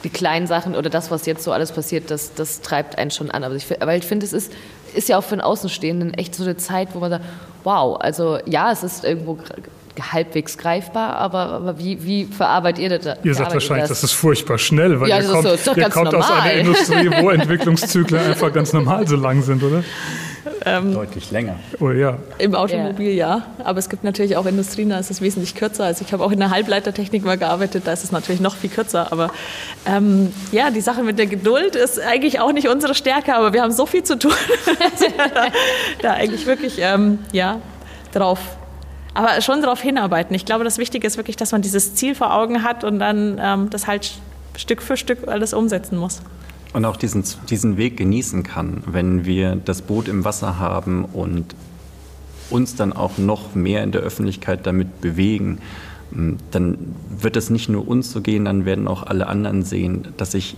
die 0.04 0.10
kleinen 0.10 0.46
Sachen 0.46 0.76
oder 0.76 0.90
das, 0.90 1.10
was 1.10 1.26
jetzt 1.26 1.44
so 1.44 1.52
alles 1.52 1.72
passiert, 1.72 2.12
das, 2.12 2.36
das 2.36 2.62
treibt 2.62 2.98
einen 2.98 3.10
schon 3.10 3.32
an. 3.32 3.44
Aber 3.44 3.56
ich, 3.56 3.66
weil 3.80 4.00
ich 4.00 4.06
finde, 4.06 4.26
es 4.26 4.34
ist, 4.34 4.54
ist 4.94 5.10
ja 5.10 5.18
auch 5.18 5.24
für 5.24 5.34
einen 5.34 5.42
Außenstehenden 5.42 6.14
echt 6.14 6.36
so 6.36 6.44
eine 6.44 6.58
Zeit, 6.58 6.90
wo 6.94 7.00
man 7.00 7.10
sagt, 7.10 7.26
wow, 7.64 7.98
also 8.00 8.38
ja, 8.46 8.72
es 8.72 8.84
ist 8.84 9.04
irgendwo 9.04 9.40
halbwegs 10.02 10.58
greifbar, 10.58 11.16
aber, 11.16 11.52
aber 11.52 11.80
wie, 11.80 12.04
wie 12.04 12.26
verarbeitet 12.26 12.84
ihr 12.84 13.00
das? 13.00 13.18
Ihr 13.24 13.36
sagt 13.36 13.54
wahrscheinlich, 13.54 13.88
das? 13.88 14.02
das? 14.02 14.12
ist 14.12 14.18
furchtbar 14.18 14.58
schnell, 14.58 15.00
weil 15.00 15.10
ja, 15.10 15.20
ihr 15.20 15.28
kommt, 15.28 15.48
so, 15.60 15.74
ihr 15.74 15.90
kommt 15.90 16.14
aus 16.14 16.30
einer 16.30 16.54
Industrie, 16.54 17.10
wo 17.22 17.30
Entwicklungszyklen 17.32 18.22
einfach 18.22 18.52
ganz 18.54 18.74
normal 18.74 19.08
so 19.08 19.16
lang 19.16 19.42
sind, 19.42 19.64
oder? 19.64 19.84
Ähm, 20.66 20.94
Deutlich 20.94 21.32
länger. 21.32 21.60
Oh 21.80 21.92
ja. 21.92 22.18
Im 22.38 22.56
Automobil 22.56 23.12
ja. 23.12 23.38
ja, 23.38 23.46
aber 23.64 23.80
es 23.80 23.90
gibt 23.90 24.04
natürlich 24.04 24.38
auch 24.38 24.46
Industrien, 24.46 24.90
da 24.90 25.00
ist 25.00 25.12
es 25.12 25.22
wesentlich 25.22 25.56
kürzer. 25.56 25.86
Also 25.86 26.04
ich 26.06 26.14
habe 26.14 26.24
auch 26.24 26.32
in 26.32 26.40
der 26.40 26.50
Halbleitertechnik 26.50 27.24
mal 27.24 27.38
gearbeitet, 27.38 27.84
da 27.86 27.94
ist 27.94 28.04
es 28.04 28.12
natürlich 28.12 28.42
noch 28.42 28.56
viel 28.56 28.70
kürzer. 28.70 29.12
Aber 29.12 29.32
ähm, 29.86 30.32
ja, 30.52 30.70
die 30.72 30.82
Sache 30.82 31.04
mit 31.04 31.18
der 31.18 31.28
Geduld 31.28 31.76
ist 31.76 32.00
eigentlich 32.00 32.40
auch 32.40 32.52
nicht 32.52 32.68
unsere 32.68 32.96
Stärke, 32.96 33.36
aber 33.36 33.54
wir 33.54 33.62
haben 33.62 33.72
so 33.72 33.86
viel 33.86 34.04
zu 34.04 34.18
tun, 34.18 34.34
dass 34.66 35.02
wir 35.02 35.10
da, 35.34 35.48
da 36.02 36.14
eigentlich 36.14 36.46
wirklich 36.46 36.76
ähm, 36.80 37.20
ja, 37.32 37.60
drauf 38.14 38.40
aber 39.16 39.42
schon 39.42 39.62
darauf 39.62 39.82
hinarbeiten. 39.82 40.36
Ich 40.36 40.46
glaube, 40.46 40.64
das 40.64 40.78
Wichtige 40.78 41.08
ist 41.08 41.18
wirklich, 41.18 41.36
dass 41.36 41.52
man 41.52 41.64
dieses 41.64 41.96
Ziel 41.96 42.14
vor 42.14 42.34
Augen 42.34 42.62
hat 42.62 42.84
und 42.84 43.00
dann 43.00 43.40
ähm, 43.42 43.70
das 43.72 43.88
halt 43.88 44.20
Stück 44.56 44.82
für 44.82 44.96
Stück 44.96 45.28
alles 45.28 45.54
umsetzen 45.54 45.98
muss 45.98 46.22
und 46.76 46.84
auch 46.84 46.98
diesen, 46.98 47.24
diesen 47.50 47.78
Weg 47.78 47.96
genießen 47.96 48.44
kann, 48.44 48.84
wenn 48.86 49.24
wir 49.24 49.56
das 49.56 49.82
Boot 49.82 50.10
im 50.10 50.26
Wasser 50.26 50.60
haben 50.60 51.06
und 51.06 51.56
uns 52.50 52.76
dann 52.76 52.92
auch 52.92 53.18
noch 53.18 53.56
mehr 53.56 53.82
in 53.82 53.94
der 53.94 54.02
Öffentlichkeit 54.02 54.68
damit 54.68 55.00
bewegen, 55.00 55.60
hm, 56.12 56.36
dann 56.52 56.78
wird 57.18 57.38
es 57.38 57.50
nicht 57.50 57.70
nur 57.70 57.88
uns 57.88 58.12
so 58.12 58.20
gehen, 58.20 58.44
dann 58.44 58.66
werden 58.66 58.90
auch 58.90 59.04
alle 59.04 59.28
anderen 59.28 59.64
sehen, 59.64 60.10
dass 60.18 60.34
sich 60.34 60.58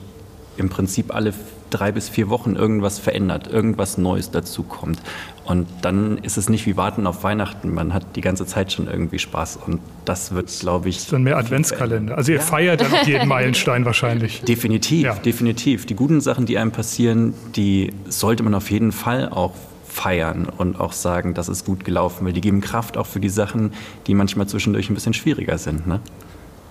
im 0.58 0.70
Prinzip 0.70 1.14
alle 1.14 1.36
drei 1.70 1.92
bis 1.92 2.10
vier 2.10 2.30
Wochen 2.30 2.56
irgendwas 2.56 3.00
verändert, 3.00 3.48
irgendwas 3.48 3.98
Neues 3.98 4.32
dazukommt. 4.32 5.02
Und 5.46 5.68
dann 5.82 6.18
ist 6.18 6.38
es 6.38 6.50
nicht 6.50 6.66
wie 6.66 6.76
Warten 6.76 7.08
auf 7.08 7.24
Weihnachten. 7.24 7.74
Man 7.74 7.94
hat 7.94 8.16
die 8.16 8.22
ganze 8.22 8.46
Zeit 8.46 8.72
schon 8.72 8.88
irgendwie 8.88 9.20
Spaß. 9.20 9.60
Und 9.66 9.80
das 10.04 10.34
wird, 10.34 10.50
glaube 10.60 10.90
ich. 10.90 10.98
Ist 10.98 11.14
dann 11.14 11.24
mehr 11.24 11.38
Adventskalender. 11.38 12.18
Also 12.18 12.34
ihr 12.34 12.40
ja. 12.40 12.44
feiert 12.44 12.82
dann 12.82 12.92
jeden 13.06 13.28
Meilenstein 13.30 13.86
wahrscheinlich. 13.86 14.42
Definitiv, 14.42 15.04
ja. 15.04 15.14
definitiv. 15.16 15.86
Die 15.86 15.96
guten 15.96 16.20
Sachen, 16.20 16.46
die 16.46 16.58
einem 16.58 16.72
passieren, 16.72 17.34
die 17.56 17.94
sollte 18.10 18.44
man 18.44 18.54
auf 18.56 18.70
jeden 18.72 18.92
Fall 18.92 19.30
auch 19.30 19.54
feiern 19.98 20.48
und 20.58 20.80
auch 20.80 20.94
sagen, 20.94 21.34
das 21.34 21.50
ist 21.50 21.66
gut 21.66 21.84
gelaufen, 21.84 22.26
weil 22.26 22.34
die 22.34 22.42
geben 22.42 22.62
Kraft 22.62 22.98
auch 22.98 23.08
für 23.08 23.20
die 23.20 23.30
Sachen, 23.30 23.72
die 24.06 24.14
manchmal 24.14 24.48
zwischendurch 24.48 24.90
ein 24.90 24.94
bisschen 24.94 25.14
schwieriger 25.14 25.58
sind. 25.58 25.88
Ne? 25.88 26.02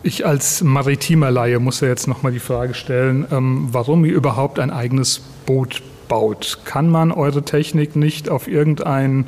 Ich 0.03 0.25
als 0.25 0.63
maritimer 0.63 1.31
Laie 1.31 1.59
muss 1.59 1.81
ja 1.81 1.89
jetzt 1.89 2.07
nochmal 2.07 2.33
die 2.33 2.39
Frage 2.39 2.75
stellen, 2.75 3.27
ähm, 3.33 3.69
warum 3.73 4.05
ihr 4.05 4.15
überhaupt 4.15 4.59
ein 4.59 4.71
eigenes 4.71 5.21
Boot 5.47 5.83
baut. 6.09 6.59
Kann 6.65 6.89
man 6.89 7.13
eure 7.13 7.43
Technik 7.43 7.97
nicht 7.97 8.29
auf 8.29 8.49
irgendein 8.49 9.27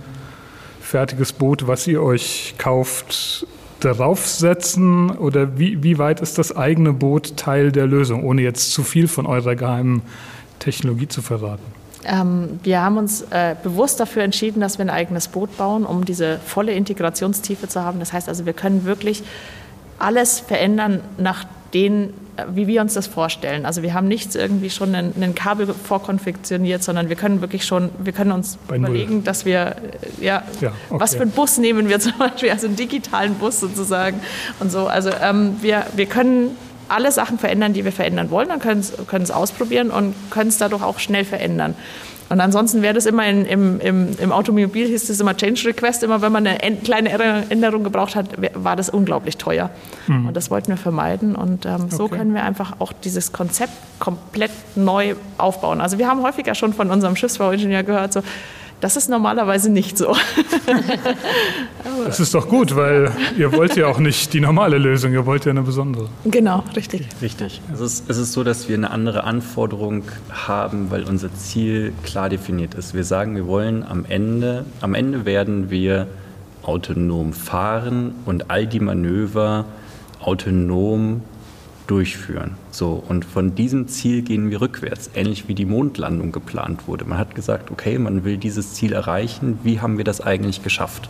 fertiges 0.81 1.33
Boot, 1.33 1.67
was 1.67 1.87
ihr 1.87 2.03
euch 2.03 2.55
kauft, 2.59 3.47
draufsetzen? 3.81 5.11
Oder 5.11 5.59
wie, 5.59 5.83
wie 5.83 5.99
weit 5.99 6.21
ist 6.21 6.39
das 6.39 6.57
eigene 6.57 6.93
Boot 6.93 7.37
Teil 7.37 7.73
der 7.73 7.87
Lösung, 7.87 8.25
ohne 8.25 8.43
jetzt 8.43 8.73
zu 8.73 8.83
viel 8.83 9.09
von 9.09 9.27
eurer 9.27 9.57
geheimen 9.57 10.03
Technologie 10.59 11.09
zu 11.09 11.23
verraten? 11.23 11.63
Ähm, 12.05 12.61
wir 12.63 12.81
haben 12.81 12.97
uns 12.97 13.23
äh, 13.31 13.57
bewusst 13.63 14.01
dafür 14.01 14.23
entschieden, 14.23 14.61
dass 14.61 14.79
wir 14.79 14.85
ein 14.85 14.91
eigenes 14.91 15.29
Boot 15.29 15.57
bauen, 15.57 15.85
um 15.85 16.05
diese 16.05 16.39
volle 16.39 16.73
Integrationstiefe 16.73 17.69
zu 17.69 17.83
haben. 17.83 17.99
Das 17.99 18.13
heißt 18.13 18.29
also, 18.29 18.47
wir 18.47 18.53
können 18.53 18.85
wirklich 18.85 19.23
alles 19.99 20.41
verändern 20.41 21.01
nach 21.19 21.45
den, 21.75 22.15
wie 22.55 22.67
wir 22.67 22.81
uns 22.81 22.95
das 22.95 23.07
vorstellen. 23.07 23.67
Also 23.67 23.83
wir 23.83 23.95
haben 23.95 24.09
nichts 24.09 24.35
irgendwie 24.35 24.71
schon 24.71 24.95
ein 24.95 25.35
Kabel 25.35 25.67
vorkonfektioniert, 25.67 26.83
sondern 26.83 27.09
wir 27.09 27.17
können 27.17 27.41
wirklich 27.41 27.65
schon, 27.65 27.91
wir 27.99 28.13
können 28.13 28.33
uns 28.33 28.59
Bei 28.69 28.77
überlegen, 28.77 29.15
Null. 29.15 29.23
dass 29.23 29.45
wir, 29.45 29.77
ja, 30.21 30.45
ja 30.61 30.73
okay. 30.89 31.01
was 31.01 31.15
für 31.15 31.23
einen 31.23 31.33
Bus 31.33 31.59
nehmen 31.59 31.89
wir 31.89 32.01
zum 32.01 32.17
Beispiel, 32.19 32.51
also 32.51 32.67
einen 32.67 32.77
digitalen 32.77 33.35
Bus 33.35 33.61
sozusagen 33.61 34.21
und 34.61 34.71
so. 34.71 34.87
Also 34.87 35.11
ähm, 35.21 35.57
wir, 35.61 35.87
wir 35.95 36.07
können 36.07 36.57
alle 36.89 37.13
Sachen 37.13 37.39
verändern, 37.39 37.75
die 37.75 37.85
wir 37.85 37.93
verändern 37.93 38.31
wollen, 38.31 38.49
dann 38.49 38.61
können 38.61 38.81
es 38.81 39.31
ausprobieren 39.31 39.91
und 39.91 40.15
können 40.31 40.49
es 40.49 40.59
dadurch 40.59 40.83
auch 40.83 40.99
schnell 40.99 41.25
verändern. 41.25 41.75
Und 42.29 42.41
ansonsten 42.41 42.83
wäre 42.83 42.95
das 42.95 43.07
immer 43.07 43.27
in, 43.27 43.47
im, 43.47 43.81
im, 43.81 44.19
im 44.19 44.33
Automobil, 44.33 44.87
hieß 44.87 45.07
das 45.07 45.21
immer 45.21 45.37
Change 45.37 45.69
Request, 45.69 46.03
immer 46.03 46.21
wenn 46.21 46.33
man 46.33 46.47
eine 46.47 46.77
kleine 46.77 47.11
Änderung 47.49 47.85
gebraucht 47.85 48.17
hat, 48.17 48.27
war 48.55 48.77
das 48.77 48.91
unglaublich 48.91 49.39
teuer. 49.39 49.71
Mhm. 50.07 50.29
Und 50.29 50.37
das 50.37 50.51
wollten 50.51 50.69
wir 50.69 50.77
vermeiden. 50.77 51.35
Und 51.35 51.65
ähm, 51.65 51.85
okay. 51.85 51.97
so 51.97 52.09
können 52.09 52.35
wir 52.35 52.43
einfach 52.43 52.75
auch 52.81 52.93
dieses 52.93 53.33
Konzept 53.33 53.73
komplett 53.99 54.51
neu 54.77 55.15
aufbauen. 55.39 55.81
Also 55.81 55.99
wir 55.99 56.09
haben 56.09 56.23
häufiger 56.23 56.55
schon 56.55 56.73
von 56.75 56.91
unserem 56.91 57.17
Schiffsbauingenieur 57.17 57.83
gehört, 57.83 58.13
so, 58.13 58.21
das 58.81 58.97
ist 58.97 59.09
normalerweise 59.09 59.71
nicht 59.71 59.99
so. 59.99 60.17
das 62.07 62.21
ist 62.21 62.35
doch 62.35 62.49
gut, 62.49 62.77
weil 62.77 63.11
ihr 63.37 63.53
wollt 63.53 63.77
ja 63.77 63.87
auch 63.87 63.99
nicht 63.99 64.33
die 64.33 64.41
normale 64.41 64.79
Lösung, 64.79 65.13
ihr 65.13 65.27
wollt 65.27 65.45
ja 65.45 65.51
eine 65.51 65.63
besondere. 65.63 66.09
Genau, 66.25 66.63
richtig. 66.77 67.07
Richtig. 67.21 67.61
Es 67.73 67.81
ist, 67.81 68.09
es 68.09 68.19
ist 68.19 68.33
so, 68.33 68.45
dass 68.45 68.69
wir 68.69 68.77
eine 68.77 68.91
andere 68.91 69.25
Anforderung 69.25 70.05
haben, 70.31 70.91
weil 70.91 71.05
unser 71.05 71.35
Ziel 71.35 71.93
klar 72.05 72.29
definiert 72.29 72.75
ist. 72.75 72.95
Wir 72.95 73.05
sagen, 73.05 73.35
wir 73.35 73.47
wollen 73.47 73.83
am 73.83 74.05
Ende, 74.05 74.65
am 74.81 74.95
Ende 74.95 75.25
werden 75.25 75.71
wir 75.71 76.07
autonom 76.63 77.33
fahren 77.33 78.15
und 78.27 78.51
all 78.51 78.67
die 78.67 78.81
Manöver 78.81 79.65
autonom 80.21 81.23
durchführen. 81.89 82.57
So, 82.71 83.03
und 83.09 83.25
von 83.25 83.55
diesem 83.55 83.89
Ziel 83.89 84.23
gehen 84.23 84.51
wir 84.51 84.61
rückwärts, 84.61 85.11
ähnlich 85.15 85.49
wie 85.49 85.55
die 85.55 85.65
Mondlandung 85.65 86.31
geplant 86.31 86.87
wurde. 86.87 87.05
Man 87.05 87.19
hat 87.19 87.35
gesagt, 87.35 87.71
okay, 87.71 87.99
man 87.99 88.25
will 88.25 88.37
dieses 88.37 88.75
Ziel 88.75 88.93
erreichen, 88.93 89.59
wie 89.65 89.81
haben 89.81 89.97
wir 89.97 90.05
das 90.05 90.21
eigentlich 90.21 90.63
geschafft? 90.63 91.09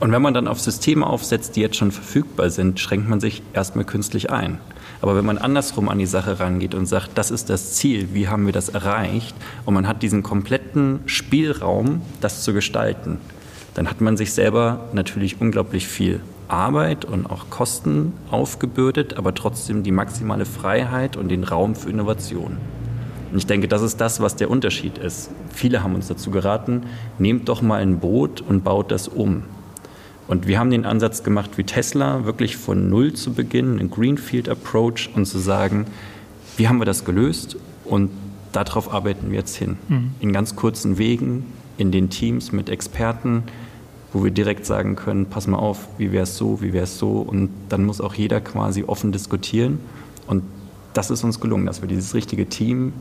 Und 0.00 0.12
wenn 0.12 0.22
man 0.22 0.34
dann 0.34 0.48
auf 0.48 0.60
Systeme 0.60 1.06
aufsetzt, 1.06 1.56
die 1.56 1.60
jetzt 1.60 1.76
schon 1.76 1.90
verfügbar 1.90 2.50
sind, 2.50 2.80
schränkt 2.80 3.08
man 3.08 3.20
sich 3.20 3.42
erstmal 3.52 3.84
künstlich 3.84 4.30
ein. 4.30 4.58
Aber 5.00 5.14
wenn 5.14 5.24
man 5.24 5.38
andersrum 5.38 5.88
an 5.88 5.98
die 5.98 6.06
Sache 6.06 6.40
rangeht 6.40 6.74
und 6.74 6.86
sagt, 6.86 7.10
das 7.14 7.30
ist 7.30 7.50
das 7.50 7.74
Ziel, 7.74 8.08
wie 8.12 8.28
haben 8.28 8.46
wir 8.46 8.52
das 8.52 8.70
erreicht, 8.70 9.34
und 9.64 9.74
man 9.74 9.86
hat 9.86 10.02
diesen 10.02 10.22
kompletten 10.22 11.00
Spielraum, 11.06 12.02
das 12.20 12.42
zu 12.42 12.52
gestalten, 12.52 13.18
dann 13.74 13.90
hat 13.90 14.00
man 14.00 14.16
sich 14.16 14.32
selber 14.32 14.88
natürlich 14.92 15.40
unglaublich 15.40 15.86
viel 15.86 16.20
Arbeit 16.48 17.04
und 17.04 17.26
auch 17.26 17.50
Kosten 17.50 18.12
aufgebürdet, 18.30 19.16
aber 19.16 19.34
trotzdem 19.34 19.82
die 19.82 19.92
maximale 19.92 20.44
Freiheit 20.44 21.16
und 21.16 21.28
den 21.28 21.44
Raum 21.44 21.74
für 21.74 21.90
Innovation. 21.90 22.58
Und 23.32 23.38
ich 23.38 23.46
denke, 23.46 23.68
das 23.68 23.82
ist 23.82 24.00
das, 24.00 24.20
was 24.20 24.36
der 24.36 24.50
Unterschied 24.50 24.98
ist. 24.98 25.30
Viele 25.52 25.82
haben 25.82 25.94
uns 25.94 26.08
dazu 26.08 26.30
geraten, 26.30 26.82
nehmt 27.18 27.48
doch 27.48 27.62
mal 27.62 27.82
ein 27.82 27.98
Boot 27.98 28.40
und 28.40 28.62
baut 28.62 28.90
das 28.90 29.08
um. 29.08 29.42
Und 30.28 30.46
wir 30.46 30.58
haben 30.58 30.70
den 30.70 30.84
Ansatz 30.84 31.22
gemacht 31.22 31.50
wie 31.56 31.64
Tesla, 31.64 32.24
wirklich 32.24 32.56
von 32.56 32.90
Null 32.90 33.12
zu 33.12 33.32
beginnen, 33.32 33.78
einen 33.78 33.90
Greenfield 33.90 34.48
Approach 34.48 35.10
und 35.14 35.26
zu 35.26 35.38
sagen, 35.38 35.86
wie 36.56 36.68
haben 36.68 36.78
wir 36.78 36.84
das 36.84 37.04
gelöst 37.04 37.56
und 37.84 38.10
darauf 38.52 38.92
arbeiten 38.92 39.30
wir 39.30 39.38
jetzt 39.38 39.56
hin. 39.56 39.76
Mhm. 39.88 40.14
In 40.20 40.32
ganz 40.32 40.56
kurzen 40.56 40.98
Wegen, 40.98 41.44
in 41.78 41.92
den 41.92 42.10
Teams 42.10 42.52
mit 42.52 42.70
Experten, 42.70 43.44
wo 44.16 44.24
wir 44.24 44.30
direkt 44.30 44.64
sagen 44.64 44.96
können, 44.96 45.26
pass 45.26 45.46
mal 45.46 45.58
auf, 45.58 45.88
wie 45.98 46.10
wäre 46.10 46.22
es 46.22 46.38
so, 46.38 46.62
wie 46.62 46.72
wäre 46.72 46.84
es 46.84 46.98
so. 46.98 47.18
Und 47.18 47.50
dann 47.68 47.84
muss 47.84 48.00
auch 48.00 48.14
jeder 48.14 48.40
quasi 48.40 48.82
offen 48.82 49.12
diskutieren. 49.12 49.78
Und 50.26 50.42
das 50.94 51.10
ist 51.10 51.22
uns 51.22 51.38
gelungen, 51.38 51.66
dass 51.66 51.82
wir 51.82 51.88
dieses 51.88 52.14
richtige 52.14 52.48
Team 52.48 52.94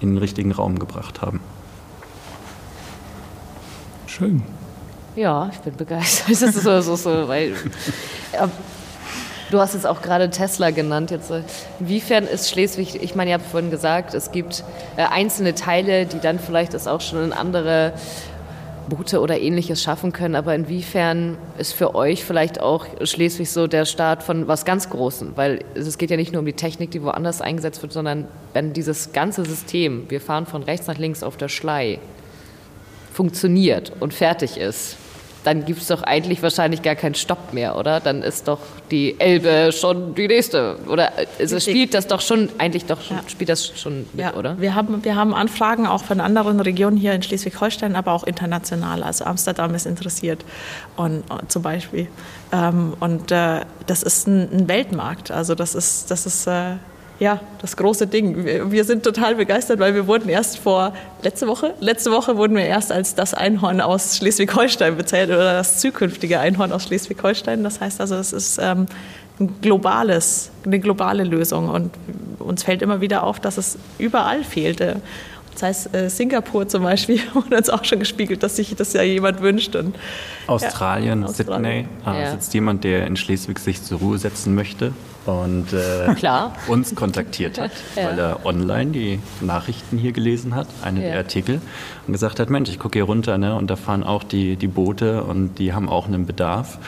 in 0.00 0.10
den 0.10 0.18
richtigen 0.18 0.50
Raum 0.50 0.80
gebracht 0.80 1.22
haben. 1.22 1.38
Schön. 4.08 4.42
Ja, 5.14 5.50
ich 5.52 5.58
bin 5.60 5.76
begeistert. 5.76 6.28
Das 6.40 6.42
ist 6.42 6.62
so, 6.62 6.80
so, 6.80 6.96
so, 6.96 7.28
weil, 7.28 7.52
äh, 8.32 8.48
du 9.52 9.60
hast 9.60 9.74
jetzt 9.74 9.86
auch 9.86 10.02
gerade 10.02 10.30
Tesla 10.30 10.70
genannt. 10.72 11.12
Jetzt, 11.12 11.30
äh, 11.30 11.42
inwiefern 11.78 12.24
ist 12.24 12.50
Schleswig, 12.50 13.00
ich 13.00 13.14
meine, 13.14 13.30
ihr 13.30 13.34
habt 13.34 13.46
vorhin 13.46 13.70
gesagt, 13.70 14.14
es 14.14 14.32
gibt 14.32 14.64
äh, 14.96 15.04
einzelne 15.04 15.54
Teile, 15.54 16.06
die 16.06 16.18
dann 16.18 16.40
vielleicht 16.40 16.74
das 16.74 16.88
auch 16.88 17.00
schon 17.00 17.22
in 17.22 17.32
andere 17.32 17.92
Boote 18.88 19.20
oder 19.20 19.38
ähnliches 19.38 19.82
schaffen 19.82 20.12
können. 20.12 20.34
Aber 20.34 20.54
inwiefern 20.54 21.38
ist 21.58 21.72
für 21.72 21.94
euch 21.94 22.24
vielleicht 22.24 22.60
auch 22.60 22.86
Schleswig 23.02 23.50
so 23.50 23.66
der 23.66 23.84
Start 23.84 24.22
von 24.22 24.48
was 24.48 24.64
ganz 24.64 24.90
Großem? 24.90 25.32
Weil 25.36 25.64
es 25.74 25.98
geht 25.98 26.10
ja 26.10 26.16
nicht 26.16 26.32
nur 26.32 26.40
um 26.40 26.46
die 26.46 26.52
Technik, 26.52 26.90
die 26.90 27.02
woanders 27.02 27.40
eingesetzt 27.40 27.82
wird, 27.82 27.92
sondern 27.92 28.26
wenn 28.52 28.72
dieses 28.72 29.12
ganze 29.12 29.44
System, 29.44 30.06
wir 30.08 30.20
fahren 30.20 30.46
von 30.46 30.62
rechts 30.62 30.86
nach 30.86 30.98
links 30.98 31.22
auf 31.22 31.36
der 31.36 31.48
Schlei, 31.48 31.98
funktioniert 33.12 33.92
und 34.00 34.12
fertig 34.12 34.58
ist, 34.58 34.96
dann 35.46 35.64
gibt 35.64 35.80
es 35.80 35.86
doch 35.86 36.02
eigentlich 36.02 36.42
wahrscheinlich 36.42 36.82
gar 36.82 36.96
keinen 36.96 37.14
Stopp 37.14 37.52
mehr, 37.52 37.76
oder? 37.76 38.00
Dann 38.00 38.22
ist 38.22 38.48
doch 38.48 38.58
die 38.90 39.14
Elbe 39.20 39.70
schon 39.70 40.16
die 40.16 40.26
nächste. 40.26 40.76
Oder 40.88 41.12
also 41.38 41.60
spielt 41.60 41.94
das 41.94 42.08
doch 42.08 42.20
schon, 42.20 42.48
eigentlich 42.58 42.86
doch 42.86 43.00
schon, 43.00 43.18
ja. 43.18 43.22
spielt 43.28 43.50
das 43.50 43.64
schon 43.78 44.06
mit, 44.12 44.24
ja. 44.24 44.34
oder? 44.34 44.60
Wir 44.60 44.74
haben, 44.74 45.04
wir 45.04 45.14
haben 45.14 45.32
Anfragen 45.34 45.86
auch 45.86 46.02
von 46.02 46.18
anderen 46.18 46.58
Regionen 46.58 46.96
hier 46.96 47.12
in 47.12 47.22
Schleswig-Holstein, 47.22 47.94
aber 47.94 48.10
auch 48.10 48.24
international. 48.24 49.04
Also 49.04 49.24
Amsterdam 49.24 49.72
ist 49.76 49.86
interessiert 49.86 50.44
und, 50.96 51.22
und 51.30 51.52
zum 51.52 51.62
Beispiel. 51.62 52.08
Ähm, 52.52 52.94
und 52.98 53.30
äh, 53.30 53.60
das 53.86 54.02
ist 54.02 54.26
ein, 54.26 54.48
ein, 54.52 54.68
Weltmarkt. 54.68 55.30
Also 55.30 55.54
das 55.54 55.76
ist, 55.76 56.10
das 56.10 56.26
ist 56.26 56.48
äh, 56.48 56.72
ja, 57.18 57.40
das 57.62 57.76
große 57.76 58.06
Ding. 58.06 58.44
Wir, 58.70 58.84
sind 58.84 59.02
total 59.02 59.36
begeistert, 59.36 59.78
weil 59.78 59.94
wir 59.94 60.06
wurden 60.06 60.28
erst 60.28 60.58
vor 60.58 60.92
letzte 61.22 61.46
Woche, 61.46 61.74
letzte 61.80 62.10
Woche 62.10 62.36
wurden 62.36 62.56
wir 62.56 62.66
erst 62.66 62.92
als 62.92 63.14
das 63.14 63.32
Einhorn 63.32 63.80
aus 63.80 64.18
Schleswig-Holstein 64.18 64.96
bezählt 64.96 65.30
oder 65.30 65.54
das 65.54 65.78
zukünftige 65.78 66.40
Einhorn 66.40 66.72
aus 66.72 66.84
Schleswig-Holstein. 66.84 67.64
Das 67.64 67.80
heißt 67.80 68.02
also, 68.02 68.16
es 68.16 68.34
ist 68.34 68.58
ähm, 68.60 68.86
ein 69.40 69.54
globales, 69.62 70.50
eine 70.66 70.78
globale 70.78 71.24
Lösung 71.24 71.70
und 71.70 71.90
uns 72.38 72.64
fällt 72.64 72.82
immer 72.82 73.00
wieder 73.00 73.22
auf, 73.22 73.40
dass 73.40 73.56
es 73.56 73.78
überall 73.98 74.44
fehlte. 74.44 75.00
Das 75.54 75.62
heißt, 75.62 75.94
äh, 75.94 76.10
Singapur 76.10 76.68
zum 76.68 76.82
Beispiel 76.82 77.20
wurde 77.32 77.56
uns 77.56 77.70
auch 77.70 77.84
schon 77.84 77.98
gespiegelt, 77.98 78.42
dass 78.42 78.56
sich 78.56 78.74
das 78.76 78.92
ja 78.92 79.02
jemand 79.02 79.40
wünscht. 79.40 79.74
Und, 79.74 79.96
Australien, 80.48 81.22
ja, 81.22 81.28
Sydney, 81.28 81.86
Australien. 81.96 82.26
Äh, 82.26 82.30
sitzt 82.32 82.52
jemand, 82.52 82.84
der 82.84 83.06
in 83.06 83.16
Schleswig 83.16 83.58
sich 83.58 83.82
zur 83.82 84.00
Ruhe 84.00 84.18
setzen 84.18 84.54
möchte 84.54 84.92
und 85.26 85.72
äh, 85.72 86.14
uns 86.68 86.94
kontaktiert 86.94 87.60
hat, 87.60 87.72
ja. 87.96 88.08
weil 88.08 88.18
er 88.18 88.46
online 88.46 88.90
die 88.92 89.18
Nachrichten 89.40 89.98
hier 89.98 90.12
gelesen 90.12 90.54
hat, 90.54 90.68
einen 90.82 90.98
ja. 90.98 91.10
der 91.10 91.18
Artikel, 91.18 91.60
und 92.06 92.12
gesagt 92.12 92.40
hat, 92.40 92.50
Mensch, 92.50 92.70
ich 92.70 92.78
gucke 92.78 92.98
hier 92.98 93.04
runter 93.04 93.38
ne, 93.38 93.54
und 93.54 93.68
da 93.68 93.76
fahren 93.76 94.02
auch 94.04 94.22
die, 94.22 94.56
die 94.56 94.68
Boote 94.68 95.24
und 95.24 95.58
die 95.58 95.72
haben 95.72 95.88
auch 95.88 96.06
einen 96.06 96.26
Bedarf. 96.26 96.78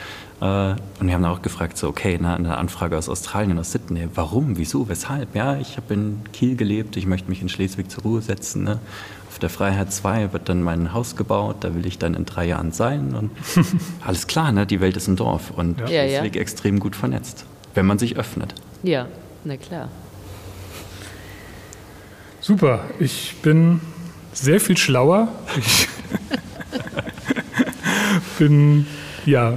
Äh, 0.41 0.45
und 0.45 1.07
wir 1.07 1.13
haben 1.13 1.25
auch 1.25 1.41
gefragt, 1.41 1.77
so, 1.77 1.87
okay, 1.87 2.17
na, 2.19 2.35
eine 2.35 2.57
Anfrage 2.57 2.97
aus 2.97 3.09
Australien, 3.09 3.59
aus 3.59 3.71
Sydney, 3.71 4.07
warum, 4.15 4.57
wieso, 4.57 4.87
weshalb? 4.87 5.35
Ja, 5.35 5.57
ich 5.57 5.77
habe 5.77 5.93
in 5.93 6.21
Kiel 6.31 6.55
gelebt, 6.55 6.97
ich 6.97 7.05
möchte 7.05 7.29
mich 7.29 7.41
in 7.41 7.49
Schleswig 7.49 7.91
zur 7.91 8.03
Ruhe 8.03 8.21
setzen. 8.21 8.63
Ne? 8.63 8.79
Auf 9.27 9.39
der 9.39 9.49
Freiheit 9.49 9.91
2 9.91 10.33
wird 10.33 10.49
dann 10.49 10.63
mein 10.63 10.93
Haus 10.93 11.15
gebaut, 11.15 11.57
da 11.61 11.75
will 11.75 11.85
ich 11.85 11.97
dann 11.97 12.13
in 12.13 12.25
drei 12.25 12.45
Jahren 12.45 12.71
sein. 12.71 13.15
Und 13.15 13.31
alles 14.05 14.27
klar, 14.27 14.51
ne? 14.51 14.65
die 14.65 14.81
Welt 14.81 14.95
ist 14.97 15.07
ein 15.07 15.15
Dorf 15.15 15.51
und 15.51 15.79
ja. 15.81 15.87
Schleswig 15.87 16.35
ja, 16.35 16.39
ja. 16.39 16.41
extrem 16.41 16.79
gut 16.79 16.95
vernetzt, 16.95 17.45
wenn 17.79 17.85
man 17.85 17.97
sich 17.97 18.17
öffnet. 18.17 18.53
Ja, 18.83 19.07
na 19.45 19.55
klar. 19.55 19.87
Super, 22.41 22.81
ich 22.99 23.37
bin 23.41 23.79
sehr 24.33 24.59
viel 24.59 24.75
schlauer. 24.75 25.29
Ich 25.57 25.87
bin 28.37 28.85
ja 29.25 29.53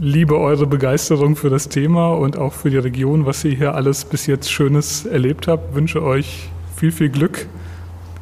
liebe 0.00 0.38
eure 0.38 0.68
Begeisterung 0.68 1.34
für 1.34 1.50
das 1.50 1.68
Thema 1.68 2.12
und 2.12 2.38
auch 2.38 2.52
für 2.52 2.70
die 2.70 2.76
Region, 2.76 3.26
was 3.26 3.44
ihr 3.44 3.56
hier 3.56 3.74
alles 3.74 4.04
bis 4.04 4.28
jetzt 4.28 4.48
Schönes 4.48 5.04
erlebt 5.04 5.48
habt. 5.48 5.74
Wünsche 5.74 6.00
euch 6.00 6.48
viel, 6.76 6.92
viel 6.92 7.08
Glück, 7.08 7.48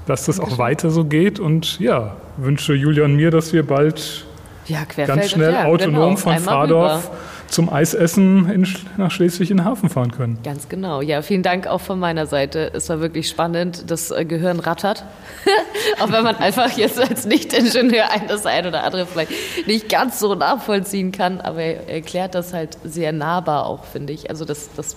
dass 0.07 0.25
das 0.25 0.41
auch 0.41 0.57
weiter 0.57 0.89
so 0.89 1.05
geht 1.05 1.39
und 1.41 1.79
ja, 1.79 2.17
wünsche 2.39 2.73
Julia 2.73 3.05
und 3.05 3.17
mir, 3.17 3.31
dass 3.31 3.53
wir 3.53 3.67
bald 3.67 4.25
ja, 4.67 4.85
ganz 5.07 5.33
schnell 5.33 5.53
ja, 5.53 5.65
autonom 5.67 6.15
genau, 6.15 6.17
von 6.17 6.39
Fahrdorf 6.39 7.11
rüber 7.11 7.17
zum 7.49 7.73
Eisessen 7.73 8.51
in, 8.51 8.69
nach 8.97 9.11
Schleswig 9.11 9.51
in 9.51 9.59
den 9.59 9.67
Hafen 9.67 9.89
fahren 9.89 10.11
können. 10.11 10.39
Ganz 10.43 10.69
genau. 10.69 11.01
Ja, 11.01 11.23
vielen 11.23 11.43
Dank 11.43 11.67
auch 11.67 11.81
von 11.81 11.99
meiner 11.99 12.27
Seite. 12.27 12.71
Es 12.75 12.89
war 12.89 13.01
wirklich 13.01 13.29
spannend. 13.29 13.91
Das 13.91 14.11
äh, 14.11 14.25
Gehirn 14.25 14.61
rattert. 14.61 15.05
auch 16.01 16.11
wenn 16.11 16.25
man 16.25 16.37
einfach 16.37 16.77
jetzt 16.77 16.99
als 16.99 17.27
Nicht-Ingenieur 17.27 18.11
ein 18.11 18.29
das 18.29 18.47
eine 18.47 18.69
oder 18.69 18.85
andere 18.85 19.07
vielleicht 19.07 19.33
nicht 19.67 19.89
ganz 19.89 20.19
so 20.19 20.35
nachvollziehen 20.35 21.13
kann. 21.13 21.41
Aber 21.41 21.61
er 21.63 21.89
erklärt 21.89 22.35
das 22.35 22.53
halt 22.53 22.79
sehr 22.85 23.13
nahbar 23.13 23.67
auch, 23.67 23.85
finde 23.85 24.13
ich. 24.13 24.31
Also 24.31 24.45
das, 24.45 24.71
das 24.77 24.97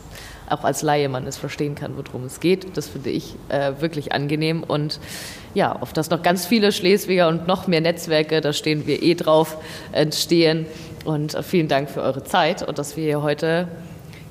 auch 0.50 0.64
als 0.64 0.82
Laie 0.82 1.10
man 1.10 1.28
es 1.28 1.38
verstehen 1.38 1.76
kann, 1.76 1.93
worum 1.95 2.26
es 2.26 2.39
geht. 2.39 2.76
Das 2.76 2.88
finde 2.88 3.10
ich 3.12 3.36
äh, 3.50 3.74
wirklich 3.80 4.12
angenehm. 4.14 4.64
Und 4.64 5.00
ja, 5.54 5.74
auf 5.74 5.93
das 5.93 6.10
noch 6.10 6.22
ganz 6.24 6.45
viele 6.45 6.72
Schleswiger 6.72 7.28
und 7.28 7.47
noch 7.47 7.68
mehr 7.68 7.82
Netzwerke, 7.82 8.41
da 8.41 8.54
stehen 8.54 8.88
wir 8.88 9.02
eh 9.02 9.16
drauf, 9.16 9.58
entstehen. 9.91 10.66
Und 11.10 11.36
vielen 11.43 11.68
Dank 11.68 11.89
für 11.89 12.03
eure 12.03 12.24
Zeit 12.24 12.62
und 12.62 12.78
dass 12.78 12.95
wir 12.95 13.03
hier 13.03 13.24
heute 13.24 13.68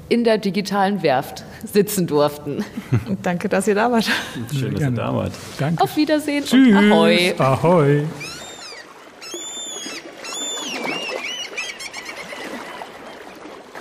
in 0.08 0.22
der 0.22 0.38
digitalen 0.38 1.02
Werft 1.02 1.42
sitzen 1.64 2.06
durften. 2.06 2.64
Danke, 3.22 3.48
dass 3.48 3.66
ihr 3.66 3.74
da 3.74 3.90
wart. 3.90 4.08
Schön, 4.56 4.74
dass 4.74 4.82
ihr 4.82 4.90
da 4.92 5.12
wart. 5.12 5.32
Danke. 5.58 5.82
Auf 5.82 5.96
Wiedersehen 5.96 6.44
Tschüss. 6.44 6.76
und 6.76 6.92
Ahoi. 6.92 7.34
Ahoi. 7.36 8.04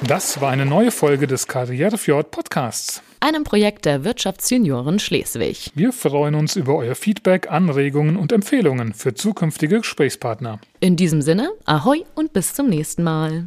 Das 0.07 0.41
war 0.41 0.49
eine 0.49 0.65
neue 0.65 0.89
Folge 0.89 1.27
des 1.27 1.45
Karrierefjord 1.45 2.31
Podcasts. 2.31 3.03
Einem 3.19 3.43
Projekt 3.43 3.85
der 3.85 4.03
Wirtschaftsjunioren 4.03 4.99
Schleswig. 4.99 5.71
Wir 5.73 5.91
freuen 5.91 6.35
uns 6.35 6.55
über 6.55 6.75
euer 6.75 6.93
Feedback, 6.93 7.49
Anregungen 7.49 8.15
und 8.15 8.31
Empfehlungen 8.31 8.93
für 8.93 9.15
zukünftige 9.15 9.79
Gesprächspartner. 9.79 10.59
In 10.79 10.95
diesem 10.95 11.23
Sinne, 11.23 11.49
ahoi 11.65 12.03
und 12.13 12.33
bis 12.33 12.53
zum 12.53 12.69
nächsten 12.69 13.03
Mal. 13.03 13.45